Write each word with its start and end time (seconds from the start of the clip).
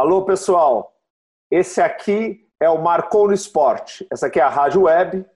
Alô, 0.00 0.24
pessoal. 0.24 0.96
Esse 1.50 1.78
aqui 1.78 2.48
é 2.58 2.70
o 2.70 2.80
Marcou 2.80 3.28
no 3.28 3.34
Esporte. 3.34 4.06
Essa 4.10 4.28
aqui 4.28 4.40
é 4.40 4.42
a 4.42 4.48
Rádio 4.48 4.84
Web 4.84 5.26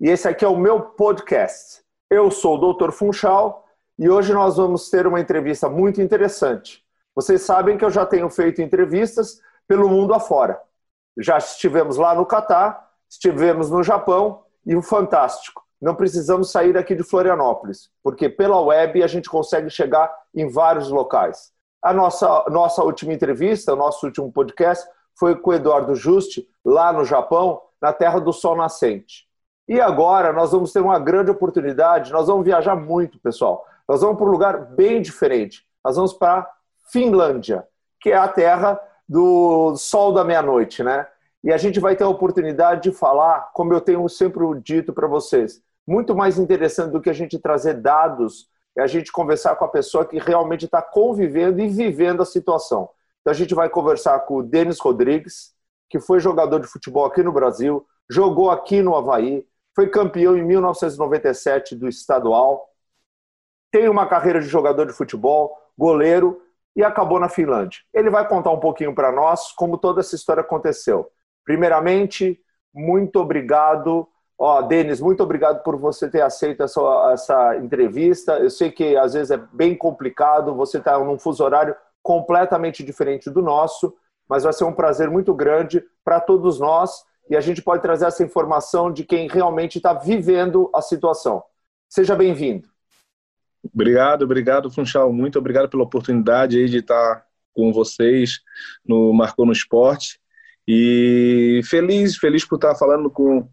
e 0.00 0.08
esse 0.08 0.26
aqui 0.26 0.42
é 0.42 0.48
o 0.48 0.56
meu 0.56 0.80
podcast. 0.80 1.82
Eu 2.08 2.30
sou 2.30 2.56
o 2.56 2.72
Dr. 2.72 2.92
Funchal 2.92 3.68
e 3.98 4.08
hoje 4.08 4.32
nós 4.32 4.56
vamos 4.56 4.88
ter 4.88 5.06
uma 5.06 5.20
entrevista 5.20 5.68
muito 5.68 6.00
interessante. 6.00 6.82
Vocês 7.14 7.42
sabem 7.42 7.76
que 7.76 7.84
eu 7.84 7.90
já 7.90 8.06
tenho 8.06 8.30
feito 8.30 8.62
entrevistas 8.62 9.38
pelo 9.68 9.86
mundo 9.86 10.14
afora. 10.14 10.58
Já 11.18 11.36
estivemos 11.36 11.98
lá 11.98 12.14
no 12.14 12.24
Catar, 12.24 12.88
estivemos 13.10 13.70
no 13.70 13.82
Japão 13.82 14.44
e 14.64 14.74
o 14.74 14.80
fantástico. 14.80 15.62
Não 15.78 15.94
precisamos 15.94 16.50
sair 16.50 16.74
aqui 16.78 16.94
de 16.94 17.02
Florianópolis, 17.02 17.90
porque 18.02 18.30
pela 18.30 18.62
web 18.62 19.02
a 19.02 19.06
gente 19.06 19.28
consegue 19.28 19.68
chegar 19.68 20.10
em 20.34 20.48
vários 20.48 20.88
locais. 20.88 21.54
A 21.82 21.92
nossa, 21.92 22.44
nossa 22.50 22.82
última 22.82 23.12
entrevista, 23.12 23.72
o 23.72 23.76
nosso 23.76 24.06
último 24.06 24.30
podcast, 24.32 24.88
foi 25.18 25.36
com 25.36 25.50
o 25.50 25.54
Eduardo 25.54 25.94
Juste, 25.94 26.48
lá 26.64 26.92
no 26.92 27.04
Japão, 27.04 27.60
na 27.80 27.92
Terra 27.92 28.18
do 28.18 28.32
Sol 28.32 28.56
Nascente. 28.56 29.26
E 29.68 29.80
agora 29.80 30.32
nós 30.32 30.52
vamos 30.52 30.72
ter 30.72 30.80
uma 30.80 30.98
grande 30.98 31.30
oportunidade, 31.30 32.12
nós 32.12 32.26
vamos 32.26 32.44
viajar 32.44 32.76
muito, 32.76 33.18
pessoal. 33.18 33.64
Nós 33.88 34.00
vamos 34.00 34.16
para 34.16 34.26
um 34.26 34.30
lugar 34.30 34.66
bem 34.66 35.00
diferente. 35.02 35.64
Nós 35.84 35.96
vamos 35.96 36.12
para 36.12 36.40
a 36.40 36.50
Finlândia, 36.90 37.66
que 38.00 38.10
é 38.10 38.16
a 38.16 38.28
terra 38.28 38.80
do 39.08 39.76
sol 39.76 40.12
da 40.12 40.24
meia-noite, 40.24 40.82
né? 40.82 41.06
E 41.42 41.52
a 41.52 41.56
gente 41.56 41.78
vai 41.78 41.94
ter 41.94 42.04
a 42.04 42.08
oportunidade 42.08 42.82
de 42.82 42.92
falar, 42.92 43.50
como 43.52 43.72
eu 43.72 43.80
tenho 43.80 44.08
sempre 44.08 44.42
dito 44.60 44.92
para 44.92 45.06
vocês, 45.06 45.62
muito 45.86 46.14
mais 46.14 46.38
interessante 46.38 46.90
do 46.90 47.00
que 47.00 47.10
a 47.10 47.12
gente 47.12 47.38
trazer 47.38 47.74
dados, 47.74 48.48
é 48.76 48.82
a 48.82 48.86
gente 48.86 49.10
conversar 49.10 49.56
com 49.56 49.64
a 49.64 49.68
pessoa 49.68 50.04
que 50.04 50.18
realmente 50.18 50.66
está 50.66 50.82
convivendo 50.82 51.60
e 51.60 51.68
vivendo 51.68 52.22
a 52.22 52.26
situação. 52.26 52.90
Então 53.20 53.32
a 53.32 53.34
gente 53.34 53.54
vai 53.54 53.68
conversar 53.68 54.20
com 54.20 54.36
o 54.36 54.42
Denis 54.42 54.78
Rodrigues, 54.78 55.54
que 55.88 55.98
foi 55.98 56.20
jogador 56.20 56.60
de 56.60 56.66
futebol 56.66 57.04
aqui 57.04 57.22
no 57.22 57.32
Brasil, 57.32 57.86
jogou 58.08 58.50
aqui 58.50 58.82
no 58.82 58.94
Havaí, 58.94 59.46
foi 59.74 59.88
campeão 59.88 60.36
em 60.36 60.42
1997 60.42 61.74
do 61.74 61.88
estadual, 61.88 62.68
tem 63.70 63.88
uma 63.88 64.06
carreira 64.06 64.40
de 64.40 64.46
jogador 64.46 64.86
de 64.86 64.92
futebol, 64.92 65.56
goleiro 65.76 66.40
e 66.74 66.84
acabou 66.84 67.18
na 67.18 67.28
Finlândia. 67.28 67.80
Ele 67.92 68.10
vai 68.10 68.26
contar 68.28 68.50
um 68.50 68.60
pouquinho 68.60 68.94
para 68.94 69.10
nós 69.10 69.52
como 69.52 69.78
toda 69.78 70.00
essa 70.00 70.14
história 70.14 70.40
aconteceu. 70.40 71.10
Primeiramente, 71.44 72.40
muito 72.72 73.16
obrigado. 73.20 74.08
Ó, 74.38 74.60
Denis, 74.62 75.00
muito 75.00 75.22
obrigado 75.22 75.62
por 75.62 75.76
você 75.76 76.10
ter 76.10 76.20
aceito 76.20 76.62
essa, 76.62 76.80
essa 77.12 77.56
entrevista. 77.56 78.38
Eu 78.38 78.50
sei 78.50 78.70
que 78.70 78.96
às 78.96 79.14
vezes 79.14 79.30
é 79.30 79.36
bem 79.52 79.74
complicado, 79.74 80.54
você 80.54 80.78
está 80.78 80.98
num 80.98 81.18
fuso 81.18 81.42
horário 81.42 81.74
completamente 82.02 82.84
diferente 82.84 83.30
do 83.30 83.40
nosso, 83.40 83.94
mas 84.28 84.44
vai 84.44 84.52
ser 84.52 84.64
um 84.64 84.72
prazer 84.72 85.10
muito 85.10 85.34
grande 85.34 85.82
para 86.04 86.20
todos 86.20 86.60
nós 86.60 87.04
e 87.28 87.36
a 87.36 87.40
gente 87.40 87.62
pode 87.62 87.82
trazer 87.82 88.06
essa 88.06 88.22
informação 88.22 88.92
de 88.92 89.04
quem 89.04 89.26
realmente 89.28 89.78
está 89.78 89.92
vivendo 89.92 90.70
a 90.74 90.80
situação. 90.80 91.42
Seja 91.88 92.14
bem-vindo. 92.14 92.68
Obrigado, 93.74 94.22
obrigado, 94.22 94.70
Funchal. 94.70 95.12
Muito 95.12 95.38
obrigado 95.38 95.68
pela 95.68 95.82
oportunidade 95.82 96.68
de 96.68 96.78
estar 96.78 97.26
com 97.52 97.72
vocês 97.72 98.40
no 98.84 99.12
Marcou 99.12 99.46
no 99.46 99.52
Esporte. 99.52 100.20
E 100.68 101.60
feliz, 101.64 102.16
feliz 102.16 102.44
por 102.44 102.56
estar 102.56 102.74
falando 102.74 103.10
com, 103.10 103.48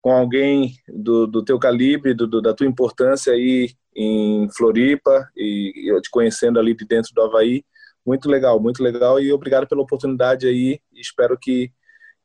com 0.00 0.12
alguém 0.12 0.74
do, 0.88 1.26
do 1.26 1.44
teu 1.44 1.58
calibre, 1.58 2.14
do, 2.14 2.26
do, 2.26 2.40
da 2.40 2.54
tua 2.54 2.66
importância 2.66 3.32
aí 3.32 3.74
em 3.94 4.48
Floripa 4.50 5.28
e 5.36 5.90
eu 5.90 6.00
te 6.00 6.10
conhecendo 6.10 6.58
ali 6.58 6.74
de 6.74 6.86
dentro 6.86 7.12
do 7.14 7.22
Havaí. 7.22 7.64
Muito 8.04 8.28
legal, 8.28 8.58
muito 8.58 8.82
legal 8.82 9.20
e 9.20 9.32
obrigado 9.32 9.68
pela 9.68 9.82
oportunidade 9.82 10.46
aí. 10.46 10.80
Espero 10.94 11.36
que, 11.38 11.70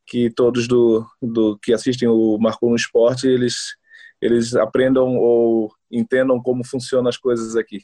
que 0.05 0.29
todos 0.29 0.67
do, 0.67 1.05
do 1.21 1.57
que 1.61 1.73
assistem 1.73 2.07
o 2.07 2.37
Marcou 2.39 2.69
no 2.69 2.75
Esporte, 2.75 3.27
eles, 3.27 3.75
eles 4.21 4.55
aprendam 4.55 5.17
ou 5.17 5.71
entendam 5.91 6.41
como 6.41 6.65
funcionam 6.65 7.09
as 7.09 7.17
coisas 7.17 7.55
aqui. 7.55 7.81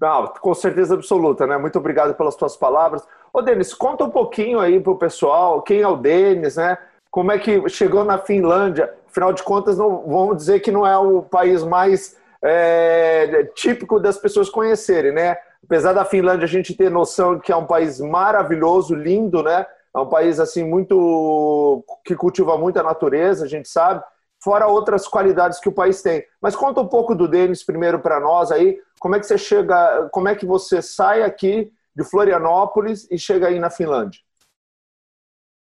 Não, 0.00 0.26
com 0.26 0.54
certeza 0.54 0.94
absoluta, 0.94 1.46
né? 1.46 1.56
Muito 1.56 1.78
obrigado 1.78 2.14
pelas 2.14 2.34
tuas 2.36 2.56
palavras. 2.56 3.02
Ô, 3.32 3.40
Denis, 3.42 3.72
conta 3.72 4.04
um 4.04 4.10
pouquinho 4.10 4.60
aí 4.60 4.80
pro 4.80 4.98
pessoal, 4.98 5.62
quem 5.62 5.80
é 5.80 5.88
o 5.88 5.96
Denis, 5.96 6.56
né? 6.56 6.76
Como 7.14 7.30
é 7.30 7.38
que 7.38 7.68
chegou 7.68 8.04
na 8.04 8.18
Finlândia? 8.18 8.92
Afinal 9.08 9.32
de 9.32 9.40
contas, 9.44 9.78
não, 9.78 10.02
vamos 10.04 10.36
dizer 10.36 10.58
que 10.58 10.72
não 10.72 10.84
é 10.84 10.98
o 10.98 11.22
país 11.22 11.62
mais 11.62 12.16
é, 12.42 13.44
típico 13.54 14.00
das 14.00 14.18
pessoas 14.18 14.50
conhecerem, 14.50 15.12
né? 15.12 15.36
Apesar 15.64 15.92
da 15.92 16.04
Finlândia 16.04 16.44
a 16.44 16.48
gente 16.48 16.74
ter 16.74 16.90
noção 16.90 17.38
que 17.38 17.52
é 17.52 17.56
um 17.56 17.68
país 17.68 18.00
maravilhoso, 18.00 18.96
lindo, 18.96 19.44
né? 19.44 19.64
É 19.94 19.98
um 20.00 20.08
país 20.08 20.40
assim 20.40 20.64
muito 20.64 21.84
que 22.04 22.16
cultiva 22.16 22.58
muito 22.58 22.80
a 22.80 22.82
natureza, 22.82 23.44
a 23.44 23.48
gente 23.48 23.68
sabe, 23.68 24.02
fora 24.42 24.66
outras 24.66 25.06
qualidades 25.06 25.60
que 25.60 25.68
o 25.68 25.72
país 25.72 26.02
tem. 26.02 26.24
Mas 26.42 26.56
conta 26.56 26.80
um 26.80 26.88
pouco 26.88 27.14
do 27.14 27.28
Denis 27.28 27.62
primeiro 27.62 28.00
para 28.00 28.18
nós 28.18 28.50
aí, 28.50 28.76
como 28.98 29.14
é 29.14 29.20
que 29.20 29.26
você 29.26 29.38
chega, 29.38 30.08
como 30.10 30.26
é 30.26 30.34
que 30.34 30.44
você 30.44 30.82
sai 30.82 31.22
aqui 31.22 31.70
de 31.94 32.02
Florianópolis 32.02 33.08
e 33.08 33.16
chega 33.16 33.46
aí 33.46 33.60
na 33.60 33.70
Finlândia? 33.70 34.18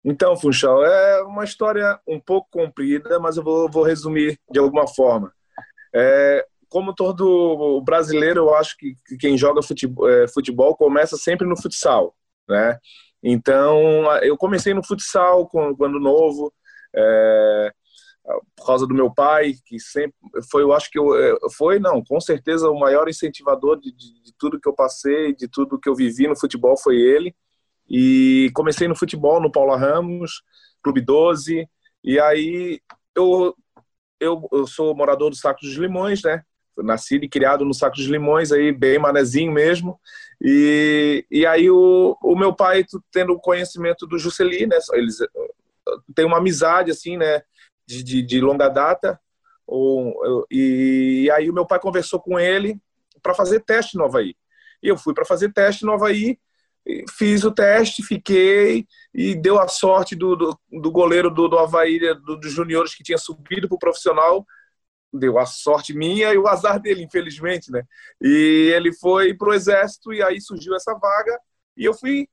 Então, 0.08 0.36
Funchal, 0.36 0.84
é 0.84 1.22
uma 1.24 1.42
história 1.42 1.98
um 2.06 2.20
pouco 2.20 2.48
comprida, 2.48 3.18
mas 3.18 3.36
eu 3.36 3.42
vou, 3.42 3.68
vou 3.68 3.82
resumir 3.82 4.38
de 4.48 4.60
alguma 4.60 4.86
forma. 4.86 5.32
É, 5.92 6.46
como 6.68 6.94
todo 6.94 7.82
brasileiro, 7.82 8.42
eu 8.42 8.54
acho 8.54 8.76
que, 8.76 8.94
que 9.04 9.16
quem 9.16 9.36
joga 9.36 9.62
futebol, 9.62 10.08
é, 10.08 10.28
futebol, 10.28 10.76
começa 10.76 11.16
sempre 11.16 11.44
no 11.44 11.60
futsal, 11.60 12.14
né? 12.48 12.78
Então, 13.20 14.06
eu 14.22 14.36
comecei 14.36 14.72
no 14.72 14.86
futsal 14.86 15.48
quando 15.48 15.98
novo, 15.98 16.54
é, 16.94 17.72
por 18.54 18.64
causa 18.64 18.86
do 18.86 18.94
meu 18.94 19.12
pai, 19.12 19.54
que 19.66 19.80
sempre 19.80 20.14
foi, 20.48 20.62
eu 20.62 20.72
acho 20.72 20.88
que 20.88 21.00
eu, 21.00 21.18
é, 21.18 21.36
foi, 21.56 21.80
não, 21.80 22.00
com 22.04 22.20
certeza 22.20 22.70
o 22.70 22.78
maior 22.78 23.08
incentivador 23.08 23.80
de, 23.80 23.90
de, 23.90 24.22
de, 24.22 24.32
tudo 24.38 24.60
que 24.60 24.68
eu 24.68 24.72
passei, 24.72 25.34
de 25.34 25.48
tudo 25.48 25.80
que 25.80 25.88
eu 25.88 25.96
vivi 25.96 26.28
no 26.28 26.38
futebol 26.38 26.76
foi 26.78 26.96
ele. 26.96 27.34
E 27.88 28.50
comecei 28.54 28.88
no 28.88 28.96
futebol 28.96 29.40
no 29.40 29.50
Paula 29.50 29.76
Ramos, 29.76 30.42
Clube 30.82 31.00
12, 31.00 31.68
e 32.02 32.20
aí 32.20 32.80
eu, 33.14 33.54
eu, 34.20 34.48
eu 34.52 34.66
sou 34.66 34.94
morador 34.94 35.30
do 35.30 35.36
Saco 35.36 35.60
dos 35.60 35.76
Limões, 35.76 36.22
né? 36.22 36.42
Nascido 36.78 37.24
e 37.24 37.28
criado 37.28 37.64
no 37.64 37.72
Saco 37.72 37.96
dos 37.96 38.06
Limões, 38.06 38.52
aí 38.52 38.70
bem 38.70 38.98
manezinho 38.98 39.52
mesmo. 39.52 39.98
E, 40.42 41.24
e 41.30 41.46
aí 41.46 41.70
o, 41.70 42.16
o 42.22 42.36
meu 42.36 42.54
pai, 42.54 42.84
tendo 43.10 43.38
conhecimento 43.38 44.06
do 44.06 44.18
Juscelino, 44.18 44.68
né? 44.68 44.78
Eles 44.92 45.18
tem 46.14 46.24
uma 46.24 46.38
amizade, 46.38 46.90
assim, 46.90 47.16
né? 47.16 47.42
de, 47.86 48.02
de, 48.02 48.22
de 48.22 48.40
longa 48.40 48.68
data. 48.68 49.18
Ou, 49.66 50.46
e, 50.50 51.30
aí 51.32 51.48
o 51.48 51.54
meu 51.54 51.66
pai 51.66 51.78
conversou 51.78 52.20
com 52.20 52.38
ele 52.38 52.80
para 53.22 53.34
fazer 53.34 53.60
teste 53.60 53.96
no 53.96 54.04
Havaí. 54.04 54.34
E 54.82 54.88
eu 54.88 54.98
fui 54.98 55.14
para 55.14 55.24
fazer 55.24 55.52
teste 55.52 55.84
no 55.84 55.92
Havaí, 55.92 56.38
fiz 57.10 57.44
o 57.44 57.50
teste, 57.50 58.02
fiquei 58.02 58.86
e 59.12 59.34
deu 59.34 59.58
a 59.58 59.66
sorte 59.68 60.14
do, 60.14 60.36
do, 60.36 60.58
do 60.70 60.90
goleiro 60.90 61.30
do, 61.30 61.48
do 61.48 61.58
Havaí, 61.58 61.98
do, 61.98 62.36
dos 62.36 62.52
juniores 62.52 62.94
que 62.94 63.02
tinha 63.02 63.18
subido 63.18 63.68
para 63.68 63.76
o 63.76 63.78
profissional, 63.78 64.46
deu 65.12 65.38
a 65.38 65.46
sorte 65.46 65.94
minha 65.94 66.32
e 66.32 66.38
o 66.38 66.46
azar 66.46 66.80
dele, 66.80 67.02
infelizmente, 67.02 67.70
né? 67.72 67.82
E 68.20 68.72
ele 68.74 68.92
foi 68.92 69.34
para 69.34 69.48
o 69.48 69.54
exército 69.54 70.12
e 70.12 70.22
aí 70.22 70.40
surgiu 70.40 70.74
essa 70.74 70.94
vaga 70.94 71.38
e 71.76 71.84
eu 71.84 71.94
fui 71.94 72.28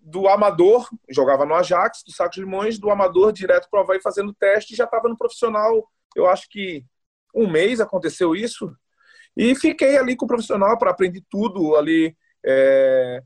do 0.00 0.28
amador, 0.28 0.86
jogava 1.08 1.46
no 1.46 1.54
Ajax, 1.54 2.02
do 2.04 2.12
Sacos 2.12 2.36
Limões, 2.36 2.78
do 2.78 2.90
amador 2.90 3.32
direto 3.32 3.68
para 3.70 3.80
o 3.80 3.82
Havaí 3.82 4.00
fazendo 4.02 4.34
teste, 4.34 4.76
já 4.76 4.84
estava 4.84 5.08
no 5.08 5.16
profissional. 5.16 5.88
Eu 6.14 6.26
acho 6.28 6.48
que 6.50 6.84
um 7.34 7.50
mês 7.50 7.80
aconteceu 7.80 8.36
isso. 8.36 8.70
E 9.36 9.54
fiquei 9.54 9.96
ali 9.96 10.14
com 10.14 10.26
o 10.26 10.28
profissional 10.28 10.78
para 10.78 10.90
aprender 10.90 11.22
tudo 11.30 11.74
ali 11.74 12.14
é, 12.44 13.22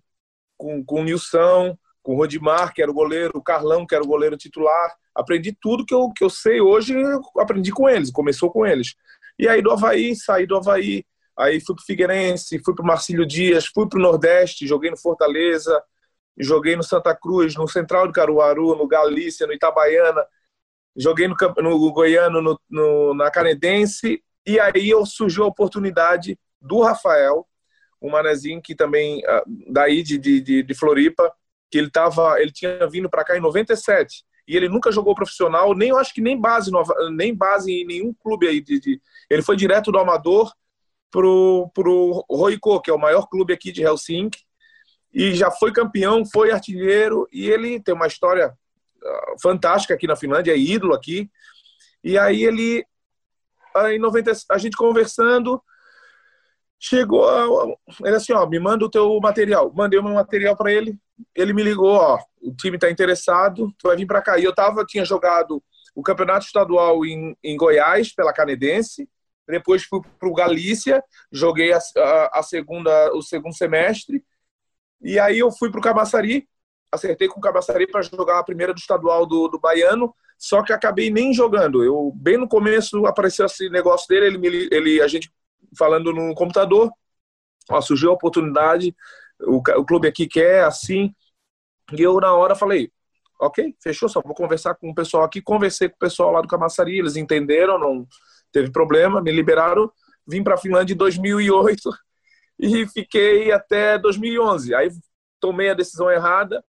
com, 0.58 0.84
com 0.84 1.00
o 1.00 1.04
Nilson, 1.04 1.78
com 2.02 2.14
o 2.14 2.16
Rodimar, 2.16 2.74
que 2.74 2.82
era 2.82 2.90
o 2.90 2.94
goleiro, 2.94 3.32
o 3.34 3.42
Carlão, 3.42 3.86
que 3.86 3.94
era 3.94 4.04
o 4.04 4.06
goleiro 4.06 4.36
titular. 4.36 4.94
Aprendi 5.14 5.56
tudo 5.58 5.86
que 5.86 5.94
eu, 5.94 6.10
que 6.14 6.24
eu 6.24 6.28
sei 6.28 6.60
hoje, 6.60 6.94
eu 6.94 7.22
aprendi 7.38 7.72
com 7.72 7.88
eles, 7.88 8.10
começou 8.10 8.50
com 8.50 8.66
eles. 8.66 8.94
E 9.38 9.48
aí 9.48 9.62
do 9.62 9.70
Havaí, 9.70 10.16
saí 10.16 10.46
do 10.46 10.56
Havaí, 10.56 11.04
aí 11.38 11.60
fui 11.60 11.74
para 11.74 11.82
o 11.82 11.86
Figueirense, 11.86 12.60
fui 12.64 12.74
para 12.74 12.82
o 12.82 12.86
Marcílio 12.86 13.24
Dias, 13.24 13.66
fui 13.66 13.88
para 13.88 13.98
o 13.98 14.02
Nordeste, 14.02 14.66
joguei 14.66 14.90
no 14.90 14.98
Fortaleza, 14.98 15.82
joguei 16.36 16.76
no 16.76 16.82
Santa 16.82 17.14
Cruz, 17.14 17.54
no 17.56 17.68
Central 17.68 18.06
de 18.08 18.12
Caruaru, 18.12 18.74
no 18.74 18.86
Galícia, 18.86 19.46
no 19.46 19.52
Itabaiana, 19.52 20.24
joguei 20.96 21.28
no, 21.28 21.36
no 21.58 21.92
Goiano, 21.92 22.42
no, 22.42 22.60
no, 22.68 23.14
na 23.14 23.30
Canedense, 23.30 24.22
e 24.46 24.58
aí 24.58 24.90
surgiu 25.06 25.44
a 25.44 25.48
oportunidade 25.48 26.38
do 26.60 26.80
Rafael, 26.80 27.46
um 28.00 28.10
manezinho 28.10 28.62
que 28.62 28.74
também, 28.74 29.22
ah, 29.26 29.42
daí 29.70 30.02
de, 30.02 30.18
de, 30.18 30.62
de 30.62 30.74
Floripa, 30.74 31.32
que 31.70 31.78
ele, 31.78 31.90
tava, 31.90 32.40
ele 32.40 32.52
tinha 32.52 32.88
vindo 32.88 33.10
para 33.10 33.24
cá 33.24 33.36
em 33.36 33.40
97, 33.40 34.24
e 34.46 34.56
ele 34.56 34.68
nunca 34.68 34.90
jogou 34.90 35.14
profissional, 35.14 35.74
nem 35.74 35.90
eu 35.90 35.98
acho 35.98 36.14
que 36.14 36.22
nem 36.22 36.40
base, 36.40 36.70
nem 37.12 37.34
base 37.34 37.70
em 37.70 37.84
nenhum 37.84 38.14
clube 38.14 38.48
aí. 38.48 38.62
De, 38.62 38.80
de, 38.80 39.00
ele 39.28 39.42
foi 39.42 39.56
direto 39.56 39.92
do 39.92 39.98
Amador 39.98 40.50
pro, 41.10 41.70
pro 41.74 42.24
Roico, 42.30 42.80
que 42.80 42.90
é 42.90 42.94
o 42.94 42.98
maior 42.98 43.28
clube 43.28 43.52
aqui 43.52 43.70
de 43.70 43.82
Helsinki, 43.82 44.40
e 45.12 45.34
já 45.34 45.50
foi 45.50 45.72
campeão, 45.72 46.24
foi 46.24 46.50
artilheiro 46.50 47.28
e 47.32 47.48
ele 47.48 47.80
tem 47.80 47.94
uma 47.94 48.06
história 48.06 48.54
ah, 49.04 49.34
fantástica 49.42 49.94
aqui 49.94 50.06
na 50.06 50.16
Finlândia, 50.16 50.52
é 50.52 50.58
ídolo 50.58 50.94
aqui. 50.94 51.30
E 52.02 52.16
aí 52.16 52.44
ele, 52.44 52.84
em 53.90 53.98
90, 53.98 54.32
a 54.50 54.58
gente 54.58 54.76
conversando, 54.76 55.62
chegou, 56.78 57.26
ele 58.04 58.16
assim, 58.16 58.32
ó, 58.32 58.46
me 58.46 58.58
manda 58.58 58.84
o 58.84 58.90
teu 58.90 59.18
material. 59.20 59.72
Mandei 59.74 59.98
o 59.98 60.02
meu 60.02 60.14
material 60.14 60.56
para 60.56 60.72
ele, 60.72 60.96
ele 61.34 61.52
me 61.52 61.62
ligou, 61.62 61.94
ó, 61.94 62.18
o 62.40 62.54
time 62.54 62.76
está 62.76 62.90
interessado, 62.90 63.72
tu 63.78 63.88
vai 63.88 63.96
vir 63.96 64.06
para 64.06 64.22
cá. 64.22 64.38
E 64.38 64.44
eu 64.44 64.54
tava, 64.54 64.84
tinha 64.84 65.04
jogado 65.04 65.62
o 65.94 66.02
campeonato 66.02 66.46
estadual 66.46 67.04
em, 67.04 67.36
em 67.42 67.56
Goiás 67.56 68.14
pela 68.14 68.32
Canedense, 68.32 69.08
depois 69.48 69.82
fui 69.84 70.00
para 70.18 70.28
o 70.28 70.34
Galícia, 70.34 71.02
joguei 71.32 71.72
a, 71.72 71.78
a, 71.96 72.38
a, 72.38 72.42
segunda, 72.42 73.12
o 73.14 73.22
segundo 73.22 73.56
semestre, 73.56 74.22
e 75.00 75.18
aí 75.18 75.38
eu 75.38 75.50
fui 75.50 75.70
para 75.70 75.80
o 75.80 75.82
Camaçari, 75.82 76.46
acertei 76.92 77.28
com 77.28 77.40
o 77.40 77.42
Camaçari 77.42 77.86
para 77.86 78.02
jogar 78.02 78.38
a 78.38 78.44
primeira 78.44 78.74
do 78.74 78.78
estadual 78.78 79.26
do, 79.26 79.48
do 79.48 79.58
Baiano, 79.58 80.14
só 80.36 80.62
que 80.62 80.72
acabei 80.72 81.10
nem 81.10 81.32
jogando. 81.32 81.82
Eu 81.82 82.12
bem 82.14 82.36
no 82.36 82.46
começo 82.46 83.04
apareceu 83.06 83.46
esse 83.46 83.68
negócio 83.70 84.06
dele, 84.06 84.26
ele, 84.26 84.38
me, 84.38 84.68
ele 84.70 85.00
a 85.00 85.08
gente 85.08 85.32
falando 85.76 86.12
no 86.12 86.34
computador, 86.34 86.90
ó, 87.70 87.80
surgiu 87.80 88.10
a 88.10 88.14
oportunidade, 88.14 88.94
o, 89.40 89.56
o 89.56 89.84
clube 89.84 90.08
aqui 90.08 90.26
quer 90.26 90.64
assim, 90.64 91.14
e 91.92 92.02
eu 92.02 92.18
na 92.20 92.32
hora 92.34 92.54
falei, 92.54 92.90
ok, 93.40 93.74
fechou, 93.80 94.08
só 94.08 94.20
vou 94.20 94.34
conversar 94.34 94.74
com 94.74 94.90
o 94.90 94.94
pessoal 94.94 95.24
aqui, 95.24 95.40
conversei 95.40 95.88
com 95.88 95.96
o 95.96 96.00
pessoal 96.00 96.32
lá 96.32 96.40
do 96.40 96.48
Camaçari, 96.48 96.98
eles 96.98 97.16
entenderam, 97.16 97.78
não 97.78 98.06
teve 98.52 98.70
problema, 98.70 99.22
me 99.22 99.30
liberaram, 99.30 99.90
vim 100.26 100.42
para 100.42 100.54
a 100.54 100.58
Finlândia 100.58 100.94
em 100.94 100.96
2008 100.96 101.90
e 102.58 102.86
fiquei 102.88 103.52
até 103.52 103.98
2011. 103.98 104.74
Aí 104.74 104.90
tomei 105.40 105.70
a 105.70 105.74
decisão 105.74 106.10
errada 106.10 106.64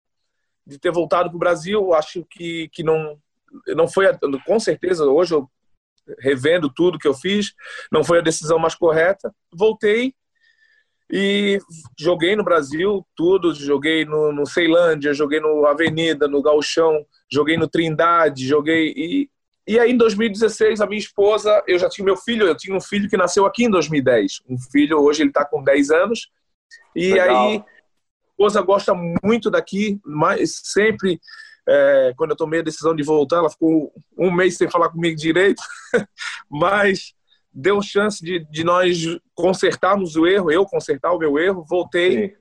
de 0.66 0.78
ter 0.78 0.92
voltado 0.92 1.30
para 1.30 1.36
o 1.36 1.40
Brasil. 1.40 1.94
Acho 1.94 2.26
que, 2.30 2.70
que 2.70 2.84
não, 2.84 3.20
não 3.68 3.88
foi, 3.88 4.06
com 4.46 4.60
certeza, 4.60 5.06
hoje 5.06 5.34
eu 5.34 5.50
revendo 6.20 6.72
tudo 6.74 7.00
que 7.00 7.08
eu 7.08 7.14
fiz, 7.14 7.54
não 7.92 8.04
foi 8.04 8.20
a 8.20 8.24
decisão 8.24 8.58
mais 8.58 8.76
correta. 8.76 9.34
Voltei 9.52 10.14
e 11.12 11.60
joguei 11.98 12.36
no 12.36 12.44
Brasil 12.44 13.06
tudo, 13.16 13.54
joguei 13.54 14.06
no, 14.06 14.32
no 14.32 14.46
Ceilândia, 14.46 15.14
joguei 15.14 15.40
no 15.40 15.66
Avenida, 15.66 16.28
no 16.28 16.42
Galchão, 16.42 17.06
joguei 17.32 17.58
no 17.58 17.68
Trindade, 17.68 18.48
joguei 18.48 18.94
e 18.96 19.30
e 19.70 19.80
aí, 19.80 19.92
em 19.92 19.98
2016, 19.98 20.82
a 20.82 20.88
minha 20.88 20.98
esposa, 20.98 21.64
eu 21.68 21.78
já 21.78 21.88
tinha 21.88 22.04
meu 22.04 22.18
filho, 22.18 22.48
eu 22.48 22.58
tinha 22.58 22.76
um 22.76 22.82
filho 22.82 23.08
que 23.08 23.16
nasceu 23.16 23.46
aqui 23.46 23.66
em 23.66 23.70
2010. 23.70 24.42
Um 24.50 24.58
filho, 24.58 24.98
hoje 24.98 25.22
ele 25.22 25.30
está 25.30 25.46
com 25.46 25.64
10 25.64 25.92
anos. 25.92 26.32
E 26.96 27.14
Legal. 27.14 27.50
aí, 27.50 27.58
a 27.58 27.66
esposa 28.32 28.62
gosta 28.64 28.96
muito 29.24 29.52
daqui, 29.52 30.00
mas 30.04 30.60
sempre, 30.64 31.22
é, 31.68 32.14
quando 32.18 32.32
eu 32.32 32.38
tomei 32.38 32.60
a 32.60 32.64
decisão 32.64 32.96
de 32.96 33.04
voltar, 33.04 33.38
ela 33.38 33.50
ficou 33.50 33.92
um 34.18 34.32
mês 34.32 34.58
sem 34.58 34.70
falar 34.70 34.90
comigo 34.90 35.16
direito, 35.16 35.62
mas 36.50 37.14
deu 37.52 37.82
chance 37.82 38.24
de, 38.24 38.40
de 38.50 38.64
nós 38.64 38.98
consertarmos 39.34 40.16
o 40.16 40.26
erro, 40.26 40.52
eu 40.52 40.66
consertar 40.66 41.12
o 41.12 41.20
meu 41.20 41.38
erro, 41.38 41.66
voltei. 41.68 42.38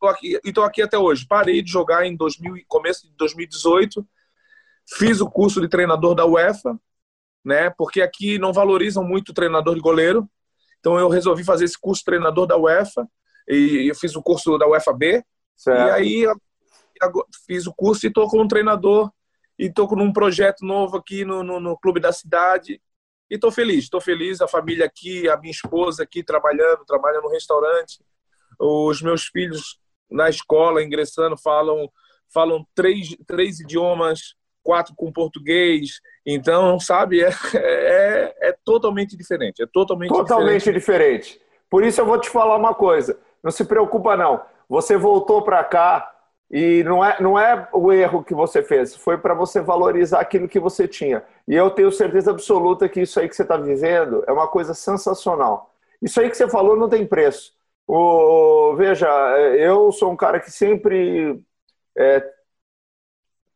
Tô 0.00 0.08
aqui, 0.08 0.38
e 0.44 0.48
estou 0.48 0.64
aqui 0.64 0.82
até 0.82 0.98
hoje. 0.98 1.26
Parei 1.26 1.62
de 1.62 1.70
jogar 1.70 2.04
em 2.04 2.16
2000, 2.16 2.64
começo 2.68 3.08
de 3.08 3.14
2018 3.16 4.04
Fiz 4.86 5.20
o 5.20 5.30
curso 5.30 5.60
de 5.60 5.68
treinador 5.68 6.14
da 6.14 6.26
UEFA, 6.26 6.78
né? 7.44 7.70
Porque 7.70 8.02
aqui 8.02 8.38
não 8.38 8.52
valorizam 8.52 9.04
muito 9.04 9.30
o 9.30 9.34
treinador 9.34 9.74
de 9.74 9.80
goleiro. 9.80 10.28
Então 10.80 10.98
eu 10.98 11.08
resolvi 11.08 11.44
fazer 11.44 11.64
esse 11.64 11.78
curso 11.78 12.00
de 12.00 12.06
treinador 12.06 12.46
da 12.46 12.56
UEFA 12.56 13.06
e 13.48 13.88
eu 13.90 13.94
fiz 13.94 14.14
o 14.16 14.22
curso 14.22 14.58
da 14.58 14.66
UEFA 14.66 14.92
B. 14.92 15.24
Certo. 15.56 15.78
E 15.78 15.90
aí 15.90 16.26
fiz 17.46 17.66
o 17.66 17.74
curso 17.74 18.06
e 18.06 18.08
estou 18.08 18.28
como 18.28 18.46
treinador 18.48 19.10
e 19.58 19.66
estou 19.66 19.88
com 19.88 19.96
um 19.96 20.12
projeto 20.12 20.64
novo 20.64 20.96
aqui 20.96 21.24
no, 21.24 21.42
no, 21.42 21.60
no 21.60 21.78
clube 21.78 22.00
da 22.00 22.12
cidade 22.12 22.80
e 23.30 23.34
estou 23.34 23.50
feliz. 23.50 23.84
Estou 23.84 24.00
feliz, 24.00 24.40
a 24.40 24.48
família 24.48 24.86
aqui, 24.86 25.28
a 25.28 25.36
minha 25.36 25.50
esposa 25.50 26.02
aqui 26.02 26.22
trabalhando, 26.22 26.84
trabalha 26.86 27.20
no 27.20 27.30
restaurante, 27.30 28.04
os 28.58 29.00
meus 29.02 29.26
filhos 29.26 29.78
na 30.10 30.28
escola 30.28 30.82
ingressando 30.82 31.36
falam 31.36 31.90
falam 32.32 32.66
três, 32.74 33.14
três 33.26 33.60
idiomas 33.60 34.34
quatro 34.62 34.94
com 34.96 35.12
português. 35.12 36.00
Então, 36.24 36.78
sabe, 36.78 37.22
é, 37.22 37.30
é, 37.54 38.48
é 38.48 38.56
totalmente 38.64 39.16
diferente. 39.16 39.62
É 39.62 39.66
totalmente, 39.66 40.10
totalmente 40.10 40.72
diferente. 40.72 41.32
diferente. 41.32 41.40
Por 41.68 41.84
isso 41.84 42.00
eu 42.00 42.06
vou 42.06 42.20
te 42.20 42.30
falar 42.30 42.56
uma 42.56 42.74
coisa. 42.74 43.18
Não 43.42 43.50
se 43.50 43.64
preocupa, 43.64 44.16
não. 44.16 44.42
Você 44.68 44.96
voltou 44.96 45.42
para 45.42 45.62
cá 45.64 46.11
e 46.52 46.84
não 46.84 47.02
é, 47.02 47.16
não 47.18 47.38
é 47.38 47.66
o 47.72 47.90
erro 47.90 48.22
que 48.22 48.34
você 48.34 48.62
fez, 48.62 48.94
foi 48.94 49.16
para 49.16 49.32
você 49.32 49.58
valorizar 49.62 50.20
aquilo 50.20 50.46
que 50.46 50.60
você 50.60 50.86
tinha. 50.86 51.24
E 51.48 51.54
eu 51.54 51.70
tenho 51.70 51.90
certeza 51.90 52.30
absoluta 52.30 52.88
que 52.90 53.00
isso 53.00 53.18
aí 53.18 53.26
que 53.26 53.34
você 53.34 53.42
está 53.42 53.56
vivendo 53.56 54.22
é 54.26 54.32
uma 54.32 54.46
coisa 54.46 54.74
sensacional. 54.74 55.74
Isso 56.02 56.20
aí 56.20 56.28
que 56.28 56.36
você 56.36 56.46
falou 56.48 56.76
não 56.76 56.90
tem 56.90 57.06
preço. 57.06 57.54
O, 57.86 58.74
veja, 58.76 59.08
eu 59.56 59.90
sou 59.92 60.12
um 60.12 60.16
cara 60.16 60.38
que 60.38 60.50
sempre 60.50 61.42
é, 61.96 62.22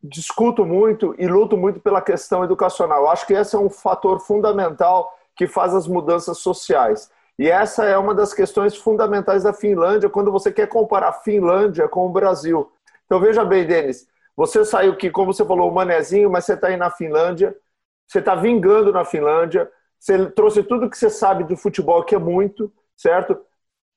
discuto 0.02 0.64
muito 0.64 1.14
e 1.19 1.26
luto 1.26 1.56
muito 1.56 1.81
pela 1.81 2.00
questão 2.00 2.44
educacional. 2.44 3.10
Acho 3.10 3.26
que 3.26 3.34
esse 3.34 3.54
é 3.54 3.58
um 3.58 3.69
fator 3.69 4.20
fundamental 4.20 5.12
que 5.34 5.46
faz 5.46 5.75
as 5.75 5.87
mudanças 5.87 6.38
sociais. 6.38 7.10
E 7.38 7.50
essa 7.50 7.84
é 7.84 7.98
uma 7.98 8.14
das 8.14 8.32
questões 8.32 8.75
fundamentais 8.75 9.43
da 9.43 9.52
Finlândia 9.52 10.08
quando 10.08 10.32
você 10.32 10.50
quer 10.50 10.66
comparar 10.66 11.08
a 11.10 11.12
Finlândia 11.12 11.87
com 11.87 12.06
o 12.06 12.10
Brasil. 12.10 12.72
Então 13.06 13.19
veja 13.20 13.44
bem, 13.44 13.67
Denis, 13.67 14.06
você 14.37 14.64
saiu 14.64 14.93
aqui, 14.93 15.11
como 15.11 15.32
você 15.32 15.44
falou, 15.44 15.70
o 15.70 15.75
manezinho, 15.75 16.31
mas 16.31 16.44
você 16.44 16.53
está 16.53 16.69
aí 16.69 16.76
na 16.76 16.91
Finlândia, 16.91 17.56
você 18.06 18.19
está 18.19 18.35
vingando 18.35 18.93
na 18.93 19.05
Finlândia, 19.05 19.70
você 19.99 20.26
trouxe 20.31 20.62
tudo 20.62 20.91
que 20.91 20.99
você 20.99 21.08
sabe 21.08 21.44
do 21.44 21.56
futebol, 21.56 22.05
que 22.05 22.14
é 22.14 22.19
muito, 22.19 22.73
certo? 22.97 23.38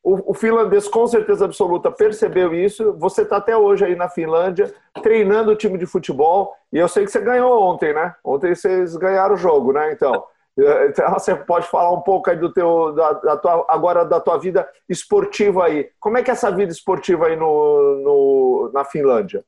O, 0.02 0.32
o, 0.32 0.34
finlandês, 0.34 0.88
com 0.88 1.06
certeza 1.08 1.44
absoluta, 1.44 1.92
percebeu 1.92 2.54
isso. 2.54 2.94
Você 2.94 3.24
está 3.24 3.38
até 3.38 3.56
hoje 3.56 3.84
aí 3.84 3.96
na 3.96 4.08
Finlândia, 4.08 4.74
treinando 5.04 5.52
o 5.52 5.56
time 5.56 5.78
de 5.78 5.86
futebol. 5.86 6.56
E 6.72 6.78
eu 6.78 6.88
sei 6.88 7.04
que 7.04 7.12
você 7.12 7.20
ganhou 7.20 7.62
ontem, 7.62 7.94
né? 7.94 8.16
Ontem 8.24 8.56
vocês 8.56 8.96
ganharam 8.96 9.36
o 9.36 9.38
jogo, 9.38 9.74
né? 9.74 9.92
Então, 9.92 10.26
você 11.14 11.36
pode 11.36 11.68
falar 11.68 11.92
um 11.94 12.02
pouco 12.02 12.30
aí 12.30 12.38
do 12.38 12.52
teu, 12.52 12.94
da, 12.94 13.14
da 13.14 13.38
tua, 13.38 13.66
agora 13.70 14.04
da 14.04 14.20
tua 14.20 14.38
vida 14.38 14.68
esportiva 14.88 15.66
aí. 15.66 15.90
Como 16.00 16.18
é 16.18 16.24
que 16.24 16.30
é 16.30 16.34
essa 16.34 16.52
vida 16.52 16.72
esportiva 16.72 17.28
aí 17.28 17.36
no, 17.36 18.02
no 18.04 18.72
na 18.74 18.84
Finlândia? 18.84 19.44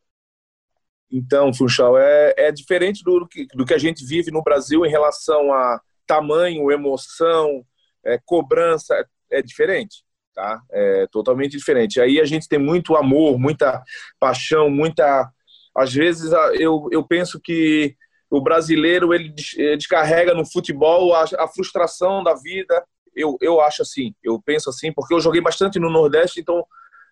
Então, 1.12 1.54
Funchal, 1.54 1.98
é, 1.98 2.34
é 2.38 2.52
diferente 2.52 3.04
do 3.04 3.28
que, 3.28 3.46
do 3.54 3.66
que 3.66 3.74
a 3.74 3.78
gente 3.78 4.06
vive 4.06 4.32
no 4.32 4.42
Brasil 4.42 4.86
em 4.86 4.90
relação 4.90 5.54
a 5.54 5.82
tamanho, 6.08 6.72
emoção, 6.72 7.66
é, 8.06 8.18
cobrança, 8.26 9.06
é 9.30 9.42
diferente 9.42 10.04
tá? 10.34 10.62
É 10.72 11.08
totalmente 11.08 11.58
diferente. 11.58 12.00
Aí 12.00 12.20
a 12.20 12.26
gente 12.26 12.48
tem 12.48 12.60
muito 12.60 12.96
amor, 12.96 13.38
muita 13.40 13.84
paixão, 14.20 14.70
muita. 14.70 15.30
Às 15.76 15.94
vezes 15.94 16.32
eu, 16.60 16.88
eu 16.92 17.04
penso 17.04 17.40
que 17.40 17.96
o 18.32 18.40
brasileiro 18.42 19.14
ele 19.14 19.30
descarrega 19.78 20.34
no 20.34 20.46
futebol 20.46 21.14
a, 21.14 21.26
a 21.38 21.48
frustração 21.50 22.24
da 22.24 22.34
vida. 22.34 22.84
Eu, 23.14 23.38
eu 23.42 23.60
acho 23.60 23.82
assim, 23.82 24.16
eu 24.24 24.42
penso 24.42 24.70
assim, 24.70 24.92
porque 24.94 25.14
eu 25.14 25.20
joguei 25.20 25.42
bastante 25.42 25.78
no 25.78 25.90
Nordeste, 25.90 26.40
então 26.40 26.66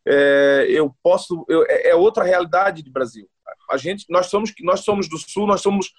é, 0.07 0.65
eu 0.69 0.95
posso. 1.03 1.45
Eu, 1.49 1.65
é, 1.67 1.89
é 1.89 1.95
outra 1.95 2.23
realidade 2.23 2.81
de 2.81 2.89
Brasil. 2.89 3.29
A 3.69 3.75
gente, 3.75 4.05
nós 4.09 4.27
somos, 4.27 4.53
nós 4.61 4.79
somos 4.79 5.09
do 5.09 5.17
Sul, 5.17 5.45
nós 5.45 5.61
somos, 5.61 5.91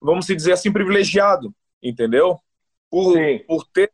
vamos 0.00 0.26
dizer 0.26 0.52
assim, 0.52 0.72
privilegiado, 0.72 1.54
entendeu? 1.80 2.36
Por, 2.90 3.16
por 3.46 3.64
ter 3.72 3.92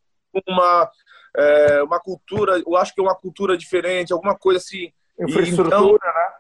uma 0.49 0.91
é, 1.37 1.83
uma 1.83 2.01
cultura, 2.01 2.63
eu 2.65 2.75
acho 2.77 2.95
que 2.95 3.01
é 3.01 3.05
uma 3.05 3.15
cultura 3.15 3.57
diferente, 3.57 4.13
alguma 4.15 4.37
coisa 4.37 4.59
assim. 4.59 4.91
Infraestrutura, 5.21 5.77
então, 5.77 5.93
né? 5.93 6.33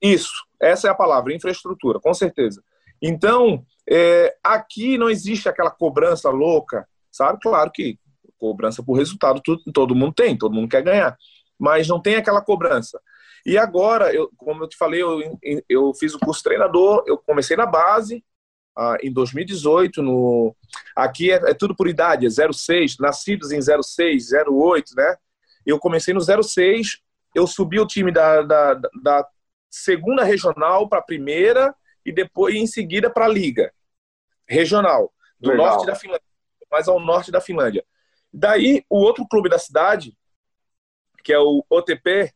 Isso, 0.00 0.46
essa 0.60 0.88
é 0.88 0.90
a 0.90 0.94
palavra, 0.94 1.34
infraestrutura, 1.34 1.98
com 1.98 2.14
certeza. 2.14 2.62
Então, 3.02 3.64
é, 3.88 4.36
aqui 4.42 4.98
não 4.98 5.10
existe 5.10 5.48
aquela 5.48 5.70
cobrança 5.70 6.30
louca, 6.30 6.86
sabe? 7.10 7.38
Claro 7.40 7.70
que 7.72 7.98
cobrança 8.38 8.82
por 8.82 8.94
resultado 8.94 9.40
tudo, 9.44 9.62
todo 9.72 9.94
mundo 9.94 10.14
tem, 10.14 10.36
todo 10.36 10.54
mundo 10.54 10.68
quer 10.68 10.82
ganhar, 10.82 11.16
mas 11.58 11.88
não 11.88 12.00
tem 12.00 12.16
aquela 12.16 12.40
cobrança. 12.40 13.00
E 13.44 13.56
agora, 13.56 14.14
eu, 14.14 14.30
como 14.36 14.64
eu 14.64 14.68
te 14.68 14.76
falei, 14.76 15.02
eu, 15.02 15.38
eu 15.68 15.94
fiz 15.94 16.14
o 16.14 16.18
curso 16.18 16.42
treinador, 16.42 17.04
eu 17.06 17.18
comecei 17.18 17.56
na 17.56 17.66
base, 17.66 18.24
ah, 18.76 18.96
em 19.02 19.12
2018. 19.12 20.02
No, 20.02 20.54
aqui 20.96 21.30
é, 21.30 21.36
é, 21.50 21.54
tudo 21.54 21.74
por 21.74 21.88
idade, 21.88 22.26
é 22.26 22.30
06, 22.30 22.98
nascidos 22.98 23.50
em 23.50 23.60
06, 23.60 24.30
08, 24.48 24.94
né? 24.94 25.16
Eu 25.66 25.78
comecei 25.78 26.14
no 26.14 26.20
06, 26.20 26.98
eu 27.34 27.46
subi 27.46 27.78
o 27.78 27.86
time 27.86 28.10
da, 28.10 28.42
da, 28.42 28.74
da 28.74 29.26
segunda 29.70 30.24
regional 30.24 30.88
para 30.88 30.98
a 30.98 31.02
primeira 31.02 31.74
e 32.10 32.12
depois 32.12 32.54
em 32.54 32.66
seguida 32.66 33.08
para 33.08 33.24
a 33.24 33.28
liga 33.28 33.72
regional 34.46 35.12
do 35.38 35.50
Legal. 35.50 35.66
norte 35.66 35.86
da 35.86 35.94
Finlândia, 35.94 36.26
mais 36.70 36.88
ao 36.88 37.00
norte 37.00 37.30
da 37.30 37.40
Finlândia. 37.40 37.84
Daí 38.32 38.84
o 38.90 38.98
outro 38.98 39.26
clube 39.26 39.48
da 39.48 39.58
cidade, 39.58 40.16
que 41.24 41.32
é 41.32 41.38
o 41.38 41.64
OTP, 41.70 42.32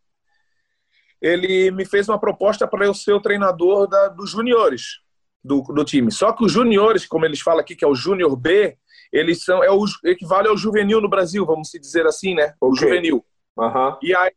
ele 1.20 1.70
me 1.70 1.84
fez 1.84 2.08
uma 2.08 2.18
proposta 2.18 2.66
para 2.66 2.86
eu 2.86 2.94
ser 2.94 3.12
o 3.12 3.20
treinador 3.20 3.88
da, 3.88 4.08
dos 4.08 4.30
juniores 4.30 5.00
do, 5.42 5.62
do 5.62 5.84
time. 5.84 6.10
Só 6.10 6.32
que 6.32 6.44
os 6.44 6.52
juniores, 6.52 7.06
como 7.06 7.24
eles 7.24 7.40
falam 7.40 7.60
aqui, 7.60 7.74
que 7.74 7.84
é 7.84 7.88
o 7.88 7.94
Júnior 7.94 8.36
B, 8.36 8.78
eles 9.12 9.44
são 9.44 9.62
é 9.62 9.70
o 9.70 9.84
equivale 10.04 10.48
ao 10.48 10.56
juvenil 10.56 11.00
no 11.00 11.08
Brasil, 11.08 11.44
vamos 11.44 11.70
dizer 11.70 12.06
assim, 12.06 12.34
né? 12.34 12.54
O 12.60 12.68
okay. 12.68 12.80
juvenil. 12.80 13.24
Uhum. 13.56 13.96
E 14.02 14.14
aí, 14.14 14.32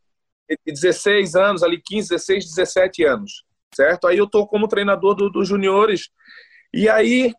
16 0.65 1.36
anos, 1.36 1.63
ali 1.63 1.82
15, 1.82 2.10
16, 2.10 2.46
17 2.46 3.03
anos, 3.03 3.47
certo? 3.74 4.08
Aí 4.08 4.18
eu 4.18 4.28
tô 4.28 4.46
como 4.48 4.68
treinador 4.68 5.16
dos 5.16 5.32
do 5.32 5.46
juniores. 5.46 6.10
E 6.74 6.90
aí 6.90 7.34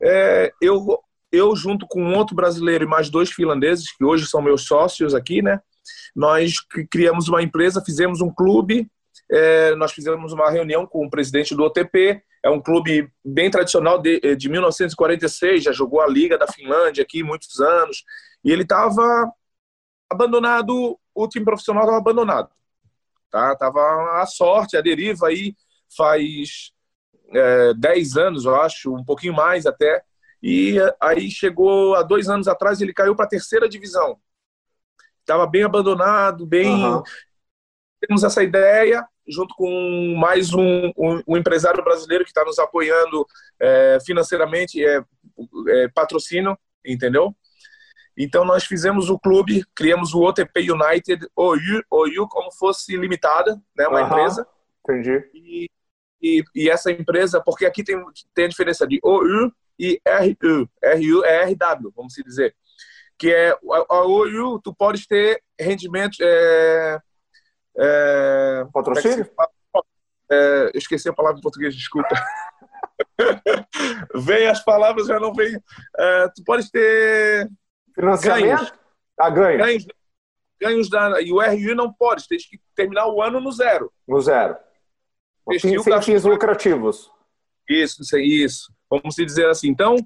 é, 0.00 0.52
eu 0.60 0.98
eu 1.30 1.56
junto 1.56 1.86
com 1.88 2.12
outro 2.12 2.36
brasileiro 2.36 2.84
e 2.84 2.86
mais 2.86 3.08
dois 3.08 3.30
finlandeses 3.30 3.90
que 3.96 4.04
hoje 4.04 4.26
são 4.26 4.42
meus 4.42 4.66
sócios 4.66 5.14
aqui, 5.14 5.40
né? 5.40 5.60
Nós 6.14 6.56
criamos 6.90 7.26
uma 7.26 7.42
empresa, 7.42 7.82
fizemos 7.82 8.20
um 8.20 8.30
clube, 8.30 8.86
é, 9.30 9.74
nós 9.76 9.92
fizemos 9.92 10.34
uma 10.34 10.50
reunião 10.50 10.86
com 10.86 11.06
o 11.06 11.10
presidente 11.10 11.54
do 11.54 11.62
OTP 11.62 12.22
é 12.42 12.50
um 12.50 12.60
clube 12.60 13.08
bem 13.24 13.50
tradicional 13.50 14.00
de, 14.00 14.20
eh, 14.22 14.34
de 14.34 14.48
1946, 14.48 15.62
já 15.62 15.72
jogou 15.72 16.00
a 16.00 16.08
Liga 16.08 16.36
da 16.36 16.48
Finlândia 16.48 17.02
aqui 17.02 17.22
muitos 17.22 17.60
anos. 17.60 18.04
E 18.44 18.50
ele 18.50 18.62
estava 18.62 19.32
abandonado, 20.10 20.98
o 21.14 21.28
time 21.28 21.44
profissional 21.44 21.84
estava 21.84 21.98
abandonado. 21.98 22.50
Tá? 23.32 23.56
Tava 23.56 24.20
a 24.20 24.26
sorte, 24.26 24.76
a 24.76 24.82
deriva 24.82 25.28
aí 25.28 25.56
faz 25.96 26.70
é, 27.34 27.72
10 27.74 28.16
anos, 28.18 28.44
eu 28.44 28.54
acho, 28.60 28.94
um 28.94 29.04
pouquinho 29.04 29.32
mais 29.32 29.64
até. 29.64 30.02
E 30.42 30.76
aí 31.00 31.30
chegou 31.30 31.94
há 31.94 32.02
dois 32.02 32.28
anos 32.28 32.46
atrás, 32.46 32.80
ele 32.82 32.92
caiu 32.92 33.16
para 33.16 33.24
a 33.24 33.28
terceira 33.28 33.66
divisão. 33.66 34.20
Estava 35.20 35.46
bem 35.46 35.62
abandonado, 35.62 36.44
bem. 36.44 36.84
Uhum. 36.84 37.02
Temos 38.06 38.22
essa 38.22 38.42
ideia 38.42 39.06
junto 39.26 39.54
com 39.54 40.14
mais 40.18 40.52
um, 40.52 40.88
um, 40.98 41.22
um 41.26 41.36
empresário 41.36 41.82
brasileiro 41.82 42.24
que 42.24 42.30
está 42.30 42.44
nos 42.44 42.58
apoiando 42.58 43.24
é, 43.58 43.98
financeiramente, 44.04 44.84
é, 44.84 45.02
é, 45.68 45.88
patrocínio, 45.88 46.58
entendeu? 46.84 47.34
Então 48.16 48.44
nós 48.44 48.64
fizemos 48.64 49.08
o 49.08 49.18
clube, 49.18 49.64
criamos 49.74 50.12
o 50.14 50.22
OTP 50.22 50.70
United, 50.70 51.26
OU, 51.34 51.56
OU 51.90 52.28
como 52.28 52.52
fosse 52.52 52.96
limitada, 52.96 53.60
né, 53.76 53.86
uma 53.86 54.00
uhum, 54.00 54.06
empresa. 54.06 54.46
Entendi. 54.84 55.30
E, 55.34 55.70
e, 56.20 56.44
e, 56.54 56.70
essa 56.70 56.90
empresa, 56.90 57.42
porque 57.42 57.64
aqui 57.66 57.82
tem, 57.82 58.02
tem 58.34 58.44
a 58.44 58.48
diferença 58.48 58.86
de 58.86 59.00
OU 59.02 59.52
e 59.78 60.00
RU. 60.06 60.68
RU 60.82 61.24
é 61.24 61.44
RW, 61.44 61.92
vamos 61.94 62.14
dizer. 62.14 62.54
Que 63.18 63.32
é 63.32 63.50
a, 63.50 63.56
a 63.88 64.02
OU, 64.04 64.60
tu 64.60 64.74
pode 64.74 65.06
ter 65.06 65.42
rendimento, 65.58 66.16
é, 66.20 67.00
é, 67.78 68.66
Patrocínio? 68.72 69.28
É, 70.30 70.70
esqueci 70.74 71.08
a 71.08 71.12
palavra 71.12 71.38
em 71.38 71.42
português, 71.42 71.74
desculpa. 71.74 72.14
vem 74.14 74.48
as 74.48 74.64
palavras, 74.64 75.06
já 75.06 75.18
não 75.18 75.32
vem. 75.32 75.58
É, 75.98 76.28
tu 76.28 76.42
pode 76.44 76.70
ter 76.70 77.50
ganhos. 77.96 78.72
Ah, 79.18 79.30
ganho. 79.30 79.58
ganhos. 79.58 79.86
Ganhos 80.60 80.90
da. 80.90 81.20
E 81.20 81.32
o 81.32 81.40
RU 81.40 81.74
não 81.74 81.92
pode, 81.92 82.26
tem 82.28 82.38
que 82.38 82.60
terminar 82.74 83.06
o 83.08 83.22
ano 83.22 83.40
no 83.40 83.52
zero. 83.52 83.92
No 84.06 84.20
zero. 84.20 84.56
Sem, 85.58 85.82
sem 85.82 86.02
fins 86.02 86.24
lucrativos. 86.24 87.10
Isso, 87.68 88.02
isso. 88.18 88.72
Vamos 88.88 89.14
dizer 89.16 89.48
assim. 89.48 89.68
Então, 89.68 89.96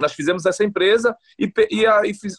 nós 0.00 0.12
fizemos 0.12 0.46
essa 0.46 0.64
empresa 0.64 1.16
e, 1.38 1.52
e, 1.70 1.84
e 1.86 2.14
fiz, 2.14 2.36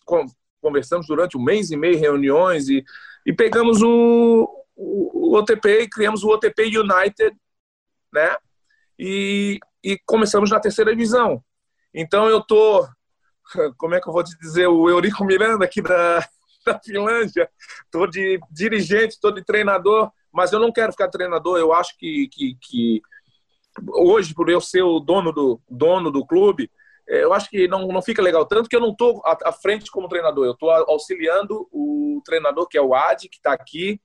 conversamos 0.62 1.08
durante 1.08 1.38
um 1.38 1.44
mês 1.44 1.72
e 1.72 1.78
meio, 1.78 1.98
reuniões 1.98 2.68
e 2.68 2.84
e 3.26 3.34
pegamos 3.34 3.82
o, 3.82 4.66
o, 4.76 5.32
o 5.32 5.38
OTP 5.38 5.82
e 5.82 5.90
criamos 5.90 6.24
o 6.24 6.30
OTP 6.30 6.78
United, 6.78 7.36
né? 8.12 8.38
E, 9.00 9.60
e 9.84 9.98
começamos 10.06 10.52
na 10.52 10.60
terceira 10.60 10.92
divisão. 10.92 11.44
Então 11.94 12.28
eu 12.28 12.42
tô, 12.42 12.88
como 13.78 13.96
é 13.96 14.02
que 14.02 14.08
eu 14.08 14.14
vou 14.14 14.24
te 14.24 14.38
dizer, 14.40 14.68
o 14.68 14.90
Eurico 14.90 15.24
Miranda 15.26 15.66
aqui 15.66 15.82
da, 15.82 16.20
da 16.66 16.80
Finlândia, 16.80 17.50
tô 17.92 18.08
de 18.08 18.40
dirigente, 18.52 19.20
tô 19.20 19.32
de 19.32 19.44
treinador, 19.44 20.12
mas 20.32 20.52
eu 20.52 20.60
não 20.60 20.72
quero 20.72 20.92
ficar 20.92 21.10
treinador. 21.10 21.60
Eu 21.60 21.74
acho 21.74 21.98
que, 21.98 22.28
que, 22.30 22.58
que 22.62 23.02
hoje, 23.90 24.34
por 24.34 24.50
eu 24.50 24.62
ser 24.62 24.82
o 24.82 25.00
dono 25.00 25.32
do 25.32 25.62
dono 25.70 26.12
do 26.12 26.26
clube, 26.26 26.70
é, 27.08 27.24
eu 27.24 27.34
acho 27.34 27.50
que 27.50 27.68
não, 27.68 27.88
não 27.88 28.02
fica 28.02 28.22
legal 28.22 28.46
tanto 28.46 28.70
que 28.70 28.76
eu 28.76 28.80
não 28.80 28.92
estou 28.92 29.22
à, 29.26 29.52
frente 29.52 29.92
como 29.92 30.08
treinador, 30.08 30.46
eu 30.46 30.54
estou 30.54 30.70
auxiliando 30.70 31.68
o 31.72 32.22
treinador 32.26 32.68
que 32.68 32.78
é 32.78 32.82
o 32.82 32.96
Adi, 32.96 33.28
que 33.28 33.38
está 33.38 33.54
aqui, 33.54 34.00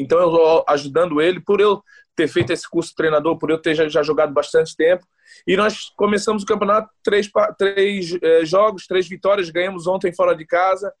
então 0.00 0.18
eu 0.18 0.28
estou 0.28 0.64
ajudando 0.68 1.20
ele 1.20 1.40
por 1.40 1.60
eu 1.60 1.82
ter 2.14 2.28
feito 2.28 2.52
esse 2.52 2.68
curso 2.68 2.94
treinador, 2.94 3.38
por 3.38 3.50
eu 3.50 3.58
ter 3.58 3.74
já, 3.74 3.88
já 3.88 4.02
jogado 4.02 4.32
bastante 4.32 4.76
tempo. 4.76 5.06
E 5.46 5.56
nós 5.56 5.90
começamos 5.96 6.42
o 6.42 6.46
campeonato, 6.46 6.88
três, 7.02 7.30
três 7.56 8.18
é, 8.22 8.44
jogos, 8.44 8.86
três 8.86 9.08
vitórias, 9.08 9.50
ganhamos 9.50 9.86
ontem 9.86 10.12
fora 10.12 10.34
de 10.34 10.44
casa 10.44 10.92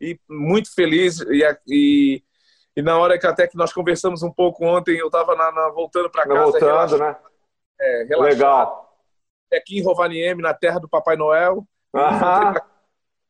e 0.00 0.18
muito 0.28 0.74
feliz. 0.74 1.20
E, 1.20 1.42
e, 1.68 2.22
e, 2.76 2.82
na 2.82 2.98
hora 2.98 3.18
que 3.18 3.26
até 3.26 3.46
que 3.46 3.56
nós 3.56 3.72
conversamos 3.72 4.22
um 4.22 4.32
pouco 4.32 4.64
ontem, 4.64 4.96
eu 4.96 5.06
estava 5.06 5.34
voltando 5.72 6.10
para 6.10 6.26
casa. 6.26 6.42
Voltando, 6.42 6.64
relaxado, 6.64 6.98
né? 6.98 7.16
É, 7.80 8.16
Legal 8.16 8.84
aqui 9.56 9.78
em 9.78 9.82
Rovaniemi, 9.82 10.42
na 10.42 10.54
terra 10.54 10.78
do 10.78 10.88
Papai 10.88 11.16
Noel. 11.16 11.66
Aham. 11.94 12.54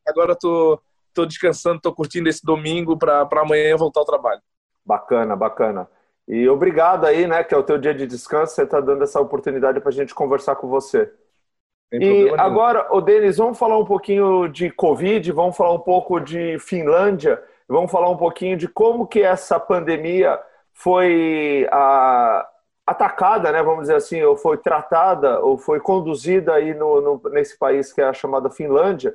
Agora 0.07 0.37
tô, 0.37 0.81
tô 1.13 1.25
descansando, 1.25 1.81
tô 1.81 1.95
curtindo 1.95 2.29
esse 2.29 2.45
domingo 2.45 2.97
para 2.97 3.29
amanhã 3.41 3.77
voltar 3.77 4.01
ao 4.01 4.07
trabalho. 4.07 4.43
Bacana, 4.85 5.35
bacana. 5.35 5.89
E 6.27 6.49
obrigado 6.49 7.05
aí, 7.05 7.27
né, 7.27 7.45
que 7.45 7.55
é 7.55 7.59
o 7.59 7.63
teu 7.63 7.79
dia 7.79 7.95
de 7.95 8.07
descanso, 8.07 8.55
você 8.55 8.63
está 8.63 8.81
dando 8.81 9.05
essa 9.05 9.21
oportunidade 9.21 9.81
para 9.81 9.91
a 9.91 9.93
gente 9.93 10.15
conversar 10.15 10.57
com 10.57 10.69
você. 10.69 11.13
e 11.93 12.31
agora, 12.39 12.89
o 12.95 13.01
Denis, 13.01 13.37
vamos 13.37 13.59
falar 13.59 13.79
um 13.79 13.85
pouquinho 13.85 14.49
de 14.49 14.71
Covid, 14.71 15.31
vamos 15.33 15.57
falar 15.57 15.73
um 15.73 15.81
pouco 15.81 16.19
de 16.19 16.59
Finlândia, 16.59 17.43
vamos 17.69 17.91
falar 17.91 18.09
um 18.09 18.17
pouquinho 18.17 18.57
de 18.57 18.67
como 18.67 19.07
que 19.07 19.21
essa 19.23 19.61
pandemia 19.61 20.41
foi 20.73 21.69
a, 21.71 22.49
atacada, 22.87 23.51
né, 23.53 23.63
vamos 23.63 23.83
dizer 23.83 23.97
assim, 23.97 24.23
ou 24.23 24.37
foi 24.37 24.59
tratada, 24.59 25.41
ou 25.41 25.57
foi 25.57 25.81
conduzida 25.81 26.55
aí 26.55 26.75
no, 26.75 27.01
no, 27.01 27.31
nesse 27.31 27.59
país 27.59 27.93
que 27.93 28.01
é 28.01 28.05
a 28.05 28.13
chamada 28.13 28.51
Finlândia. 28.51 29.15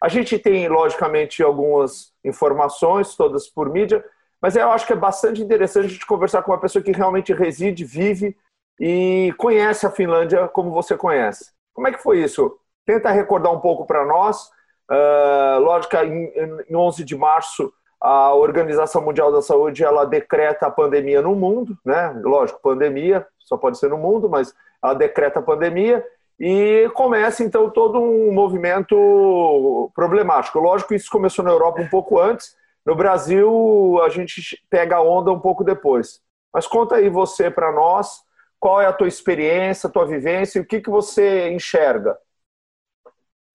A 0.00 0.08
gente 0.08 0.38
tem, 0.38 0.66
logicamente, 0.68 1.42
algumas 1.42 2.12
informações, 2.24 3.14
todas 3.16 3.48
por 3.48 3.70
mídia, 3.70 4.02
mas 4.40 4.56
eu 4.56 4.70
acho 4.70 4.86
que 4.86 4.92
é 4.92 4.96
bastante 4.96 5.42
interessante 5.42 5.86
a 5.86 5.88
gente 5.88 6.06
conversar 6.06 6.42
com 6.42 6.52
uma 6.52 6.60
pessoa 6.60 6.82
que 6.82 6.92
realmente 6.92 7.32
reside, 7.32 7.84
vive 7.84 8.36
e 8.78 9.34
conhece 9.36 9.86
a 9.86 9.90
Finlândia 9.90 10.48
como 10.48 10.70
você 10.70 10.96
conhece. 10.96 11.50
Como 11.74 11.86
é 11.86 11.92
que 11.92 12.02
foi 12.02 12.22
isso? 12.22 12.56
Tenta 12.86 13.10
recordar 13.10 13.52
um 13.52 13.60
pouco 13.60 13.86
para 13.86 14.04
nós. 14.06 14.50
Uh, 14.90 15.60
lógico, 15.60 15.96
em, 15.96 16.32
em 16.68 16.74
11 16.74 17.04
de 17.04 17.16
março 17.16 17.72
a 18.00 18.34
Organização 18.34 19.02
Mundial 19.02 19.30
da 19.30 19.42
Saúde 19.42 19.84
ela 19.84 20.06
decreta 20.06 20.66
a 20.66 20.70
pandemia 20.70 21.20
no 21.20 21.34
mundo, 21.34 21.76
né? 21.84 22.18
Lógico, 22.24 22.60
pandemia 22.62 23.26
só 23.38 23.56
pode 23.58 23.78
ser 23.78 23.90
no 23.90 23.98
mundo, 23.98 24.28
mas 24.28 24.54
ela 24.82 24.94
decreta 24.94 25.38
a 25.40 25.42
pandemia 25.42 26.02
e 26.38 26.90
começa 26.94 27.44
então 27.44 27.68
todo 27.68 28.00
um 28.00 28.32
movimento 28.32 29.90
problemático. 29.94 30.58
Lógico, 30.58 30.94
isso 30.94 31.10
começou 31.10 31.44
na 31.44 31.50
Europa 31.50 31.82
um 31.82 31.88
pouco 31.88 32.18
antes. 32.18 32.56
No 32.90 32.96
Brasil, 32.96 34.02
a 34.02 34.08
gente 34.08 34.60
pega 34.68 34.96
a 34.96 35.00
onda 35.00 35.30
um 35.30 35.38
pouco 35.38 35.62
depois. 35.62 36.20
Mas 36.52 36.66
conta 36.66 36.96
aí 36.96 37.08
você 37.08 37.48
para 37.48 37.72
nós, 37.72 38.20
qual 38.58 38.80
é 38.80 38.86
a 38.86 38.92
tua 38.92 39.06
experiência, 39.06 39.86
a 39.86 39.92
tua 39.92 40.04
vivência 40.04 40.58
e 40.58 40.62
o 40.62 40.66
que, 40.66 40.80
que 40.80 40.90
você 40.90 41.52
enxerga? 41.52 42.18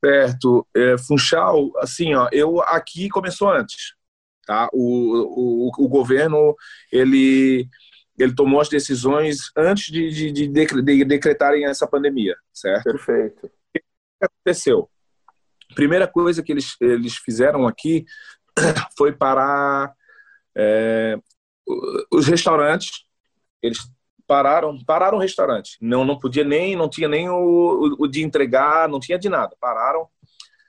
Certo. 0.02 0.66
É, 0.74 0.98
Funchal, 0.98 1.70
assim, 1.80 2.16
ó, 2.16 2.30
eu 2.32 2.62
aqui 2.62 3.10
começou 3.10 3.50
antes. 3.50 3.94
Tá? 4.48 4.70
O, 4.72 5.68
o, 5.68 5.84
o 5.84 5.90
governo 5.90 6.56
ele, 6.90 7.68
ele 8.18 8.34
tomou 8.34 8.62
as 8.62 8.70
decisões 8.70 9.52
antes 9.54 9.92
de, 9.92 10.12
de, 10.12 10.32
de, 10.32 10.48
de 10.48 11.04
decretarem 11.04 11.66
essa 11.66 11.86
pandemia, 11.86 12.38
certo? 12.54 12.86
Perfeito. 12.86 13.48
O 13.48 13.50
que 13.74 13.84
aconteceu? 14.22 14.90
Primeira 15.76 16.08
coisa 16.08 16.42
que 16.42 16.54
eles, 16.54 16.78
eles 16.80 17.18
fizeram 17.18 17.68
aqui 17.68 18.06
foi 18.98 19.12
parar 19.12 19.94
é, 20.56 21.18
os 22.12 22.28
restaurantes. 22.28 23.06
Eles 23.62 23.80
pararam 24.28 24.78
pararam 24.86 25.18
o 25.18 25.22
restaurante. 25.22 25.78
Não 25.82 26.06
não 26.06 26.20
podia 26.20 26.44
nem 26.44 26.76
não 26.76 26.90
tinha 26.90 27.08
nem 27.08 27.30
o, 27.30 27.96
o 28.00 28.08
de 28.08 28.24
entregar, 28.24 28.90
não 28.90 29.00
tinha 29.00 29.20
de 29.20 29.30
nada. 29.30 29.56
Pararam. 29.60 30.08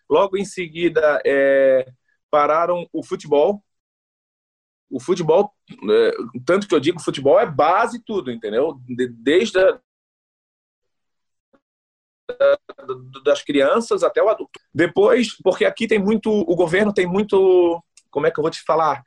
Logo 0.08 0.36
em 0.36 0.44
seguida 0.44 1.20
é, 1.24 1.86
pararam 2.30 2.86
o 2.92 3.02
futebol 3.04 3.62
o 4.90 5.00
futebol, 5.00 5.52
é, 5.90 6.12
tanto 6.44 6.68
que 6.68 6.74
eu 6.74 6.80
digo, 6.80 6.98
o 6.98 7.02
futebol 7.02 7.38
é 7.40 7.46
base 7.46 8.02
tudo, 8.04 8.30
entendeu? 8.30 8.80
Desde 9.18 9.58
a, 9.58 9.80
das 13.24 13.42
crianças 13.42 14.02
até 14.02 14.22
o 14.22 14.28
adulto. 14.28 14.60
Depois, 14.74 15.36
porque 15.42 15.64
aqui 15.64 15.86
tem 15.86 15.98
muito, 15.98 16.30
o 16.30 16.56
governo 16.56 16.92
tem 16.92 17.06
muito, 17.06 17.82
como 18.10 18.26
é 18.26 18.30
que 18.30 18.38
eu 18.38 18.42
vou 18.42 18.50
te 18.50 18.62
falar? 18.62 19.02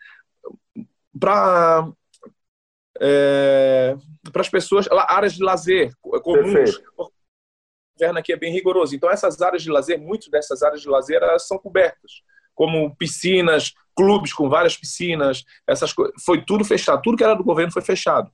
Para 1.20 1.92
é, 3.02 3.96
para 4.32 4.42
as 4.42 4.50
pessoas, 4.50 4.88
áreas 4.92 5.34
de 5.34 5.44
lazer 5.44 5.92
comuns. 6.02 6.54
Perfeito. 6.54 6.84
O 6.98 7.10
governo 7.98 8.20
aqui 8.20 8.34
é 8.34 8.38
bem 8.38 8.52
rigoroso. 8.52 8.96
Então, 8.96 9.10
essas 9.10 9.42
áreas 9.42 9.64
de 9.64 9.72
lazer, 9.72 10.00
muitas 10.00 10.30
dessas 10.30 10.62
áreas 10.62 10.82
de 10.82 10.90
lazer, 10.90 11.22
elas 11.22 11.48
são 11.48 11.58
cobertas, 11.58 12.22
como 12.54 12.96
piscinas, 12.96 13.74
clubes 13.96 14.34
com 14.34 14.50
várias 14.50 14.78
piscinas, 14.78 15.44
essas. 15.68 15.94
Foi 16.26 16.44
tudo 16.44 16.64
fechado. 16.64 17.02
Tudo 17.02 17.18
que 17.18 17.24
era 17.24 17.36
do 17.36 17.44
governo 17.44 17.72
foi 17.72 17.82
fechado. 17.82 18.32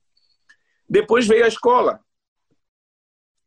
Depois 0.88 1.26
veio 1.26 1.44
a 1.44 1.48
escola. 1.48 2.00